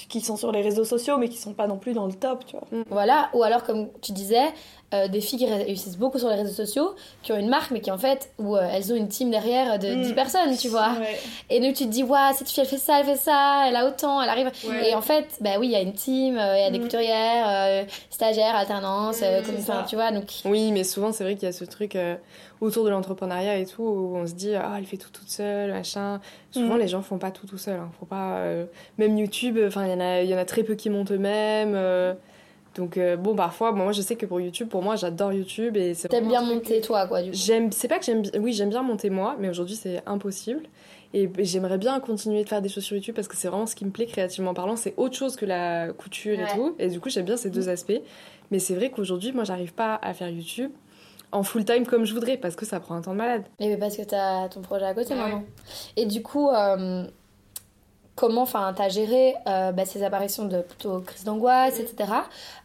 [0.09, 2.45] qui sont sur les réseaux sociaux mais qui sont pas non plus dans le top,
[2.47, 2.67] tu vois.
[2.91, 4.47] Voilà, ou alors comme tu disais,
[5.05, 7.81] euh, des filles qui réussissent beaucoup sur les réseaux sociaux, qui ont une marque, mais
[7.81, 10.15] qui en fait, où euh, elles ont une team derrière de 10 mm.
[10.15, 10.93] personnes, tu vois.
[11.51, 13.77] Et nous, tu te dis, waouh, cette fille, elle fait ça, elle fait ça, elle
[13.77, 14.51] a autant, elle arrive.
[14.85, 16.79] Et en fait, bah oui, il y a une team, euh, il y a des
[16.79, 16.83] mm.
[16.83, 20.13] couturières, stagiaires, alternance, comme tu vois.
[20.13, 20.31] Donc...
[20.45, 21.97] Oui, mais souvent, c'est vrai qu'il y a ce truc
[22.61, 25.73] autour de l'entrepreneuriat et tout, où on se dit, ah, elle fait tout toute seule,
[25.73, 26.21] machin.
[26.51, 26.81] Souvent, mm.
[26.81, 27.79] les gens font pas tout tout seul.
[27.79, 27.91] Hein.
[27.99, 28.41] Faut pas,
[28.99, 31.77] même YouTube, enfin, il y, en a, y en a très peu qui montent eux-mêmes.
[32.77, 35.95] Donc euh, bon, parfois, moi je sais que pour YouTube, pour moi, j'adore YouTube et
[35.95, 36.09] c'est.
[36.09, 37.37] T'aimes bien monter toi, quoi, du coup.
[37.37, 40.63] J'aime, c'est pas que j'aime, oui, j'aime bien monter moi, mais aujourd'hui c'est impossible.
[41.15, 43.75] Et j'aimerais bien continuer de faire des choses sur YouTube parce que c'est vraiment ce
[43.75, 44.77] qui me plaît créativement parlant.
[44.77, 46.75] C'est autre chose que la couture et tout.
[46.79, 48.01] Et du coup, j'aime bien ces deux aspects.
[48.51, 50.73] Mais c'est vrai qu'aujourd'hui, moi, j'arrive pas à faire YouTube
[51.33, 53.45] en full time comme je voudrais parce que ça prend un temps de malade.
[53.61, 55.45] Mais parce que t'as ton projet à côté maintenant.
[55.97, 57.05] Et du coup, euh,
[58.17, 62.11] comment enfin t'as géré euh, bah, ces apparitions de plutôt crise d'angoisse etc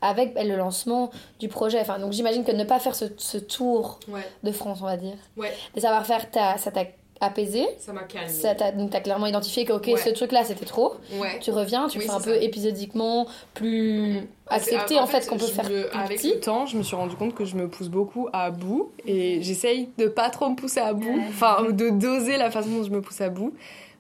[0.02, 1.80] avec bah, le lancement du projet.
[1.82, 4.00] Enfin donc j'imagine que ne pas faire ce, ce tour
[4.44, 5.18] de France on va dire.
[5.38, 5.52] Ouais.
[5.76, 6.26] de savoir faire
[6.58, 6.86] ça t'a
[7.20, 7.68] apaisé.
[7.78, 8.30] Ça m'a calmé.
[8.30, 10.96] Ça donc t'as clairement identifié que ok ce truc là c'était trop.
[11.42, 15.70] Tu reviens tu fais un peu épisodiquement plus accepter en fait, ce qu'on peut faire
[15.94, 18.92] avec le temps je me suis rendu compte que je me pousse beaucoup à bout
[19.06, 21.22] et j'essaye de pas trop me pousser à bout.
[21.28, 23.54] Enfin de doser la façon dont je me pousse à bout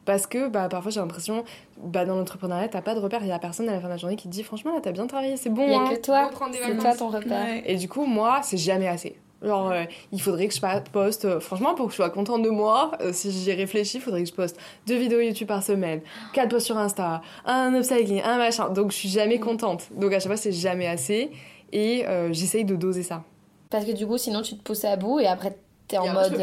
[0.06, 1.44] parce que bah, parfois j'ai l'impression,
[1.78, 3.22] bah, dans l'entrepreneuriat, t'as pas de repère.
[3.22, 4.80] Il y a personne à la fin de la journée qui te dit franchement, là,
[4.82, 5.66] t'as bien travaillé, c'est bon.
[5.66, 7.62] Il y a hein, que toi, c'est toi ton repère.
[7.66, 9.18] Et du coup, moi, c'est jamais assez.
[9.42, 12.50] Genre, euh, il faudrait que je poste, euh, franchement, pour que je sois contente de
[12.50, 16.02] moi, euh, si j'y réfléchis, il faudrait que je poste deux vidéos YouTube par semaine,
[16.34, 18.70] quatre posts sur Insta, un upcycling, un machin.
[18.70, 19.42] Donc, je suis jamais mm.
[19.42, 19.88] contente.
[19.96, 21.32] Donc, à chaque fois, c'est jamais assez.
[21.74, 23.24] Et j'essaye de doser ça.
[23.70, 25.56] Parce que du coup, sinon, tu te pousses à bout et après,
[25.92, 26.42] t'es en mode.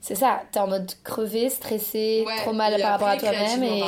[0.00, 3.62] C'est ça, t'es en mode crevé, stressé, trop mal par rapport à toi-même.
[3.62, 3.82] Et...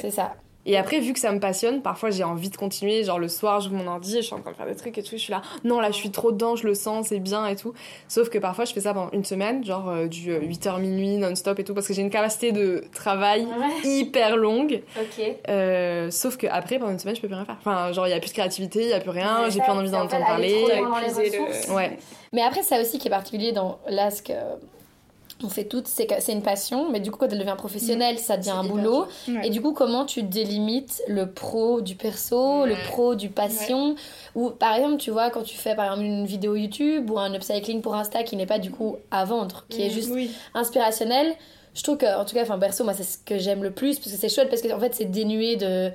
[0.00, 0.34] C'est ça.
[0.66, 3.02] Et après, vu que ça me passionne, parfois j'ai envie de continuer.
[3.02, 5.02] Genre le soir, j'ouvre mon ordi, je suis en train de faire des trucs et
[5.02, 5.12] tout.
[5.12, 7.56] Je suis là, non, là je suis trop dedans, je le sens, c'est bien et
[7.56, 7.72] tout.
[8.08, 11.16] Sauf que parfois je fais ça pendant une semaine, genre euh, du 8h euh, minuit
[11.16, 13.46] non-stop et tout, parce que j'ai une capacité de travail
[13.84, 14.82] hyper longue.
[15.00, 15.24] Ok.
[15.48, 17.56] Euh, sauf que après, pendant une semaine, je peux plus rien faire.
[17.60, 19.72] Enfin, genre il y a plus de créativité, il y a plus rien, j'ai plus
[19.72, 20.64] envie d'entendre parler.
[21.70, 21.98] Ouais.
[22.32, 24.32] Mais après, ça aussi qui est particulier dans que
[25.42, 28.18] on fait toutes, c'est c'est une passion, mais du coup quand elle devient professionnelle, mm.
[28.18, 29.06] ça devient un boulot.
[29.42, 33.94] Et du coup, comment tu délimites le pro du perso, le pro du passion
[34.34, 37.32] Ou par exemple, tu vois, quand tu fais par exemple une vidéo YouTube ou un
[37.34, 39.92] upcycling pour Insta qui n'est pas du coup à vendre, qui est mm.
[39.92, 40.12] juste
[40.54, 41.34] inspirationnel,
[41.74, 43.98] je trouve que, en tout cas, enfin perso, moi c'est ce que j'aime le plus
[43.98, 45.90] parce que c'est chouette parce qu'en fait c'est dénué de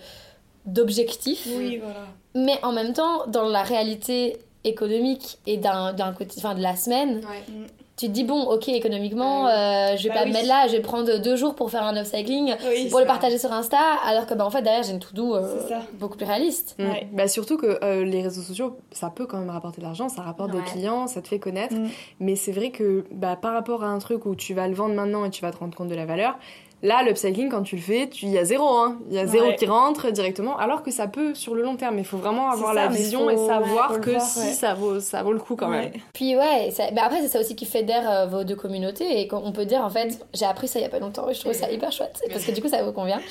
[0.66, 1.48] d'objectifs.
[1.58, 2.08] Oui, voilà.
[2.36, 7.18] Mais en même temps, dans la réalité économique et d'un côté enfin de la semaine
[7.18, 10.66] mm tu te dis bon ok économiquement euh, je vais bah pas me mettre là
[10.68, 12.56] je vais prendre deux jours pour faire un upcycling
[12.90, 15.36] pour le partager sur Insta alors que bah en fait derrière j'ai une to do
[15.36, 15.60] euh,
[15.94, 16.76] beaucoup plus réaliste.
[16.80, 16.86] Mm.
[17.12, 20.24] bah surtout que euh, les réseaux sociaux ça peut quand même rapporter de l'argent ça
[20.24, 21.76] rapporte des clients ça te fait connaître.
[21.76, 21.90] Mm.
[22.20, 24.96] mais c'est vrai que bah, par rapport à un truc où tu vas le vendre
[24.96, 26.38] maintenant et tu vas te rendre compte de la valeur
[26.84, 28.68] Là, l'upcycling, quand tu le fais, il y a zéro.
[28.68, 29.00] Hein.
[29.10, 31.98] Il y a zéro qui rentre directement, alors que ça peut sur le long terme.
[31.98, 35.40] Il faut vraiment avoir la vision et savoir que si ça, vaut, ça vaut le
[35.40, 35.92] coup quand même.
[36.14, 36.84] Puis ouais, ça...
[36.94, 39.22] mais après, c'est ça aussi qui fédère euh, vos deux communautés.
[39.22, 41.34] Et on peut dire, en fait, j'ai appris ça il y a pas longtemps et
[41.34, 42.22] je trouve ça hyper chouette.
[42.30, 43.22] Parce que du coup, ça vous convient.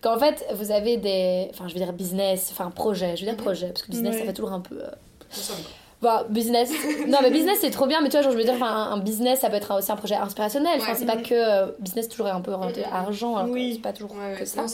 [0.00, 1.48] Qu'en fait, vous avez des.
[1.50, 3.14] Enfin, je veux dire business, enfin projet.
[3.16, 4.76] Je veux dire projet, parce que business, ça fait toujours un peu.
[4.76, 4.88] Euh,
[6.02, 6.70] Bon, business.
[7.06, 9.40] Non, mais business, c'est trop bien, mais tu vois, genre, je veux dire, un, business,
[9.40, 10.80] ça peut être aussi un projet inspirationnel.
[10.80, 11.32] Enfin, c'est pas que.
[11.32, 13.74] Euh, business, toujours un peu orienté argent, oui.
[13.74, 14.66] c'est pas toujours que ça.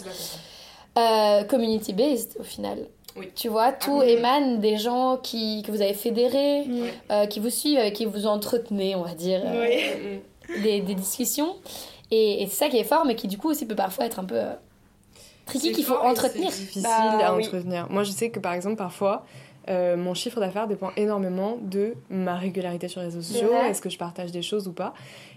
[0.97, 2.79] Euh, community based, au final.
[3.17, 3.29] Oui.
[3.35, 6.65] Tu vois, tout ah, émane des gens qui, que vous avez fédérés,
[7.11, 9.43] euh, qui vous suivent, avec qui vous entretenez, on va dire,
[10.63, 11.57] des, des, discussions.
[12.11, 14.25] Et, c'est ça qui est fort, mais qui du coup aussi peut parfois être un
[14.25, 14.41] peu
[15.47, 16.51] tricky, qu'il faut entretenir.
[16.51, 17.87] C'est difficile à bah, entretenir.
[17.91, 19.25] Moi, je sais que par exemple, parfois,
[19.69, 23.91] euh, mon chiffre d'affaires dépend énormément de ma régularité sur les réseaux sociaux, est-ce que
[23.91, 24.95] je partage des choses ou pas.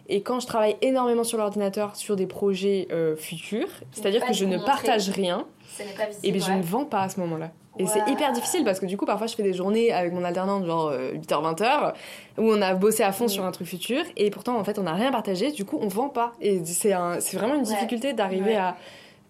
[0.08, 4.46] Et quand je travaille énormément sur l'ordinateur sur des projets euh, futurs, c'est-à-dire que je
[4.46, 5.46] ne partage rien,
[5.80, 5.84] et
[6.24, 7.52] eh bien je ne vends pas à ce moment-là.
[7.80, 10.24] Et c'est hyper difficile parce que du coup, parfois, je fais des journées avec mon
[10.26, 11.94] alternante, genre 8h-20h,
[12.38, 14.84] où on a bossé à fond sur un truc futur, et pourtant, en fait, on
[14.84, 16.34] n'a rien partagé, du coup, on vend pas.
[16.42, 16.94] Et c'est
[17.38, 18.76] vraiment une difficulté d'arriver à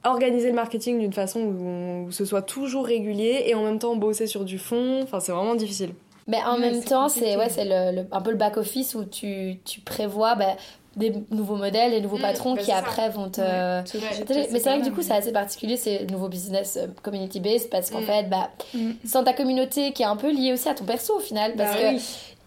[0.04, 4.28] organiser le marketing d'une façon où, ce soit toujours régulier et en même temps bosser
[4.28, 5.02] sur du fond.
[5.04, 5.94] Enfin, c'est vraiment difficile.
[6.28, 9.58] Mais en même temps, c'est ouais, c'est le, un peu le back office où tu,
[9.66, 10.56] tu prévois bah,
[10.96, 13.42] des nouveaux modèles, des nouveaux mmh, patrons bah, qui après vont te.
[13.42, 17.70] mais c'est vrai que du coup, c'est assez particulier ces nouveaux business euh, community based
[17.70, 18.06] parce qu'en mmh.
[18.06, 18.92] fait, bah, mmh.
[19.06, 21.76] sans ta communauté qui est un peu liée aussi à ton perso au final, parce
[21.76, 21.98] bah, que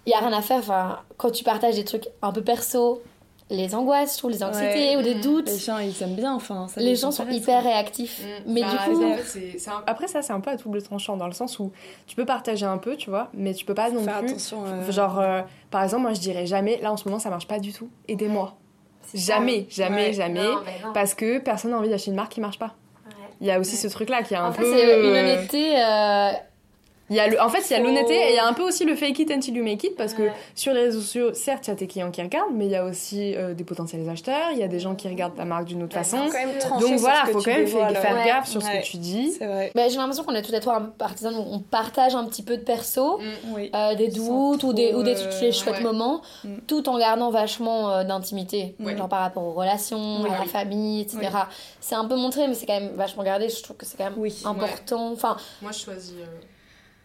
[0.06, 0.58] il y a rien à faire.
[0.58, 3.02] Enfin, quand tu partages des trucs un peu perso
[3.50, 5.50] les angoisses, ou les anxiétés ou des doutes.
[5.50, 6.66] Les gens, ils aiment bien, enfin.
[6.76, 8.22] les gens sont hyper réactifs.
[8.22, 8.52] Mm.
[8.52, 9.04] Mais bah, du coup.
[9.86, 11.72] Après, ça, c'est un peu à double tranchant dans le sens où
[12.06, 14.30] tu peux partager un peu, tu vois, mais tu peux pas non faire plus.
[14.30, 17.30] Attention, euh, Genre, euh, par exemple, moi, je dirais jamais, là, en ce moment, ça
[17.30, 18.56] marche pas du tout, aidez-moi.
[19.12, 20.48] Jamais, jamais, jamais.
[20.94, 22.74] Parce que personne n'a envie d'acheter une marque qui marche pas.
[23.40, 24.64] Il y a aussi ce truc-là qui est un peu.
[24.64, 25.76] c'est une honnêteté.
[25.76, 26.32] Euh,
[27.10, 28.54] il y a le, en fait, il y a l'honnêteté et il y a un
[28.54, 30.22] peu aussi le fake it until you make it parce que
[30.54, 32.76] sur les réseaux sociaux, certes, il y a tes clients qui regardent, mais il y
[32.76, 35.66] a aussi euh, des potentiels acheteurs, il y a des gens qui regardent ta marque
[35.66, 36.16] d'une autre façon.
[36.80, 39.36] Donc voilà, il faut quand même faire, gaffe sur ce que tu dis.
[39.74, 42.62] Bah, J'ai l'impression qu'on est tous les trois partisans, on partage un petit peu de
[42.62, 43.22] perso, mm.
[43.74, 46.56] euh, des doutes ou des, ou des trucs, les chouettes moments, mm.
[46.66, 51.28] tout en gardant vachement euh, d'intimité, genre par rapport aux relations, à la famille, etc.
[51.80, 53.50] C'est un peu montré, mais c'est quand même vachement gardé.
[53.50, 55.12] Je trouve que c'est quand même important.
[55.12, 56.14] Enfin, Moi, je choisis.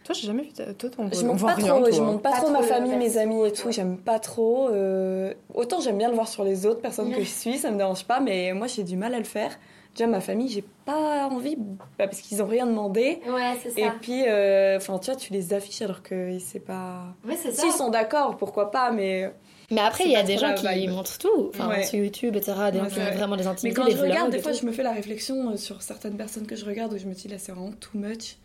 [0.04, 0.50] Toi, j'ai jamais vu.
[0.52, 3.52] Toi, on, je montre pas trop, je montre pas, trop, ma famille, mes amis et
[3.52, 3.70] tout.
[3.70, 4.68] J'aime pas trop.
[4.68, 7.76] Euh, autant j'aime bien le voir sur les autres personnes que je suis, ça me
[7.76, 9.58] dérange pas, mais moi j'ai du mal à le faire.
[9.94, 13.20] Déjà, ma famille, j'ai pas envie, bah, parce qu'ils ont rien demandé.
[13.26, 13.80] Ouais, c'est ça.
[13.80, 17.06] Et puis, euh, enfin, tu vois, tu les affiches alors que c'est pas.
[17.26, 17.62] Ouais, c'est ça.
[17.62, 19.32] S'ils sont d'accord, pourquoi pas, mais.
[19.72, 22.52] Mais après, il y a des gens qui montrent tout, enfin, sur YouTube, etc.
[22.72, 23.80] Des gens qui montrent vraiment des intimités.
[23.80, 26.46] Mais quand je regarde, des fois, je me fais la réflexion euh, sur certaines personnes
[26.46, 28.36] que je regarde où je me dis là, c'est vraiment too much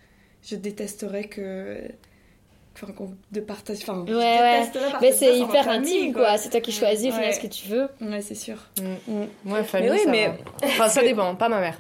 [0.46, 1.80] je détesterais que
[2.76, 2.94] enfin
[3.32, 4.64] de partager enfin ouais, ouais.
[5.02, 7.32] mais c'est hyper intime quoi, c'est toi qui choisis ouais.
[7.32, 9.12] ce que tu veux ouais c'est sûr mm.
[9.12, 9.52] Mm.
[9.52, 10.34] ouais famille mais oui, ça mais
[10.64, 11.80] enfin ça dépend pas ma mère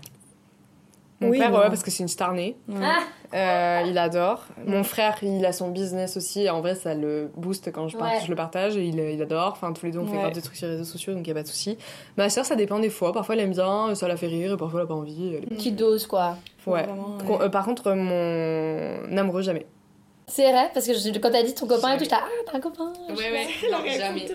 [1.26, 2.58] mon père ouais parce que c'est une star née.
[2.82, 3.00] Ah.
[3.34, 4.46] euh, il adore.
[4.66, 8.26] Mon frère il a son business aussi en vrai ça le booste quand je, partage,
[8.26, 9.54] je le partage il, il, adore.
[9.54, 11.32] Enfin tous les deux on fait des trucs sur les réseaux sociaux donc il y
[11.32, 11.78] a pas de souci.
[12.18, 13.14] Ma soeur ça dépend des fois.
[13.14, 15.48] Parfois elle aime bien ça la fait rire et parfois elle a pas envie elle...
[15.48, 16.38] petite dose quoi.
[16.68, 16.86] Ouais.
[17.30, 19.66] Euh, par contre, mon amoureux, jamais.
[20.28, 22.60] C'est vrai, parce que quand t'as dit ton copain et tout, j'étais ah, t'as un
[22.60, 24.26] copain Ouais, ouais, non, jamais.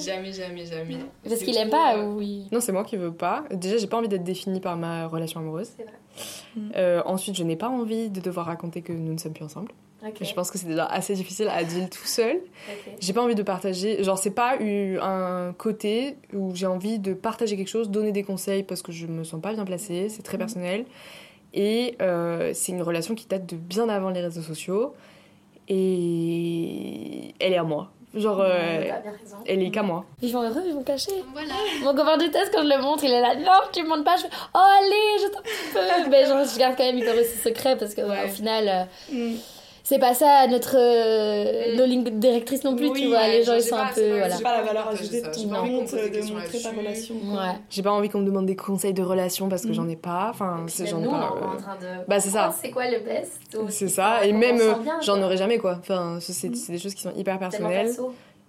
[0.00, 0.98] Jamais, jamais, jamais.
[1.24, 3.44] Parce qu'il aime pas ou oui Non, c'est moi qui veux pas.
[3.50, 5.70] Déjà, j'ai pas envie d'être définie par ma relation amoureuse.
[5.76, 5.92] C'est vrai.
[6.76, 9.72] Euh, ensuite, je n'ai pas envie de devoir raconter que nous ne sommes plus ensemble.
[10.20, 12.40] Je pense que c'est déjà assez difficile à dire tout seul.
[13.00, 14.02] J'ai pas envie de partager.
[14.04, 18.22] Genre, c'est pas eu un côté où j'ai envie de partager quelque chose, donner des
[18.22, 20.08] conseils parce que je me sens pas bien placée.
[20.08, 20.38] C'est très mhm.
[20.38, 20.84] personnel.
[21.54, 24.94] Et euh, c'est une relation qui date de bien avant les réseaux sociaux.
[25.66, 27.90] Et elle est à moi.
[28.18, 28.82] Genre, euh,
[29.46, 30.04] elle est qu'à moi.
[30.20, 31.12] Ils vont heureux, ils vont cacher.
[31.32, 31.54] Voilà.
[31.82, 34.04] Mon copain de test, quand je le montre, il est là, non, tu me montres
[34.04, 34.16] pas.
[34.16, 36.08] Je fais, oh allez, je t'en peux.
[36.10, 38.88] Mais genre, je garde quand même hyper aussi secret parce que, au final.
[39.12, 39.36] Euh, mm
[39.88, 41.78] c'est pas ça notre euh, mm.
[41.78, 44.42] nos lignes directrices non plus tu vois les gens ils sont un peu voilà j'ai
[44.42, 47.54] pas la valeur ajoutée de ton compte de montrer ta relation ouais.
[47.70, 49.74] j'ai pas envie qu'on me demande des conseils de relation parce que mm.
[49.74, 52.70] j'en ai pas enfin c'est j'en ai pas en train de bah c'est ça c'est
[52.70, 53.40] quoi le best
[53.70, 57.14] c'est ça et même euh, j'en aurais jamais quoi enfin c'est des choses qui sont
[57.16, 57.90] hyper personnelles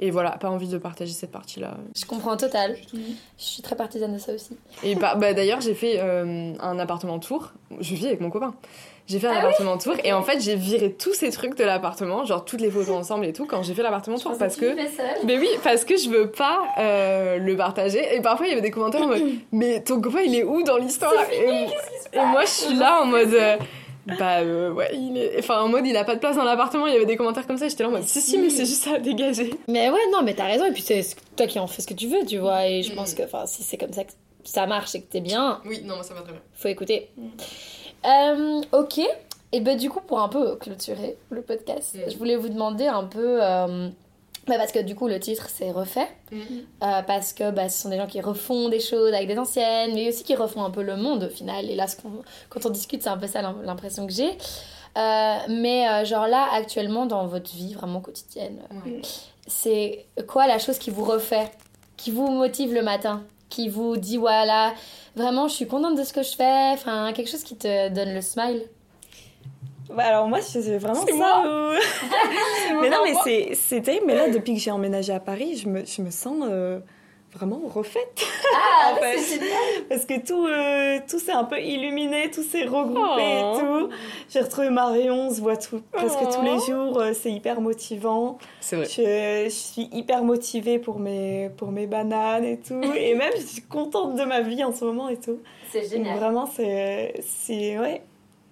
[0.01, 1.75] Et voilà, pas envie de partager cette partie-là.
[1.93, 2.77] Je comprends total.
[2.93, 4.55] Je suis très partisane de ça aussi.
[4.81, 7.51] Et bah, bah d'ailleurs, j'ai fait euh, un appartement tour.
[7.81, 8.55] Je vis avec mon copain.
[9.09, 11.63] J'ai fait un ah appartement tour et en fait j'ai viré tous ces trucs de
[11.63, 14.75] l'appartement, genre toutes les photos ensemble et tout quand j'ai fait l'appartement tour parce que,
[15.25, 18.61] mais oui parce que je veux pas euh, le partager et parfois il y avait
[18.61, 21.65] des commentaires en mode mais ton copain il est où dans l'histoire et,
[22.13, 23.57] et, moi je suis là en mode euh,
[24.17, 25.39] bah euh, ouais, il est.
[25.39, 26.87] Enfin, en mode, il a pas de place dans l'appartement.
[26.87, 27.67] Il y avait des commentaires comme ça.
[27.67, 29.53] J'étais là en mode, si, si, mais c'est juste ça à dégager.
[29.67, 30.65] Mais ouais, non, mais t'as raison.
[30.65, 31.05] Et puis, c'est
[31.35, 32.65] toi qui en fais ce que tu veux, tu vois.
[32.65, 33.17] Et je pense mm.
[33.17, 34.11] que, enfin, si c'est comme ça que
[34.43, 35.61] ça marche et que t'es bien.
[35.65, 36.41] Oui, non, ça va très bien.
[36.53, 37.09] Faut écouter.
[37.17, 37.27] Mm.
[38.05, 39.01] Euh, ok.
[39.51, 43.03] Et ben, du coup, pour un peu clôturer le podcast, je voulais vous demander un
[43.03, 43.39] peu.
[43.41, 43.89] Euh,
[44.47, 46.07] bah parce que du coup, le titre, c'est refait.
[46.31, 49.93] Euh, parce que bah, ce sont des gens qui refont des choses avec des anciennes,
[49.93, 51.69] mais aussi qui refont un peu le monde au final.
[51.69, 51.85] Et là,
[52.49, 54.37] quand on discute, c'est un peu ça l'impression que j'ai.
[54.95, 58.59] Mais genre là, actuellement, dans votre vie vraiment quotidienne,
[59.47, 61.51] c'est quoi la chose qui vous refait,
[61.97, 64.73] qui vous motive le matin, qui vous dit voilà,
[65.15, 68.13] vraiment, je suis contente de ce que je fais, enfin, quelque chose qui te donne
[68.13, 68.63] le smile
[69.95, 71.05] bah alors moi, c'est vraiment ça.
[72.79, 74.05] mais non, mais c'est terrible.
[74.05, 76.79] Mais là, depuis que j'ai emménagé à Paris, je me, je me sens euh,
[77.33, 78.25] vraiment refaite.
[78.55, 79.85] Ah, c'est génial.
[79.87, 83.59] Parce que tout, euh, tout s'est un peu illuminé, tout s'est regroupé et oh.
[83.59, 83.89] tout.
[84.29, 86.65] J'ai retrouvé Marion, on se voit tout, presque tous les oh.
[86.65, 86.99] jours.
[86.99, 88.37] Euh, c'est hyper motivant.
[88.59, 88.85] C'est vrai.
[88.85, 92.81] Je, je, suis hyper motivée pour mes, pour mes bananes et tout.
[92.95, 95.39] et même, je suis contente de ma vie en ce moment et tout.
[95.71, 96.13] C'est génial.
[96.13, 97.13] Donc, vraiment, c'est...
[97.49, 98.01] Ouais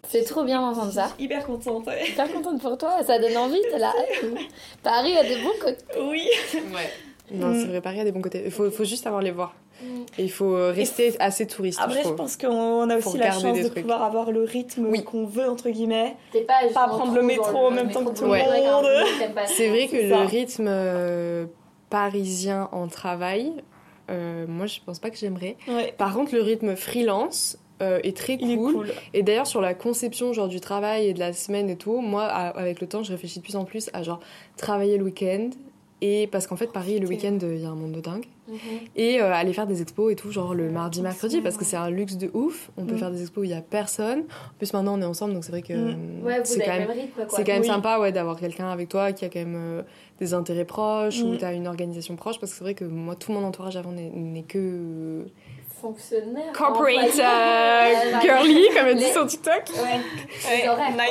[0.10, 1.10] c'est trop bien d'entendre ça.
[1.20, 1.86] Hyper contente.
[1.86, 2.10] Ouais.
[2.10, 3.94] Hyper contente pour toi, ça donne envie, t'es là.
[4.84, 5.84] Paris a des bons côtés.
[6.00, 6.30] Oui.
[6.74, 6.90] Ouais.
[7.32, 8.42] Non, c'est vrai, Paris a des bons côtés.
[8.46, 9.54] Il faut, faut juste avoir les voir.
[9.82, 9.86] Mm.
[10.18, 11.80] Et il faut rester assez touriste.
[11.82, 15.50] Après, je, pense qu'on a aussi la chance de pouvoir avoir le rythme qu'on veut,
[15.50, 16.16] entre guillemets.
[16.48, 19.46] pas, pas prendre le métro en même temps que tout le monde.
[19.46, 21.46] C'est vrai que le rythme euh,
[21.90, 23.52] parisien en travail,
[24.10, 25.58] euh, moi, je pense pas que j'aimerais.
[25.98, 28.92] Par contre, le rythme freelance, euh, est très cool.
[29.14, 32.24] Et d'ailleurs, sur la conception genre du travail et de la semaine et tout, moi,
[32.24, 34.20] avec le temps, je réfléchis de plus en plus à genre
[34.56, 35.52] travailler le week-end.
[36.02, 38.26] Et parce qu'en fait, Paris, le week-end, il y a un monde de dingue.
[38.48, 38.58] Mhm.
[38.96, 41.76] Et euh, aller faire des expos et tout, genre le mardi, mercredi, parce que c'est
[41.76, 42.70] un luxe de ouf.
[42.78, 43.00] On peut mhm.
[43.00, 44.20] faire des expos où il y a personne.
[44.20, 46.22] En plus, maintenant, on est ensemble, donc c'est vrai que mhm.
[46.44, 46.90] c'est quand, même,
[47.30, 49.82] c'est quand même sympa ouais, d'avoir quelqu'un avec toi qui a quand même euh,
[50.20, 52.40] des intérêts proches ou tu as une organisation proche.
[52.40, 55.26] Parce que c'est vrai que moi, tout mon entourage avant n'est que
[55.82, 56.52] fonctionnaire.
[56.54, 59.64] Corporate uh, girly, comme elle dit sur TikTok.
[59.70, 60.00] Ouais.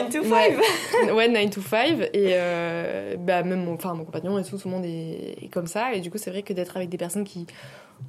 [0.00, 1.14] 9 to 5.
[1.14, 2.00] Ouais, 9 to 5.
[2.12, 5.48] Et euh, bah, même mon, enfin, mon compagnon et tout, tout le monde est, est
[5.48, 5.92] comme ça.
[5.94, 7.46] Et du coup, c'est vrai que d'être avec des personnes qui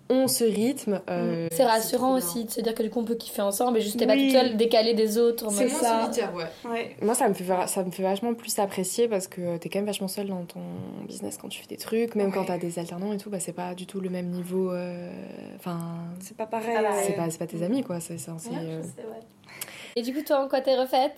[0.09, 1.01] ont ce rythme.
[1.09, 3.81] Euh, c'est rassurant aussi de se dire que du coup on peut kiffer ensemble et
[3.81, 5.51] juste t'es pas toute seule décalée des autres.
[5.51, 6.03] C'est ça.
[6.03, 6.95] Solitaire, ouais.
[7.01, 9.85] Moi ça me, fait, ça me fait vachement plus apprécier parce que t'es quand même
[9.85, 10.61] vachement seule dans ton
[11.07, 13.53] business quand tu fais des trucs, même quand t'as des alternants et tout, bah, c'est
[13.53, 14.71] pas du tout le même niveau.
[14.71, 15.11] Euh,
[15.55, 15.79] enfin.
[16.21, 16.77] c'est pas pareil.
[17.03, 17.99] C'est pas, pas, tes amis quoi.
[17.99, 18.81] C'est, euh,
[19.95, 21.17] Et du coup toi en quoi t'es refaite?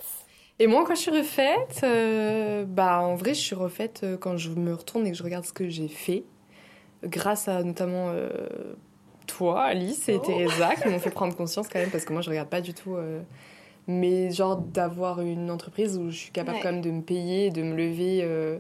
[0.61, 1.85] Et moi, quand je suis refaite,
[2.67, 5.53] bah en vrai, je suis refaite quand je me retourne et que je regarde ce
[5.53, 6.25] que j'ai fait
[7.03, 8.30] grâce à notamment euh,
[9.27, 10.19] toi, Alice et oh.
[10.19, 12.73] Teresa, qui m'ont fait prendre conscience quand même, parce que moi je regarde pas du
[12.73, 12.95] tout.
[12.95, 13.21] Euh,
[13.88, 17.63] mais genre d'avoir une entreprise où je suis capable quand même de me payer, de
[17.63, 18.59] me lever euh,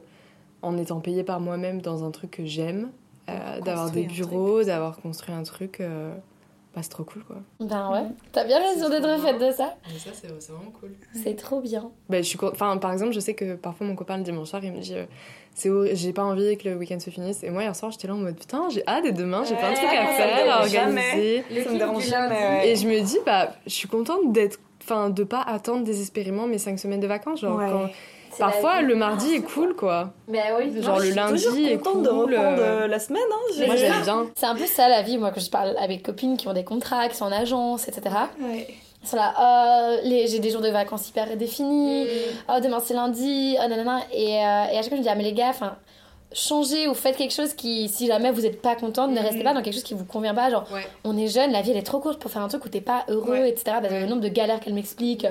[0.63, 2.89] en étant payée par moi-même dans un truc que j'aime,
[3.63, 5.83] d'avoir des bureaux, d'avoir construit un truc
[6.75, 7.37] bah, c'est trop cool quoi.
[7.59, 9.75] Ben ouais, t'as bien raison d'être faite de ça.
[9.91, 10.91] Mais ça, c'est vraiment cool.
[11.13, 11.91] C'est trop bien.
[12.09, 14.63] Ben, je suis enfin, par exemple, je sais que parfois mon copain le dimanche soir,
[14.63, 15.05] il me dit euh,
[15.55, 17.43] j'ai pas envie que le week-end se finisse.
[17.43, 19.71] Et moi, hier soir, j'étais là en mode putain, j'ai hâte et demain, j'ai plein
[19.71, 21.43] de trucs à faire, à organiser.
[21.63, 22.69] Ça me dérange jamais.
[22.71, 26.57] Et je me dis, bah, je suis contente d'être, enfin, de pas attendre désespérément mes
[26.57, 27.41] 5 semaines de vacances.
[27.41, 27.89] Genre, quand
[28.37, 30.13] Parfois, le mardi est cool, quoi.
[30.27, 30.81] Mais oui.
[30.81, 32.03] Genre le lundi est cool.
[32.03, 33.21] de reprendre euh, la semaine.
[33.29, 34.27] Hein, moi, j'aime bien.
[34.35, 35.17] C'est un peu ça la vie.
[35.17, 38.15] Moi, quand je parle avec copines qui ont des contrats, qui sont en agence, etc.
[38.39, 38.67] Ouais.
[39.13, 40.27] Là, oh, les...
[40.27, 42.05] j'ai des jours de vacances hyper définis.
[42.05, 42.07] Mm.
[42.49, 43.55] Oh, demain c'est lundi.
[43.57, 44.01] Oh, nanana.
[44.11, 45.77] Et, euh, et à chaque fois, je me dis, ah, mais les gars, enfin
[46.31, 49.43] changez ou faites quelque chose qui, si jamais vous n'êtes pas contente, ne restez mm.
[49.43, 50.51] pas dans quelque chose qui vous convient pas.
[50.51, 50.67] Genre,
[51.03, 52.81] on est jeune, la vie elle est trop courte pour faire un truc où t'es
[52.81, 53.77] pas heureux, etc.
[53.89, 55.23] le nombre de galères qu'elle m'explique.
[55.23, 55.29] Mm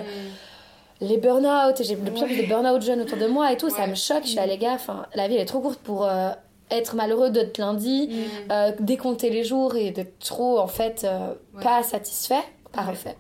[1.00, 3.70] les burn-out, j'ai de plus en plus de burn-out jeunes autour de moi et tout,
[3.70, 4.22] ça me choque.
[4.22, 4.78] Je suis là, les gars,
[5.14, 6.30] la vie elle est trop courte pour euh,
[6.70, 8.10] être malheureux d'être lundi,
[8.50, 12.42] euh, décompter les jours et d'être trop en fait euh, pas satisfait.
[12.72, 13.16] Parfait.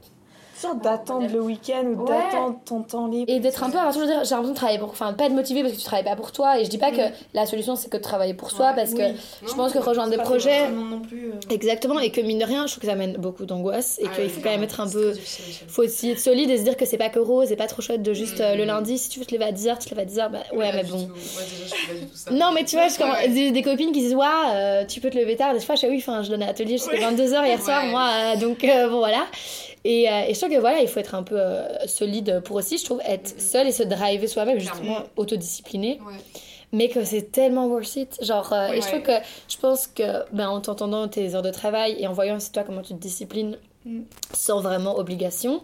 [0.62, 2.08] Genre d'attendre le week-end ou Ouais.
[2.08, 3.30] d'attendre ton temps libre.
[3.32, 4.88] Et d'être un peu, dire, j'ai l'impression de travailler pour.
[4.90, 6.58] Enfin, pas être motivé parce que tu travailles pas pour toi.
[6.58, 7.02] Et je dis pas que
[7.34, 9.02] la solution c'est que de travailler pour soi parce que
[9.46, 10.58] je pense que rejoindre des projets.
[10.60, 11.28] forcément non plus.
[11.30, 14.06] euh, Exactement, et que mine de rien, je trouve que ça mène beaucoup d'angoisse et
[14.06, 15.14] Ah qu'il oui, faut quand même être un peu.
[15.68, 17.82] Faut aussi être solide et se dire que c'est pas que rose et pas trop
[17.82, 18.98] chouette de juste euh, le lundi.
[18.98, 20.84] Si tu veux te lever à 10h, tu te lèves à 10h, bah ouais, mais
[20.84, 21.08] bon.
[22.30, 23.28] Non, mais tu vois, je, ouais.
[23.28, 25.54] des, des copines qui disent Ouais, euh, tu peux te lever tard.
[25.54, 28.36] Des fois, je fais Oui, enfin, je donnais atelier jusqu'à 22h hier soir, moi, euh,
[28.40, 29.24] donc bon, voilà.
[29.84, 32.56] Et, euh, et je trouve que voilà, il faut être un peu euh, solide pour
[32.56, 33.40] aussi, je trouve, être Mhm.
[33.40, 36.00] seul et se driver soi-même, justement, autodiscipliné.
[36.06, 36.14] Ouais.
[36.72, 38.22] Mais que c'est tellement worth it.
[38.22, 39.12] Genre, euh, et je trouve que
[39.48, 42.62] je pense que ben, en t'entendant tes heures de travail et en voyant aussi toi
[42.64, 44.00] comment tu te disciplines Mm.
[44.34, 45.62] sans vraiment obligation,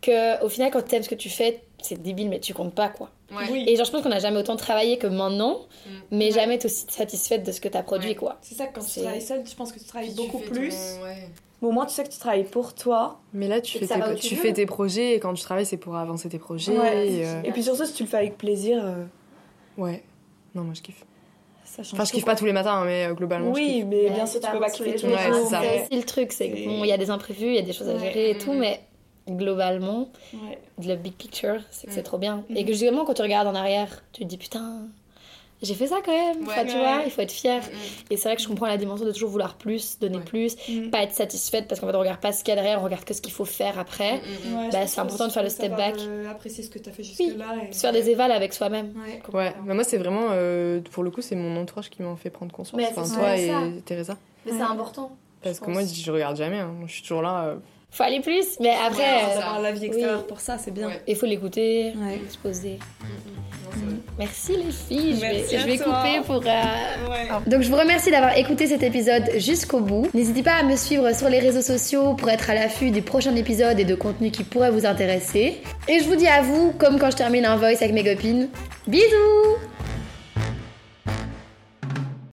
[0.00, 2.88] que au final, quand t'aimes ce que tu fais, c'est débile, mais tu comptes pas
[2.88, 3.10] quoi.
[3.30, 3.44] Ouais.
[3.50, 3.64] Oui.
[3.68, 5.90] Et genre, je pense qu'on a jamais autant travaillé que maintenant, Mm.
[6.12, 6.30] mais Ouais.
[6.32, 8.14] jamais été aussi satisfaite de ce que t'as produit Ouais.
[8.14, 8.36] quoi.
[8.42, 10.70] C'est ça, quand tu travailles seul, je pense que tu travailles Puis beaucoup plus.
[10.70, 11.28] ton- ouais.
[11.62, 13.20] Mais au moins, tu sais que tu travailles pour toi.
[13.34, 15.76] Mais là, tu, fais que tes, tu fais tes projets et quand tu travailles, c'est
[15.76, 16.76] pour avancer tes projets.
[16.76, 17.08] Ouais.
[17.08, 19.04] et, euh, Et puis surtout, si tu le fais avec plaisir, euh,
[19.78, 20.02] ouais.
[20.54, 21.04] Non, moi je kiffe.
[21.64, 23.84] ça change Enfin, je kiffe pas tous les matins, mais euh, globalement, je Oui, kiffe.
[23.86, 25.34] mais Ouais, bien sûr, tu peux pas kiffer tous les jours.
[25.34, 25.60] c'est ça.
[25.62, 27.54] C'est mais- aussi le truc, c'est que C'est- bon, il y a des imprévus, il
[27.54, 28.58] y a des choses à gérer et tout, mm.
[28.58, 28.80] mais
[29.28, 30.58] globalement, Ouais.
[30.78, 32.44] de la big picture, c'est que c'est trop bien.
[32.48, 32.56] Mhm.
[32.56, 34.82] Et que justement, quand tu regardes en arrière, tu te dis putain,
[35.62, 36.38] j'ai fait ça quand même.
[36.46, 36.78] Enfin, tu Ouais.
[36.78, 37.60] vois, il faut être fier.
[37.60, 38.12] Mm, mm.
[38.12, 40.24] Et c'est vrai que je comprends la dimension de toujours vouloir plus, donner Ouais.
[40.24, 40.88] plus, Mm.
[40.90, 42.84] pas être satisfaite parce qu'en fait, on regarde pas ce qu'il y a derrière, on
[42.84, 44.22] regarde que ce qu'il faut faire après.
[44.72, 45.96] Bah, c'est important de faire le step back.
[45.98, 47.56] euh, apprécier ce que tu as fait jusque-là.
[47.68, 48.94] et- Se faire des évals avec soi-même.
[48.96, 49.22] Ouais.
[49.38, 52.30] Ouais, mais moi c'est vraiment, euh, pour le coup, c'est mon entourage qui m'en fait
[52.30, 52.76] prendre conscience.
[52.80, 54.16] Mais enfin, c'est toi et Teresa.
[54.46, 55.14] Mais c'est important.
[55.42, 56.58] Parce que moi, je regarde jamais.
[56.60, 56.74] hein.
[56.86, 57.44] Je suis toujours là.
[57.44, 57.56] euh,
[57.92, 59.34] Faut aller plus, mais après, Ouais, euh.
[59.38, 60.24] D'avoir la vie extérieure Oui.
[60.28, 60.86] pour ça, c'est bien.
[60.88, 61.02] Ouais.
[61.08, 62.20] il faut l'écouter, Ouais.
[62.28, 62.78] se poser.
[63.00, 63.80] Mm, mm.
[63.82, 63.96] Non, vrai.
[64.18, 66.36] Merci les filles, je vais, je couper pour...
[66.36, 67.28] euh, Ouais.
[67.50, 70.08] Donc je vous remercie d'avoir écouté cet épisode jusqu'au bout.
[70.14, 73.34] N'hésitez pas à me suivre sur les réseaux sociaux pour être à l'affût des prochains
[73.34, 75.60] épisodes et de contenus qui pourraient vous intéresser.
[75.88, 78.48] Et je vous dis à vous, comme quand je termine un voice avec mes copines,
[78.86, 79.56] bisous